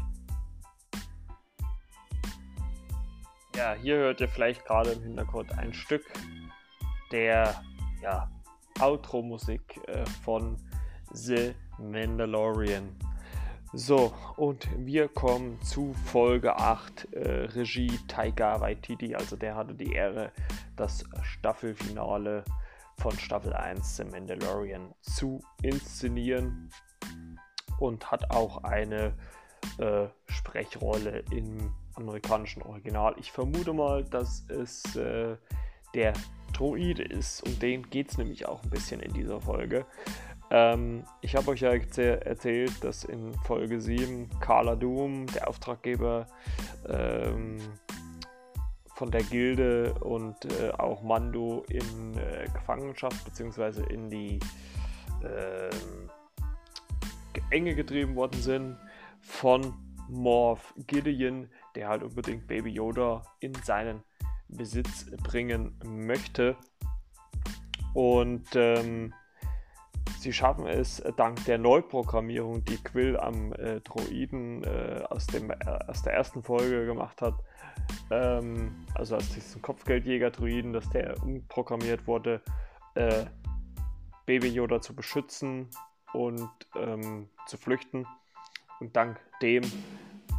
Ja, 3.59 3.75
hier 3.75 3.97
hört 3.97 4.21
ihr 4.21 4.29
vielleicht 4.29 4.65
gerade 4.65 4.93
im 4.93 5.03
Hintergrund 5.03 5.51
ein 5.59 5.75
Stück 5.75 6.05
der 7.11 7.61
ja, 8.01 8.31
Outro-Musik 8.79 9.81
äh, 9.89 10.07
von 10.23 10.57
The 11.13 11.57
Mandalorian. 11.77 12.89
So, 13.73 14.15
und 14.37 14.69
wir 14.79 15.09
kommen 15.09 15.61
zu 15.63 15.93
Folge 16.05 16.57
8, 16.57 17.13
äh, 17.15 17.47
Regie 17.47 17.99
Taika 18.07 18.61
Waititi. 18.61 19.17
Also 19.17 19.35
der 19.35 19.57
hatte 19.57 19.75
die 19.75 19.93
Ehre, 19.93 20.31
das 20.77 21.05
Staffelfinale 21.23 22.45
von 22.99 23.19
Staffel 23.19 23.53
1 23.55 23.97
The 23.97 24.05
Mandalorian 24.05 24.95
zu 25.01 25.41
inszenieren 25.63 26.71
und 27.81 28.09
hat 28.09 28.31
auch 28.31 28.63
eine 28.63 29.15
äh, 29.79 30.07
Sprechrolle 30.29 31.25
im 31.33 31.75
amerikanischen 31.99 32.63
Original. 32.63 33.15
Ich 33.19 33.31
vermute 33.33 33.73
mal, 33.73 34.05
dass 34.05 34.45
es 34.49 34.97
äh, 34.97 35.37
der 35.95 36.13
Droide 36.53 37.03
ist. 37.03 37.43
Um 37.47 37.59
den 37.59 37.89
geht 37.91 38.11
es 38.11 38.19
nämlich 38.19 38.47
auch 38.47 38.63
ein 38.63 38.71
bisschen 38.71 39.01
in 39.01 39.13
dieser 39.13 39.41
Folge. 39.41 39.85
Ähm, 40.51 41.05
ich 41.21 41.37
habe 41.37 41.51
euch 41.51 41.61
ja 41.61 41.71
erzählt, 41.71 42.73
dass 42.83 43.05
in 43.05 43.35
Folge 43.45 43.81
7 43.81 44.31
Carla 44.41 44.77
Doom, 44.77 45.27
der 45.27 45.49
Auftraggeber 45.49 46.27
ähm, 46.89 47.59
von 48.95 49.11
der 49.11 49.23
Gilde 49.23 49.95
und 50.01 50.45
äh, 50.61 50.71
auch 50.71 51.03
Mando 51.03 51.65
in 51.69 52.17
äh, 52.17 52.47
Gefangenschaft 52.53 53.25
bzw. 53.25 53.83
in 53.93 54.09
die 54.09 54.41
äh, 55.23 55.71
Enge 57.51 57.75
getrieben 57.75 58.17
worden 58.17 58.41
sind 58.41 58.77
von 59.21 59.75
Morph 60.09 60.75
Gideon, 60.87 61.49
der 61.79 61.89
halt 61.89 62.03
unbedingt 62.03 62.49
Baby 62.49 62.71
Yoda 62.71 63.23
in 63.39 63.55
seinen 63.63 64.03
Besitz 64.49 65.07
bringen 65.23 65.79
möchte. 65.85 66.57
Und 67.95 68.49
ähm, 68.57 69.15
Sie 70.19 70.33
schaffen 70.33 70.67
es 70.67 71.01
dank 71.17 71.45
der 71.45 71.59
Neuprogrammierung, 71.59 72.65
die 72.65 72.83
Quill 72.83 73.17
am 73.17 73.53
äh, 73.53 73.81
Droiden 73.83 74.65
äh, 74.65 75.05
aus, 75.09 75.29
dem, 75.29 75.53
äh, 75.53 75.57
aus 75.87 76.03
der 76.03 76.15
ersten 76.15 76.43
Folge 76.43 76.85
gemacht 76.85 77.23
hat, 77.23 77.35
ähm, 78.11 78.85
also 78.95 79.15
aus 79.15 79.29
diesem 79.33 79.63
Kopfgeldjäger-Droiden, 79.63 80.73
dass 80.73 80.91
der 80.91 81.23
umprogrammiert 81.23 82.09
wurde, 82.09 82.43
äh, 82.97 83.27
Baby 84.27 84.49
Yoda 84.49 84.81
zu 84.81 84.97
beschützen 84.97 85.69
und 86.13 86.51
ähm, 86.75 87.29
zu 87.47 87.57
flüchten. 87.57 88.05
Und 88.81 88.97
dank 88.97 89.21
dem 89.41 89.63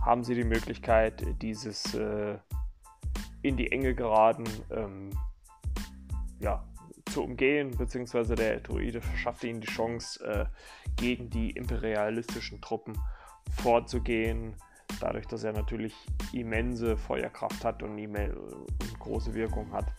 haben 0.05 0.23
sie 0.23 0.35
die 0.35 0.43
Möglichkeit, 0.43 1.23
dieses 1.41 1.93
äh, 1.93 2.37
in 3.41 3.57
die 3.57 3.71
Enge 3.71 3.95
geraten 3.95 4.45
ähm, 4.71 5.09
ja, 6.39 6.63
zu 7.09 7.23
umgehen, 7.23 7.75
beziehungsweise 7.77 8.35
der 8.35 8.59
Druide 8.59 9.01
verschafft 9.01 9.43
ihnen 9.43 9.61
die 9.61 9.67
Chance, 9.67 10.23
äh, 10.25 10.45
gegen 10.95 11.29
die 11.29 11.51
imperialistischen 11.51 12.61
Truppen 12.61 12.97
vorzugehen, 13.61 14.55
dadurch, 14.99 15.27
dass 15.27 15.43
er 15.43 15.53
natürlich 15.53 15.95
immense 16.33 16.97
Feuerkraft 16.97 17.63
hat 17.63 17.83
und, 17.83 17.97
große 18.99 19.33
Wirkung 19.33 19.71
hat. 19.71 19.93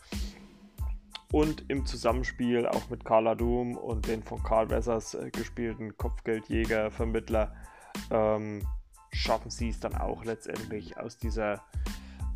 Und 1.33 1.71
im 1.71 1.87
Zusammenspiel 1.87 2.67
auch 2.67 2.91
mit 2.91 3.05
Carla 3.05 3.35
Doom 3.35 3.77
und 3.77 4.09
den 4.09 4.23
von 4.23 4.43
Carl 4.43 4.69
Wessers 4.69 5.15
äh, 5.15 5.31
gespielten 5.31 5.97
Kopfgeldjäger-Vermittler 5.97 7.55
ähm, 8.11 8.67
schaffen 9.13 9.51
sie 9.51 9.71
es 9.71 9.81
dann 9.81 9.95
auch 9.95 10.25
letztendlich 10.25 10.97
aus 10.99 11.19
dieser 11.19 11.63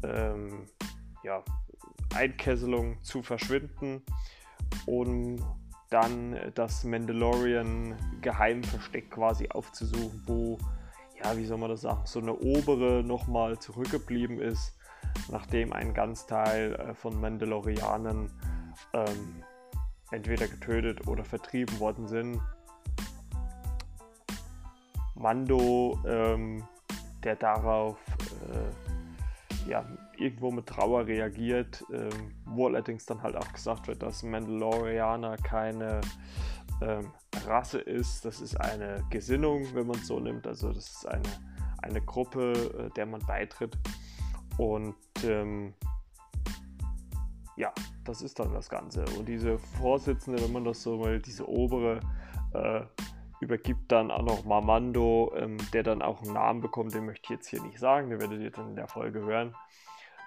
ähm, 0.03 0.67
ja, 1.23 1.43
Einkesselung 2.15 3.03
zu 3.03 3.23
verschwinden 3.23 4.03
um 4.87 5.37
dann 5.91 6.37
das 6.55 6.85
Mandalorian 6.85 7.97
Geheimversteck 8.21 9.11
quasi 9.11 9.49
aufzusuchen, 9.49 10.23
wo, 10.27 10.59
ja, 11.23 11.37
wie 11.37 11.45
soll 11.45 11.59
man 11.59 11.71
das 11.71 11.83
sagen, 11.83 12.03
so 12.05 12.21
eine 12.21 12.35
obere 12.35 13.03
nochmal 13.05 13.59
zurückgeblieben 13.59 14.41
ist, 14.41 14.77
nachdem 15.31 15.73
ein 15.73 15.95
ganz 15.95 16.27
Teil 16.27 16.75
äh, 16.75 16.95
von 16.95 17.21
Mandalorianern 17.21 18.31
ähm, 18.93 19.45
entweder 20.11 20.49
getötet 20.49 21.07
oder 21.07 21.25
vertrieben 21.25 21.79
worden 21.79 22.09
sind. 22.09 22.41
Mando, 25.15 25.99
ähm, 26.07 26.65
der 27.23 27.37
darauf 27.37 27.97
äh, 28.53 29.69
ja, 29.69 29.85
irgendwo 30.19 30.51
mit 30.51 30.67
Trauer 30.67 31.07
reagiert, 31.07 31.85
ähm, 31.93 32.35
wo 32.45 32.67
allerdings 32.67 33.07
dann 33.07 33.23
halt 33.23 33.37
auch 33.37 33.53
gesagt 33.53 33.89
wird, 33.89 34.03
dass 34.03 34.23
Mandalorianer 34.23 35.37
keine 35.39 36.01
ähm, 36.83 37.13
Rasse 37.47 37.79
ist, 37.79 38.25
das 38.25 38.41
ist 38.41 38.61
eine 38.61 39.05
Gesinnung, 39.11 39.67
wenn 39.75 39.87
man 39.87 39.97
es 39.97 40.07
so 40.07 40.21
nimmt, 40.21 40.47
also 40.47 40.73
das 40.73 40.89
ist 40.89 41.07
eine, 41.07 41.29
eine 41.83 42.01
Gruppe, 42.01 42.53
äh, 42.53 42.91
der 42.95 43.07
man 43.07 43.21
beitritt. 43.27 43.77
Und 44.59 44.95
ähm, 45.25 45.75
ja, 47.57 47.73
das 48.05 48.23
ist 48.23 48.39
dann 48.39 48.53
das 48.53 48.69
Ganze. 48.69 49.05
Und 49.19 49.29
diese 49.29 49.59
Vorsitzende, 49.59 50.43
wenn 50.43 50.53
man 50.53 50.65
das 50.65 50.83
so 50.83 51.01
will, 51.01 51.21
diese 51.21 51.49
obere, 51.49 52.01
äh, 52.53 52.83
übergibt 53.45 53.93
dann 53.93 54.11
auch 54.11 54.23
noch 54.23 54.45
Mamando, 54.45 55.33
ähm, 55.37 55.59
der 55.73 55.83
dann 55.83 56.03
auch 56.03 56.23
einen 56.23 56.33
Namen 56.33 56.61
bekommt, 56.61 56.95
den 56.95 57.07
möchte 57.07 57.25
ich 57.25 57.31
jetzt 57.31 57.49
hier 57.49 57.63
nicht 57.63 57.79
sagen, 57.79 58.11
den 58.11 58.21
werdet 58.21 58.41
ihr 58.41 58.51
dann 58.51 58.71
in 58.71 58.77
der 58.77 58.89
Folge 58.89 59.21
hören. 59.21 59.55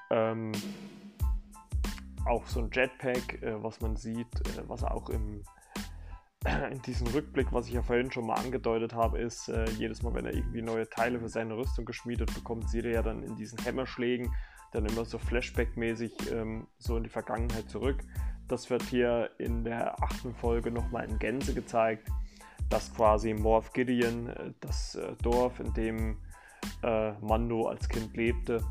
Ähm, 0.09 0.51
auch 2.25 2.45
so 2.47 2.61
ein 2.61 2.69
Jetpack, 2.71 3.41
äh, 3.41 3.61
was 3.61 3.81
man 3.81 3.95
sieht, 3.95 4.27
äh, 4.41 4.63
was 4.67 4.83
auch 4.83 5.09
im, 5.09 5.43
in 6.71 6.81
diesem 6.83 7.07
Rückblick, 7.07 7.51
was 7.51 7.67
ich 7.67 7.73
ja 7.73 7.81
vorhin 7.81 8.11
schon 8.11 8.27
mal 8.27 8.35
angedeutet 8.35 8.93
habe, 8.93 9.19
ist, 9.19 9.49
äh, 9.49 9.65
jedes 9.71 10.03
Mal, 10.03 10.13
wenn 10.13 10.25
er 10.25 10.33
irgendwie 10.33 10.61
neue 10.61 10.89
Teile 10.89 11.19
für 11.19 11.29
seine 11.29 11.57
Rüstung 11.57 11.85
geschmiedet 11.85 12.33
bekommt, 12.33 12.69
sieht 12.69 12.85
er 12.85 12.91
ja 12.91 13.01
dann 13.01 13.23
in 13.23 13.35
diesen 13.35 13.59
Hämmerschlägen 13.59 14.33
dann 14.71 14.85
immer 14.85 15.05
so 15.05 15.17
Flashback-mäßig 15.17 16.31
ähm, 16.31 16.67
so 16.77 16.97
in 16.97 17.03
die 17.03 17.09
Vergangenheit 17.09 17.69
zurück. 17.69 17.97
Das 18.47 18.69
wird 18.69 18.83
hier 18.83 19.31
in 19.39 19.63
der 19.63 20.01
achten 20.01 20.33
Folge 20.33 20.71
nochmal 20.71 21.09
in 21.09 21.19
Gänze 21.19 21.53
gezeigt. 21.53 22.09
Dass 22.69 22.93
quasi 22.93 23.33
Morph 23.33 23.73
Gideon, 23.73 24.27
äh, 24.29 24.53
das 24.59 24.95
äh, 24.95 25.15
Dorf, 25.21 25.59
in 25.59 25.73
dem 25.73 26.17
äh, 26.83 27.11
Mando 27.19 27.67
als 27.67 27.87
Kind 27.87 28.15
lebte, 28.15 28.63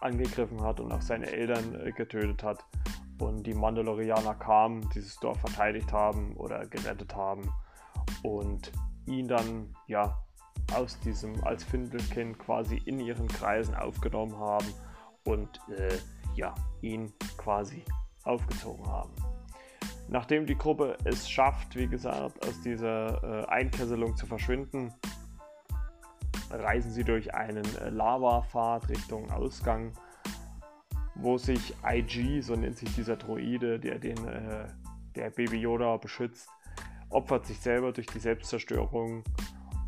angegriffen 0.00 0.62
hat 0.62 0.78
und 0.80 0.92
auch 0.92 1.02
seine 1.02 1.26
Eltern 1.26 1.92
getötet 1.96 2.42
hat. 2.44 2.64
Und 3.18 3.42
die 3.44 3.54
Mandalorianer 3.54 4.34
kamen, 4.34 4.88
dieses 4.94 5.16
Dorf 5.16 5.40
verteidigt 5.40 5.92
haben 5.92 6.36
oder 6.36 6.64
gerettet 6.66 7.16
haben 7.16 7.52
und 8.22 8.70
ihn 9.06 9.26
dann 9.26 9.74
ja 9.88 10.16
aus 10.74 11.00
diesem 11.00 11.42
als 11.44 11.64
Findelkind 11.64 12.38
quasi 12.38 12.76
in 12.84 13.00
ihren 13.00 13.26
Kreisen 13.26 13.74
aufgenommen 13.74 14.36
haben 14.36 14.66
und 15.24 15.60
äh, 15.76 15.98
ja 16.36 16.54
ihn 16.80 17.12
quasi 17.36 17.84
aufgezogen 18.24 18.86
haben. 18.86 19.12
Nachdem 20.08 20.46
die 20.46 20.56
Gruppe 20.56 20.96
es 21.04 21.28
schafft, 21.28 21.76
wie 21.76 21.86
gesagt, 21.86 22.46
aus 22.46 22.60
dieser 22.62 23.22
äh, 23.22 23.46
Einkesselung 23.46 24.16
zu 24.16 24.26
verschwinden, 24.26 24.92
reisen 26.50 26.90
sie 26.90 27.04
durch 27.04 27.34
einen 27.34 27.64
äh, 27.76 27.90
Lavapfad 27.90 28.88
Richtung 28.88 29.30
Ausgang, 29.30 29.92
wo 31.14 31.36
sich 31.36 31.74
IG, 31.84 32.40
so 32.40 32.54
nennt 32.54 32.78
sich 32.78 32.94
dieser 32.94 33.16
Droide, 33.16 33.78
der 33.78 33.98
den 33.98 34.16
äh, 34.26 34.66
der 35.14 35.30
Baby 35.30 35.58
Yoda 35.58 35.96
beschützt, 35.96 36.48
opfert 37.10 37.46
sich 37.46 37.58
selber 37.60 37.92
durch 37.92 38.06
die 38.06 38.20
Selbstzerstörung, 38.20 39.24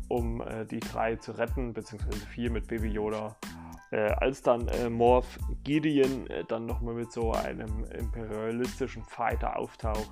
um 0.07 0.41
äh, 0.41 0.65
die 0.65 0.81
drei 0.81 1.15
zu 1.15 1.31
retten, 1.31 1.73
beziehungsweise 1.73 2.25
vier 2.27 2.51
mit 2.51 2.67
Baby 2.67 2.89
Yoda. 2.89 3.35
Äh, 3.91 4.11
als 4.13 4.41
dann 4.41 4.67
äh, 4.69 4.89
Morph 4.89 5.37
Gideon 5.63 6.27
äh, 6.27 6.43
dann 6.45 6.65
nochmal 6.65 6.93
mit 6.93 7.11
so 7.11 7.33
einem 7.33 7.83
imperialistischen 7.85 9.03
Fighter 9.03 9.57
auftaucht, 9.57 10.11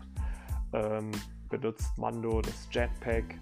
ähm, 0.73 1.11
benutzt 1.47 1.97
Mando 1.97 2.41
das 2.41 2.67
Jetpack 2.71 3.39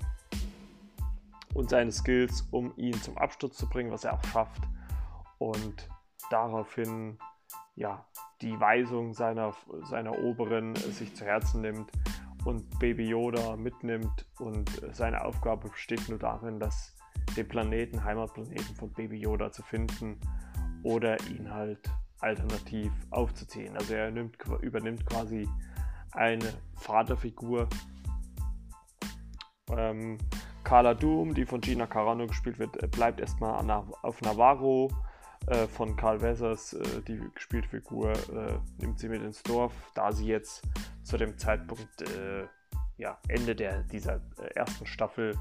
und 1.56 1.70
seine 1.72 1.92
Skills, 1.92 2.48
um 2.52 2.72
ihn 2.78 2.94
zum 2.94 3.18
Absturz 3.18 3.58
zu 3.58 3.68
bringen, 3.68 3.92
was 3.92 4.04
er 4.04 4.14
auch 4.14 4.24
schafft. 4.26 4.62
Und 5.40 5.90
daraufhin 6.30 7.18
ja, 7.78 8.06
die 8.42 8.60
Weisung 8.60 9.14
seiner, 9.14 9.54
seiner 9.84 10.18
Oberin 10.20 10.76
sich 10.76 11.16
zu 11.16 11.26
Herzen 11.26 11.62
nimmt 11.62 11.92
und 12.44 12.80
Baby 12.80 13.08
Yoda 13.08 13.56
mitnimmt. 13.56 14.26
Und 14.40 14.70
seine 14.92 15.24
Aufgabe 15.24 15.70
besteht 15.70 16.10
nur 16.10 16.20
darin, 16.20 16.60
dass 16.60 16.97
den 17.36 17.48
Planeten, 17.48 18.04
Heimatplaneten 18.04 18.76
von 18.76 18.92
Baby 18.94 19.18
Yoda 19.20 19.52
zu 19.52 19.64
finden 19.64 20.20
oder 20.84 21.18
ihn 21.30 21.52
halt 21.52 21.90
alternativ 22.20 22.92
aufzuziehen. 23.12 23.76
Also 23.76 23.94
er 23.94 24.12
nimmt, 24.12 24.38
übernimmt 24.62 25.06
quasi 25.06 25.48
eine 26.12 26.54
Vaterfigur. 26.76 27.68
Ähm, 29.72 30.18
Carla 30.64 30.94
Doom, 30.94 31.34
die 31.34 31.46
von 31.46 31.62
Gina 31.62 31.86
Carano 31.88 32.28
gespielt 32.28 32.60
wird, 32.60 32.82
äh, 32.82 32.88
bleibt 32.88 33.20
erstmal 33.20 33.60
auf 34.02 34.22
Navarro. 34.22 34.90
Äh, 35.48 35.68
von 35.68 35.96
Carl 35.96 36.22
Wessers, 36.22 36.74
äh, 36.74 37.02
die 37.08 37.22
gespielte 37.34 37.70
Figur, 37.70 38.12
äh, 38.12 38.60
nimmt 38.80 39.00
sie 39.00 39.08
mit 39.08 39.22
ins 39.22 39.42
Dorf, 39.44 39.72
da 39.96 40.12
sie 40.12 40.26
jetzt 40.26 40.62
zu 41.04 41.18
dem 41.18 41.38
Zeitpunkt, 41.38 42.02
äh, 42.02 42.48
ja, 42.98 43.18
Ende 43.30 43.56
der, 43.56 43.84
dieser 43.84 44.16
äh, 44.40 44.48
ersten 44.56 44.86
Staffel, 44.86 45.38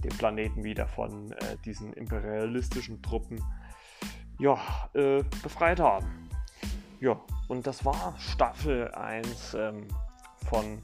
den 0.00 0.16
Planeten 0.16 0.64
wieder 0.64 0.86
von 0.86 1.34
diesen 1.64 1.92
imperialistischen 1.92 3.02
Truppen 3.02 3.42
ja, 4.38 4.58
befreit 5.42 5.80
haben. 5.80 6.30
Ja, 7.00 7.18
und 7.48 7.66
das 7.66 7.84
war 7.86 8.14
Staffel 8.18 8.90
1 8.92 9.54
ähm, 9.54 9.88
von 10.48 10.82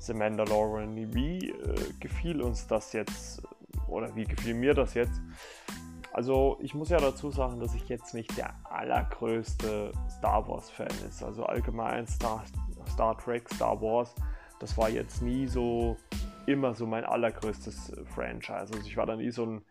The 0.00 0.12
Mandalorian. 0.12 1.14
Wie 1.14 1.50
äh, 1.50 1.92
gefiel 2.00 2.42
uns 2.42 2.66
das 2.66 2.92
jetzt 2.92 3.42
oder 3.86 4.14
wie 4.16 4.24
gefiel 4.24 4.54
mir 4.54 4.74
das 4.74 4.94
jetzt? 4.94 5.20
Also 6.12 6.58
ich 6.60 6.74
muss 6.74 6.90
ja 6.90 6.98
dazu 6.98 7.30
sagen, 7.30 7.60
dass 7.60 7.74
ich 7.74 7.88
jetzt 7.88 8.12
nicht 8.12 8.36
der 8.36 8.52
allergrößte 8.64 9.92
Star 10.18 10.46
Wars-Fan 10.48 10.90
ist. 11.08 11.22
Also 11.22 11.46
allgemein 11.46 12.08
Star, 12.08 12.44
Star 12.90 13.16
Trek, 13.16 13.48
Star 13.54 13.80
Wars, 13.80 14.12
das 14.58 14.76
war 14.76 14.90
jetzt 14.90 15.22
nie 15.22 15.46
so 15.46 15.96
immer 16.46 16.74
so 16.74 16.86
mein 16.86 17.04
allergrößtes 17.04 17.92
Franchise. 18.14 18.72
Also 18.74 18.78
ich 18.86 18.96
war 18.96 19.06
da 19.06 19.16
nie 19.16 19.30
so 19.30 19.46
ein 19.46 19.64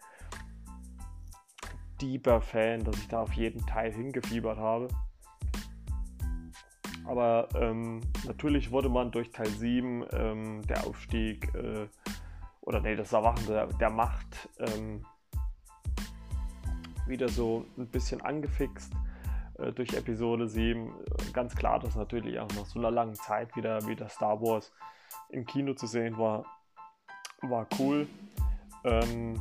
deeper 2.02 2.42
Fan, 2.42 2.84
dass 2.84 2.98
ich 2.98 3.08
da 3.08 3.22
auf 3.22 3.34
jeden 3.34 3.66
Teil 3.66 3.92
hingefiebert 3.92 4.58
habe. 4.58 4.88
Aber 7.06 7.48
ähm, 7.56 8.02
natürlich 8.26 8.72
wurde 8.72 8.90
man 8.90 9.12
durch 9.12 9.32
Teil 9.32 9.48
7 9.48 10.06
ähm, 10.12 10.62
der 10.68 10.86
Aufstieg 10.86 11.54
äh, 11.56 11.88
oder 12.62 12.80
nee, 12.80 12.96
das 12.96 13.12
Erwachen 13.12 13.46
der, 13.48 13.68
der 13.68 13.90
Macht 13.90 14.50
ähm, 14.60 15.06
wieder 17.08 17.28
so 17.28 17.66
ein 17.78 17.88
bisschen 17.88 18.22
angefixt 18.22 18.94
äh, 19.58 19.72
durch 19.72 19.94
Episode 19.94 20.48
7. 20.48 20.94
Ganz 21.34 21.56
klar, 21.56 21.80
dass 21.80 21.96
natürlich 21.96 22.40
auch 22.40 22.50
nach 22.56 22.66
so 22.66 22.80
einer 22.80 22.92
langen 22.92 23.16
Zeit 23.16 23.56
wieder, 23.56 23.86
wieder 23.88 24.08
Star 24.08 24.40
Wars 24.42 24.72
im 25.30 25.46
Kino 25.46 25.74
zu 25.74 25.88
sehen 25.88 26.18
war, 26.18 26.46
war 27.42 27.68
cool. 27.80 28.08
Ähm, 28.84 29.40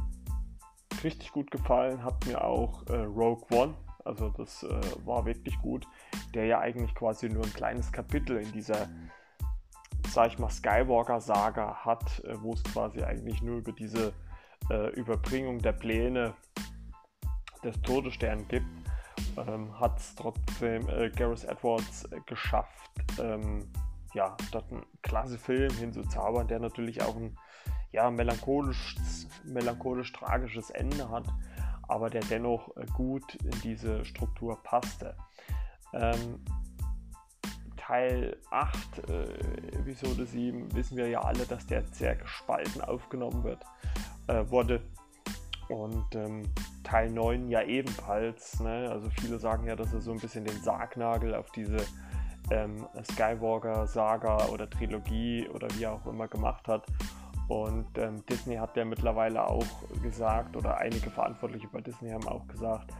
richtig 1.03 1.33
gut 1.33 1.51
gefallen 1.51 2.05
hat 2.05 2.27
mir 2.27 2.45
auch 2.45 2.87
äh, 2.87 2.97
Rogue 2.97 3.47
One. 3.51 3.75
Also 4.05 4.31
das 4.31 4.63
äh, 4.63 4.81
war 5.05 5.25
wirklich 5.27 5.59
gut 5.61 5.87
der 6.35 6.47
ja 6.47 6.61
eigentlich 6.61 6.95
quasi 6.95 7.29
nur 7.29 7.45
ein 7.45 7.53
kleines 7.53 7.93
Kapitel 7.93 8.37
in 8.37 8.51
dieser, 8.53 8.89
sag 10.09 10.33
ich 10.33 10.39
mal, 10.39 10.51
Skywalker-Saga 10.51 11.85
hat, 11.85 12.23
äh, 12.25 12.41
wo 12.41 12.53
es 12.53 12.63
quasi 12.65 13.03
eigentlich 13.03 13.43
nur 13.43 13.59
über 13.59 13.73
diese 13.73 14.13
äh, 14.71 14.91
Überbringung 14.95 15.61
der 15.61 15.73
Pläne 15.73 16.35
des 17.65 17.81
Todessterns 17.83 18.49
gibt, 18.49 18.67
ähm, 19.37 19.79
hat 19.79 19.99
es 19.99 20.15
trotzdem 20.15 20.89
äh, 20.89 21.11
Gareth 21.11 21.45
Edwards 21.45 22.05
äh, 22.05 22.21
geschafft, 22.27 22.91
ähm, 23.19 23.71
ja, 24.15 24.37
dort 24.51 24.71
einen 24.73 24.85
klasse 25.03 25.39
Film 25.39 25.73
hinzuzaubern, 25.75 26.49
der 26.49 26.59
natürlich 26.59 27.03
auch 27.03 27.17
ein 27.17 27.37
ja, 27.93 28.11
melancholisch, 28.11 28.97
melancholisch 29.45 30.13
tragisches 30.13 30.71
Ende 30.71 31.11
hat, 31.11 31.25
aber 31.89 32.11
der 32.11 32.23
dennoch 32.23 32.77
äh, 32.77 32.87
gut 32.95 33.35
in 33.37 33.61
diese 33.63 34.05
Struktur 34.05 34.63
passte. 34.63 35.17
Ähm, 35.93 36.41
Teil 37.77 38.37
8, 38.51 39.09
äh, 39.09 39.25
Episode 39.79 40.25
7, 40.25 40.73
wissen 40.75 40.97
wir 40.97 41.09
ja 41.09 41.23
alle, 41.23 41.45
dass 41.47 41.67
der 41.67 41.83
sehr 41.91 42.15
gespalten 42.15 42.83
aufgenommen 42.83 43.43
wird, 43.43 43.65
äh, 44.29 44.49
wurde. 44.49 44.81
Und 45.69 46.15
ähm, 46.15 46.43
Teil 46.85 47.11
9 47.11 47.49
ja 47.49 47.63
ebenfalls. 47.63 48.61
Ne? 48.61 48.89
Also 48.91 49.11
viele 49.11 49.39
sagen 49.41 49.67
ja, 49.67 49.75
dass 49.75 49.93
er 49.93 50.01
so 50.01 50.13
ein 50.13 50.21
bisschen 50.21 50.45
den 50.45 50.61
Sargnagel 50.63 51.35
auf 51.35 51.51
diese 51.51 51.79
ähm, 52.51 52.87
Skywalker-Saga 53.13 54.47
oder 54.47 54.69
Trilogie 54.69 55.49
oder 55.49 55.69
wie 55.77 55.87
auch 55.87 56.07
immer 56.07 56.29
gemacht 56.29 56.69
hat. 56.69 56.87
Und 57.51 57.99
ähm, 57.99 58.25
Disney 58.27 58.55
hat 58.55 58.77
ja 58.77 58.85
mittlerweile 58.85 59.45
auch 59.45 59.67
gesagt, 60.05 60.57
oder 60.57 60.79
einige 60.79 61.11
Verantwortliche 61.11 61.67
bei 61.67 61.81
Disney 61.81 62.11
haben 62.11 62.29
auch 62.29 62.47
gesagt, 62.47 62.93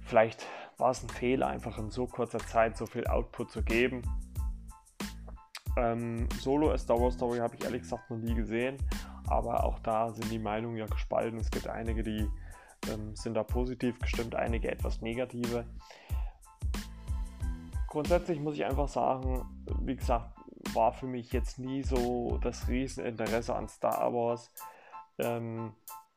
vielleicht 0.00 0.46
war 0.78 0.92
es 0.92 1.02
ein 1.02 1.10
Fehler, 1.10 1.48
einfach 1.48 1.76
in 1.76 1.90
so 1.90 2.06
kurzer 2.06 2.38
Zeit 2.38 2.78
so 2.78 2.86
viel 2.86 3.06
Output 3.06 3.50
zu 3.50 3.62
geben. 3.62 4.00
Ähm, 5.76 6.26
Solo 6.40 6.70
A 6.70 6.78
Star 6.78 6.98
Wars 6.98 7.16
Story 7.16 7.36
habe 7.36 7.54
ich 7.54 7.64
ehrlich 7.64 7.82
gesagt 7.82 8.10
noch 8.10 8.16
nie 8.16 8.34
gesehen, 8.34 8.78
aber 9.26 9.62
auch 9.64 9.78
da 9.80 10.10
sind 10.10 10.32
die 10.32 10.38
Meinungen 10.38 10.78
ja 10.78 10.86
gespalten. 10.86 11.38
Es 11.38 11.50
gibt 11.50 11.68
einige, 11.68 12.02
die 12.02 12.26
ähm, 12.90 13.14
sind 13.14 13.34
da 13.34 13.42
positiv 13.42 13.98
gestimmt, 13.98 14.34
einige 14.34 14.70
etwas 14.70 15.02
negative. 15.02 15.66
Grundsätzlich 17.88 18.40
muss 18.40 18.54
ich 18.54 18.64
einfach 18.64 18.88
sagen, 18.88 19.44
wie 19.82 19.96
gesagt, 19.96 20.35
war 20.74 20.92
für 20.92 21.06
mich 21.06 21.32
jetzt 21.32 21.58
nie 21.58 21.82
so 21.82 22.38
das 22.42 22.68
Rieseninteresse 22.68 23.54
an 23.54 23.68
Star 23.68 24.12
Wars. 24.12 24.50
Ähm, 25.18 25.74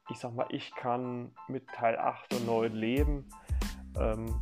ich 0.10 0.18
sag 0.18 0.34
mal, 0.34 0.48
ich 0.50 0.74
kann 0.76 1.32
mit 1.48 1.68
Teil 1.68 1.98
8 1.98 2.34
und 2.34 2.46
9 2.46 2.74
leben. 2.74 3.30
Ähm, 4.00 4.42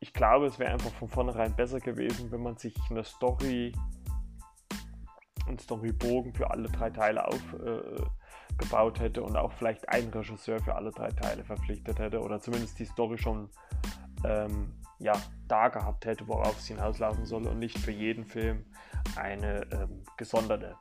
ich 0.00 0.12
glaube, 0.12 0.46
es 0.46 0.58
wäre 0.58 0.72
einfach 0.72 0.92
von 0.92 1.08
vornherein 1.08 1.54
besser 1.54 1.80
gewesen, 1.80 2.30
wenn 2.30 2.42
man 2.42 2.56
sich 2.56 2.74
eine 2.90 3.04
Story, 3.04 3.72
einen 5.46 5.58
Storybogen 5.58 6.34
für 6.34 6.50
alle 6.50 6.68
drei 6.68 6.90
Teile 6.90 7.26
aufgebaut 7.26 8.98
äh, 8.98 9.02
hätte 9.02 9.22
und 9.22 9.36
auch 9.36 9.52
vielleicht 9.52 9.88
einen 9.88 10.10
Regisseur 10.10 10.60
für 10.60 10.74
alle 10.74 10.90
drei 10.90 11.08
Teile 11.10 11.44
verpflichtet 11.44 11.98
hätte 11.98 12.20
oder 12.20 12.40
zumindest 12.40 12.78
die 12.78 12.84
Story 12.84 13.18
schon 13.18 13.48
ähm, 14.24 14.72
ja, 14.98 15.12
da 15.48 15.68
gehabt 15.68 16.06
hätte, 16.06 16.26
worauf 16.28 16.58
es 16.58 16.66
hinauslaufen 16.66 17.26
soll 17.26 17.46
und 17.46 17.58
nicht 17.58 17.78
für 17.78 17.92
jeden 17.92 18.24
Film 18.24 18.64
eine 19.16 19.66
ähm, 19.72 20.04
gesonderte. 20.16 20.76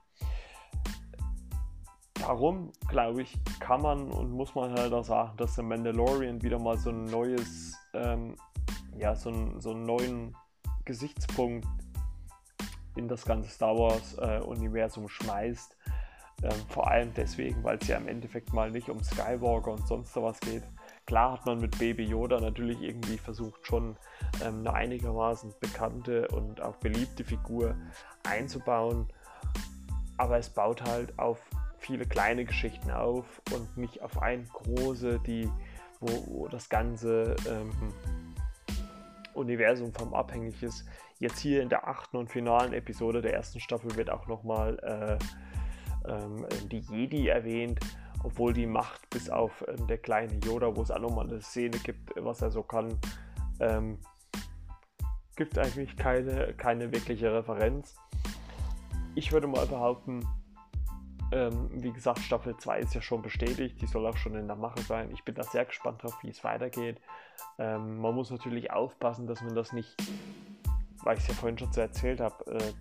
Darum, 2.15 2.71
glaube 2.87 3.21
ich, 3.21 3.37
kann 3.59 3.81
man 3.81 4.09
und 4.11 4.31
muss 4.31 4.55
man 4.55 4.73
halt 4.73 4.93
auch 4.93 5.03
sagen, 5.03 5.37
dass 5.37 5.55
The 5.55 5.61
Mandalorian 5.61 6.41
wieder 6.41 6.57
mal 6.57 6.77
so 6.77 6.89
ein 6.89 7.05
neues 7.05 7.77
ähm, 7.93 8.35
ja, 8.97 9.15
so, 9.15 9.29
ein, 9.29 9.59
so 9.59 9.71
einen 9.71 9.83
neuen 9.83 10.35
Gesichtspunkt 10.85 11.67
in 12.95 13.07
das 13.07 13.25
ganze 13.25 13.49
Star 13.49 13.75
Wars-Universum 13.77 15.05
äh, 15.05 15.09
schmeißt. 15.09 15.77
Ähm, 16.43 16.51
vor 16.69 16.89
allem 16.89 17.13
deswegen, 17.13 17.63
weil 17.63 17.77
es 17.77 17.87
ja 17.87 17.97
im 17.97 18.07
Endeffekt 18.07 18.53
mal 18.53 18.71
nicht 18.71 18.89
um 18.89 19.03
Skywalker 19.03 19.71
und 19.71 19.87
sonst 19.87 20.15
was 20.15 20.39
geht. 20.39 20.63
Klar 21.05 21.33
hat 21.33 21.45
man 21.45 21.59
mit 21.59 21.77
Baby 21.77 22.05
Yoda 22.05 22.39
natürlich 22.39 22.81
irgendwie 22.81 23.17
versucht, 23.17 23.65
schon 23.65 23.95
ähm, 24.43 24.59
eine 24.59 24.73
einigermaßen 24.73 25.53
bekannte 25.59 26.27
und 26.29 26.61
auch 26.61 26.77
beliebte 26.77 27.23
Figur 27.23 27.75
einzubauen, 28.23 29.07
aber 30.17 30.37
es 30.37 30.49
baut 30.49 30.81
halt 30.83 31.17
auf 31.19 31.39
viele 31.77 32.05
kleine 32.05 32.45
Geschichten 32.45 32.89
auf 32.89 33.41
und 33.53 33.77
nicht 33.77 34.01
auf 34.01 34.21
eine 34.21 34.43
große, 34.45 35.19
die, 35.19 35.49
wo, 35.99 36.07
wo 36.27 36.47
das 36.47 36.69
ganze 36.69 37.35
ähm, 37.47 37.71
Universum 39.35 39.93
vom 39.93 40.13
abhängig 40.13 40.63
ist. 40.63 40.85
Jetzt 41.19 41.39
hier 41.39 41.61
in 41.61 41.69
der 41.69 41.87
achten 41.87 42.17
und 42.17 42.31
finalen 42.31 42.73
Episode 42.73 43.21
der 43.21 43.33
ersten 43.33 43.59
Staffel 43.59 43.95
wird 43.95 44.09
auch 44.09 44.27
nochmal 44.27 44.79
äh, 44.81 46.11
ähm, 46.11 46.45
die 46.71 46.79
Jedi 46.79 47.27
erwähnt, 47.27 47.79
obwohl 48.25 48.53
die 48.53 48.65
Macht 48.65 49.07
bis 49.11 49.29
auf 49.29 49.61
äh, 49.67 49.75
der 49.87 49.99
kleine 49.99 50.33
Yoda, 50.43 50.75
wo 50.75 50.81
es 50.81 50.89
auch 50.89 50.99
nochmal 50.99 51.27
eine 51.27 51.41
Szene 51.41 51.77
gibt, 51.77 52.11
was 52.15 52.41
er 52.41 52.49
so 52.49 52.63
kann, 52.63 52.97
ähm, 53.59 53.99
gibt 55.35 55.57
eigentlich 55.59 55.95
keine, 55.95 56.53
keine 56.55 56.91
wirkliche 56.91 57.31
Referenz. 57.31 57.95
Ich 59.13 59.31
würde 59.31 59.45
mal 59.45 59.67
behaupten, 59.67 60.27
ähm, 61.31 61.69
wie 61.71 61.91
gesagt, 61.91 62.19
Staffel 62.19 62.57
2 62.57 62.79
ist 62.79 62.95
ja 62.95 63.01
schon 63.01 63.21
bestätigt, 63.21 63.79
die 63.81 63.85
soll 63.85 64.05
auch 64.07 64.17
schon 64.17 64.35
in 64.35 64.47
der 64.47 64.55
Mache 64.55 64.81
sein. 64.81 65.11
Ich 65.13 65.23
bin 65.23 65.35
da 65.35 65.43
sehr 65.43 65.65
gespannt 65.65 66.01
drauf, 66.01 66.17
wie 66.23 66.29
es 66.29 66.43
weitergeht. 66.43 66.99
Ähm, 67.59 67.99
man 67.99 68.15
muss 68.15 68.31
natürlich 68.31 68.71
aufpassen, 68.71 69.27
dass 69.27 69.41
man 69.41 69.53
das 69.53 69.71
nicht, 69.71 69.95
weil 71.03 71.17
ich 71.17 71.23
es 71.23 71.27
ja 71.27 71.33
vorhin 71.35 71.59
schon 71.59 71.71
so 71.71 71.81
erzählt 71.81 72.21
habe, 72.21 72.43
äh, 72.51 72.73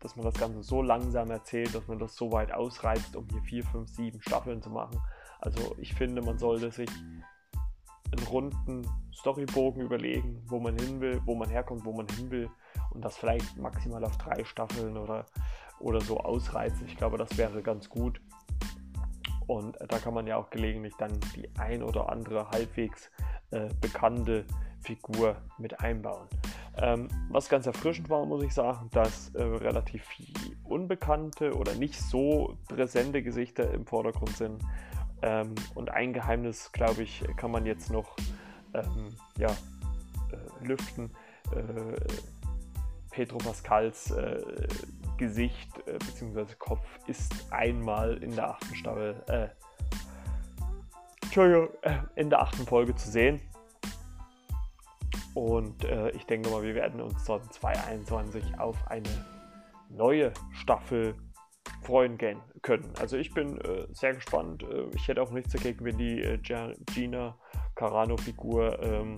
dass 0.00 0.16
man 0.16 0.24
das 0.24 0.34
Ganze 0.34 0.62
so 0.62 0.82
langsam 0.82 1.30
erzählt, 1.30 1.74
dass 1.74 1.86
man 1.88 1.98
das 1.98 2.16
so 2.16 2.32
weit 2.32 2.52
ausreizt, 2.52 3.16
um 3.16 3.26
hier 3.30 3.42
4, 3.42 3.64
5, 3.64 3.90
7 3.90 4.22
Staffeln 4.22 4.62
zu 4.62 4.70
machen. 4.70 5.00
Also 5.40 5.74
ich 5.78 5.94
finde, 5.94 6.22
man 6.22 6.38
sollte 6.38 6.70
sich 6.70 6.90
einen 8.12 8.26
runden 8.26 8.86
Storybogen 9.14 9.82
überlegen, 9.82 10.42
wo 10.46 10.58
man 10.58 10.76
hin 10.78 11.00
will, 11.00 11.20
wo 11.24 11.34
man 11.34 11.48
herkommt, 11.48 11.84
wo 11.84 11.92
man 11.92 12.06
hin 12.08 12.30
will 12.30 12.50
und 12.90 13.04
das 13.04 13.16
vielleicht 13.16 13.56
maximal 13.56 14.04
auf 14.04 14.16
drei 14.18 14.44
Staffeln 14.44 14.96
oder, 14.96 15.26
oder 15.78 16.00
so 16.00 16.18
ausreizen. 16.18 16.86
Ich 16.86 16.96
glaube, 16.96 17.18
das 17.18 17.36
wäre 17.38 17.62
ganz 17.62 17.88
gut. 17.88 18.20
Und 19.46 19.76
da 19.88 19.98
kann 19.98 20.14
man 20.14 20.26
ja 20.26 20.36
auch 20.36 20.50
gelegentlich 20.50 20.94
dann 20.96 21.18
die 21.34 21.50
ein 21.58 21.82
oder 21.82 22.08
andere 22.08 22.48
halbwegs 22.50 23.10
äh, 23.50 23.68
bekannte 23.80 24.44
Figur 24.80 25.36
mit 25.58 25.80
einbauen. 25.80 26.28
Ähm, 26.82 27.08
was 27.28 27.48
ganz 27.48 27.66
erfrischend 27.66 28.08
war, 28.08 28.24
muss 28.24 28.42
ich 28.42 28.54
sagen, 28.54 28.88
dass 28.92 29.34
äh, 29.34 29.42
relativ 29.42 30.06
unbekannte 30.64 31.54
oder 31.54 31.74
nicht 31.74 32.00
so 32.00 32.56
präsente 32.68 33.22
Gesichter 33.22 33.70
im 33.72 33.86
Vordergrund 33.86 34.36
sind. 34.36 34.62
Ähm, 35.22 35.54
und 35.74 35.90
ein 35.90 36.14
Geheimnis, 36.14 36.72
glaube 36.72 37.02
ich, 37.02 37.22
kann 37.36 37.50
man 37.50 37.66
jetzt 37.66 37.90
noch 37.90 38.16
ähm, 38.72 39.08
ja, 39.36 39.50
äh, 39.50 40.66
lüften. 40.66 41.10
Äh, 41.54 41.96
Pedro 43.10 43.38
Pascals 43.38 44.10
äh, 44.12 44.40
Gesicht 45.18 45.68
äh, 45.86 45.98
bzw. 45.98 46.54
Kopf 46.58 46.86
ist 47.06 47.32
einmal 47.50 48.16
in 48.22 48.34
der 48.34 48.50
achten 48.50 48.74
Staffel, 48.74 49.22
äh, 49.28 49.48
Entschuldigung, 51.22 51.68
in 52.16 52.28
der 52.30 52.40
achten 52.40 52.66
Folge 52.66 52.94
zu 52.96 53.08
sehen. 53.08 53.40
Und 55.34 55.84
äh, 55.84 56.10
ich 56.10 56.26
denke 56.26 56.50
mal, 56.50 56.62
wir 56.62 56.74
werden 56.74 57.00
uns 57.00 57.24
dann 57.24 57.42
2021 57.50 58.58
auf 58.58 58.76
eine 58.88 59.08
neue 59.88 60.32
Staffel 60.52 61.14
freuen 61.82 62.18
können. 62.18 62.92
Also 62.98 63.16
ich 63.16 63.32
bin 63.32 63.58
äh, 63.60 63.86
sehr 63.92 64.14
gespannt. 64.14 64.62
Äh, 64.62 64.88
ich 64.94 65.08
hätte 65.08 65.22
auch 65.22 65.30
nichts 65.30 65.52
dagegen, 65.52 65.84
wenn 65.84 65.98
die 65.98 66.20
äh, 66.20 66.38
Gina 66.38 67.36
Carano-Figur, 67.74 68.82
ähm, 68.82 69.16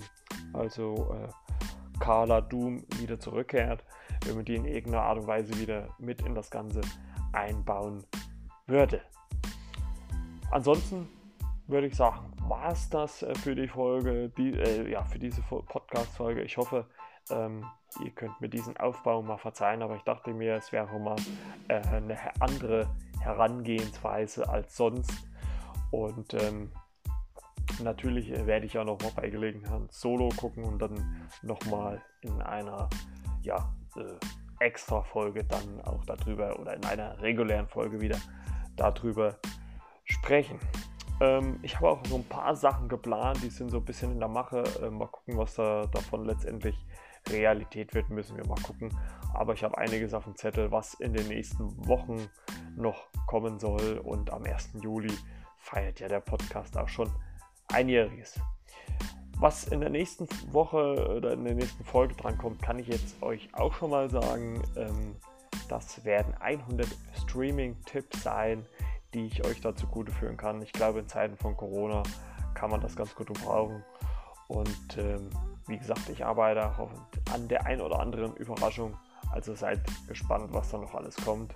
also 0.53 1.15
äh, 1.15 1.29
Carla 1.99 2.41
Doom, 2.41 2.85
wieder 2.99 3.19
zurückkehrt, 3.19 3.85
wenn 4.27 4.37
man 4.37 4.45
die 4.45 4.57
in 4.57 4.65
irgendeiner 4.65 5.05
Art 5.05 5.19
und 5.19 5.27
Weise 5.27 5.59
wieder 5.59 5.89
mit 5.99 6.23
in 6.23 6.35
das 6.35 6.51
Ganze 6.51 6.81
einbauen 7.33 8.05
würde. 8.67 9.03
Ansonsten 10.51 11.09
würde 11.67 11.87
ich 11.87 11.97
sagen, 11.97 12.33
war 12.49 12.73
es 12.73 12.89
das 12.91 13.23
äh, 13.23 13.35
für 13.35 13.55
die 13.55 13.69
Folge, 13.69 14.31
die, 14.37 14.53
äh, 14.53 14.91
ja, 14.91 15.05
für 15.05 15.19
diese 15.19 15.43
Podcast-Folge. 15.43 16.43
Ich 16.43 16.57
hoffe, 16.57 16.87
ähm, 17.31 17.65
ihr 18.03 18.11
könnt 18.11 18.41
mir 18.41 18.49
diesen 18.49 18.77
Aufbau 18.77 19.23
mal 19.23 19.39
verzeihen, 19.39 19.83
aber 19.83 19.97
ich 19.97 20.03
dachte 20.03 20.33
mir, 20.33 20.57
es 20.57 20.73
wäre 20.73 20.99
mal 20.99 21.17
äh, 21.69 21.81
eine 21.89 22.19
andere 22.41 22.89
Herangehensweise 23.21 24.49
als 24.49 24.77
sonst. 24.77 25.13
Und 25.91 26.35
ähm, 26.35 26.73
natürlich 27.83 28.31
äh, 28.31 28.47
werde 28.47 28.67
ich 28.67 28.75
ja 28.75 28.85
noch 28.85 29.01
mal 29.01 29.13
bei 29.15 29.29
Gelegenheit 29.29 29.93
Solo 29.93 30.31
gucken 30.37 30.65
und 30.65 30.81
dann 30.81 31.29
nochmal 31.43 32.03
in 32.23 32.41
einer 32.43 32.89
ja, 33.43 33.73
äh, 33.97 34.65
extra 34.65 35.03
Folge 35.03 35.45
dann 35.45 35.81
auch 35.83 36.05
darüber 36.05 36.59
oder 36.59 36.75
in 36.75 36.85
einer 36.85 37.21
regulären 37.21 37.69
Folge 37.69 38.01
wieder 38.01 38.19
darüber 38.77 39.39
sprechen. 40.05 40.59
Ähm, 41.21 41.59
ich 41.63 41.77
habe 41.77 41.91
auch 41.91 42.05
so 42.07 42.17
ein 42.17 42.25
paar 42.25 42.57
Sachen 42.57 42.89
geplant, 42.89 43.43
die 43.43 43.51
sind 43.51 43.71
so 43.71 43.79
ein 43.79 43.85
bisschen 43.85 44.13
in 44.13 44.19
der 44.19 44.29
Mache. 44.29 44.65
Äh, 44.83 44.91
mal 44.91 45.09
gucken, 45.09 45.37
was 45.37 45.55
da 45.55 45.87
davon 45.87 46.25
letztendlich 46.25 46.77
Realität 47.29 47.95
wird, 47.95 48.11
müssen 48.11 48.37
wir 48.37 48.47
mal 48.47 48.61
gucken. 48.63 48.97
Aber 49.35 49.55
ich 49.55 49.63
habe 49.65 49.79
einiges 49.79 50.15
auf 50.15 50.25
dem 50.25 50.37
Zettel, 50.37 50.71
was 50.73 50.95
in 50.95 51.13
den 51.13 51.29
nächsten 51.29 51.87
Wochen 51.87 52.29
noch 52.77 53.07
kommen 53.27 53.59
soll. 53.59 53.99
Und 53.99 54.33
am 54.33 54.45
1. 54.45 54.71
Juli 54.83 55.13
feiert 55.59 56.01
ja 56.01 56.09
der 56.09 56.21
Podcast 56.21 56.77
auch 56.77 56.89
schon 56.89 57.11
einjähriges. 57.69 58.41
Was 59.39 59.65
in 59.65 59.81
der 59.81 59.91
nächsten 59.91 60.29
Woche 60.53 61.17
oder 61.17 61.33
in 61.33 61.45
der 61.45 61.55
nächsten 61.55 61.85
Folge 61.85 62.15
drankommt, 62.15 62.63
kann 62.63 62.79
ich 62.79 62.89
jetzt 62.89 63.21
euch 63.23 63.49
auch 63.55 63.75
schon 63.75 63.91
mal 63.91 64.09
sagen. 64.11 64.63
Ähm, 64.77 65.17
das 65.69 66.05
werden 66.05 66.35
100 66.35 66.87
Streaming-Tipps 67.23 68.23
sein, 68.23 68.67
die 69.15 69.27
ich 69.27 69.45
euch 69.45 69.61
dazu 69.61 69.87
gute 69.87 70.13
führen 70.13 70.37
kann. 70.37 70.63
Ich 70.63 70.73
glaube, 70.73 71.01
in 71.01 71.09
Zeiten 71.09 71.37
von 71.37 71.57
Corona 71.57 72.03
kann 72.55 72.71
man 72.71 72.81
das 72.81 72.97
ganz 72.97 73.15
gut 73.15 73.29
gebrauchen. 73.29 73.85
Und 74.49 74.99
ähm, 74.99 75.31
wie 75.67 75.79
gesagt, 75.79 76.09
ich 76.09 76.25
arbeite 76.25 76.79
auch 76.79 76.91
an 77.33 77.49
der 77.49 77.67
ein 77.67 77.81
oder 77.81 78.01
anderen 78.01 78.37
Überraschung. 78.37 78.97
Also 79.31 79.55
seid 79.55 79.81
gespannt, 80.09 80.53
was 80.53 80.71
da 80.71 80.79
noch 80.79 80.95
alles 80.95 81.17
kommt. 81.17 81.55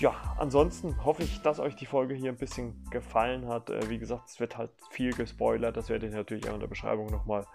Ja, 0.00 0.14
ansonsten 0.38 1.04
hoffe 1.04 1.22
ich, 1.22 1.40
dass 1.42 1.60
euch 1.60 1.76
die 1.76 1.86
Folge 1.86 2.14
hier 2.14 2.32
ein 2.32 2.36
bisschen 2.36 2.84
gefallen 2.90 3.46
hat. 3.46 3.70
Äh, 3.70 3.88
wie 3.88 3.98
gesagt, 3.98 4.28
es 4.28 4.40
wird 4.40 4.56
halt 4.56 4.70
viel 4.90 5.12
gespoilert. 5.12 5.76
Das 5.76 5.88
werde 5.88 6.06
ich 6.06 6.12
natürlich 6.12 6.48
auch 6.48 6.54
in 6.54 6.60
der 6.60 6.66
Beschreibung 6.66 7.06
nochmal 7.06 7.46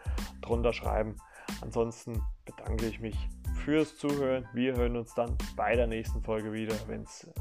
drunter 0.42 0.72
schreiben. 0.72 1.18
Ansonsten 1.62 2.22
bedanke 2.46 2.86
ich 2.86 3.00
mich 3.00 3.18
fürs 3.66 3.98
Zuhören. 3.98 4.48
Wir 4.54 4.76
hören 4.76 4.96
uns 4.96 5.14
dann 5.16 5.38
bei 5.56 5.76
der 5.76 5.88
nächsten 5.88 6.24
Folge 6.24 6.54
wieder, 6.54 6.76
wenn 6.88 7.02
es 7.04 7.26
äh, 7.26 7.32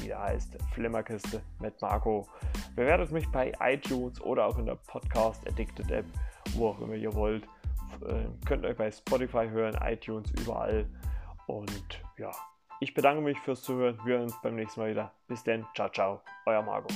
wieder 0.00 0.20
heißt 0.20 0.56
Flimmerkiste 0.72 1.42
mit 1.60 1.80
Marco. 1.80 2.26
Bewertet 2.74 3.12
mich 3.12 3.28
bei 3.30 3.52
iTunes 3.60 4.20
oder 4.20 4.46
auch 4.46 4.58
in 4.58 4.66
der 4.66 4.76
Podcast 4.76 5.46
Addicted 5.48 5.90
App, 5.90 6.06
wo 6.54 6.68
auch 6.68 6.80
immer 6.80 6.94
ihr 6.94 7.12
wollt. 7.14 7.44
Äh, 8.06 8.24
könnt 8.46 8.64
euch 8.64 8.76
bei 8.76 8.90
Spotify 8.90 9.48
hören, 9.48 9.78
iTunes, 9.82 10.30
überall. 10.40 10.86
Und 11.46 12.02
ja, 12.18 12.30
ich 12.80 12.94
bedanke 12.94 13.22
mich 13.22 13.38
fürs 13.40 13.62
Zuhören. 13.62 13.98
Wir 14.04 14.14
hören 14.14 14.24
uns 14.24 14.40
beim 14.42 14.56
nächsten 14.56 14.80
Mal 14.80 14.90
wieder. 14.90 15.12
Bis 15.28 15.44
dann. 15.44 15.66
Ciao, 15.74 15.88
ciao. 15.88 16.20
Euer 16.46 16.62
Marco. 16.62 16.88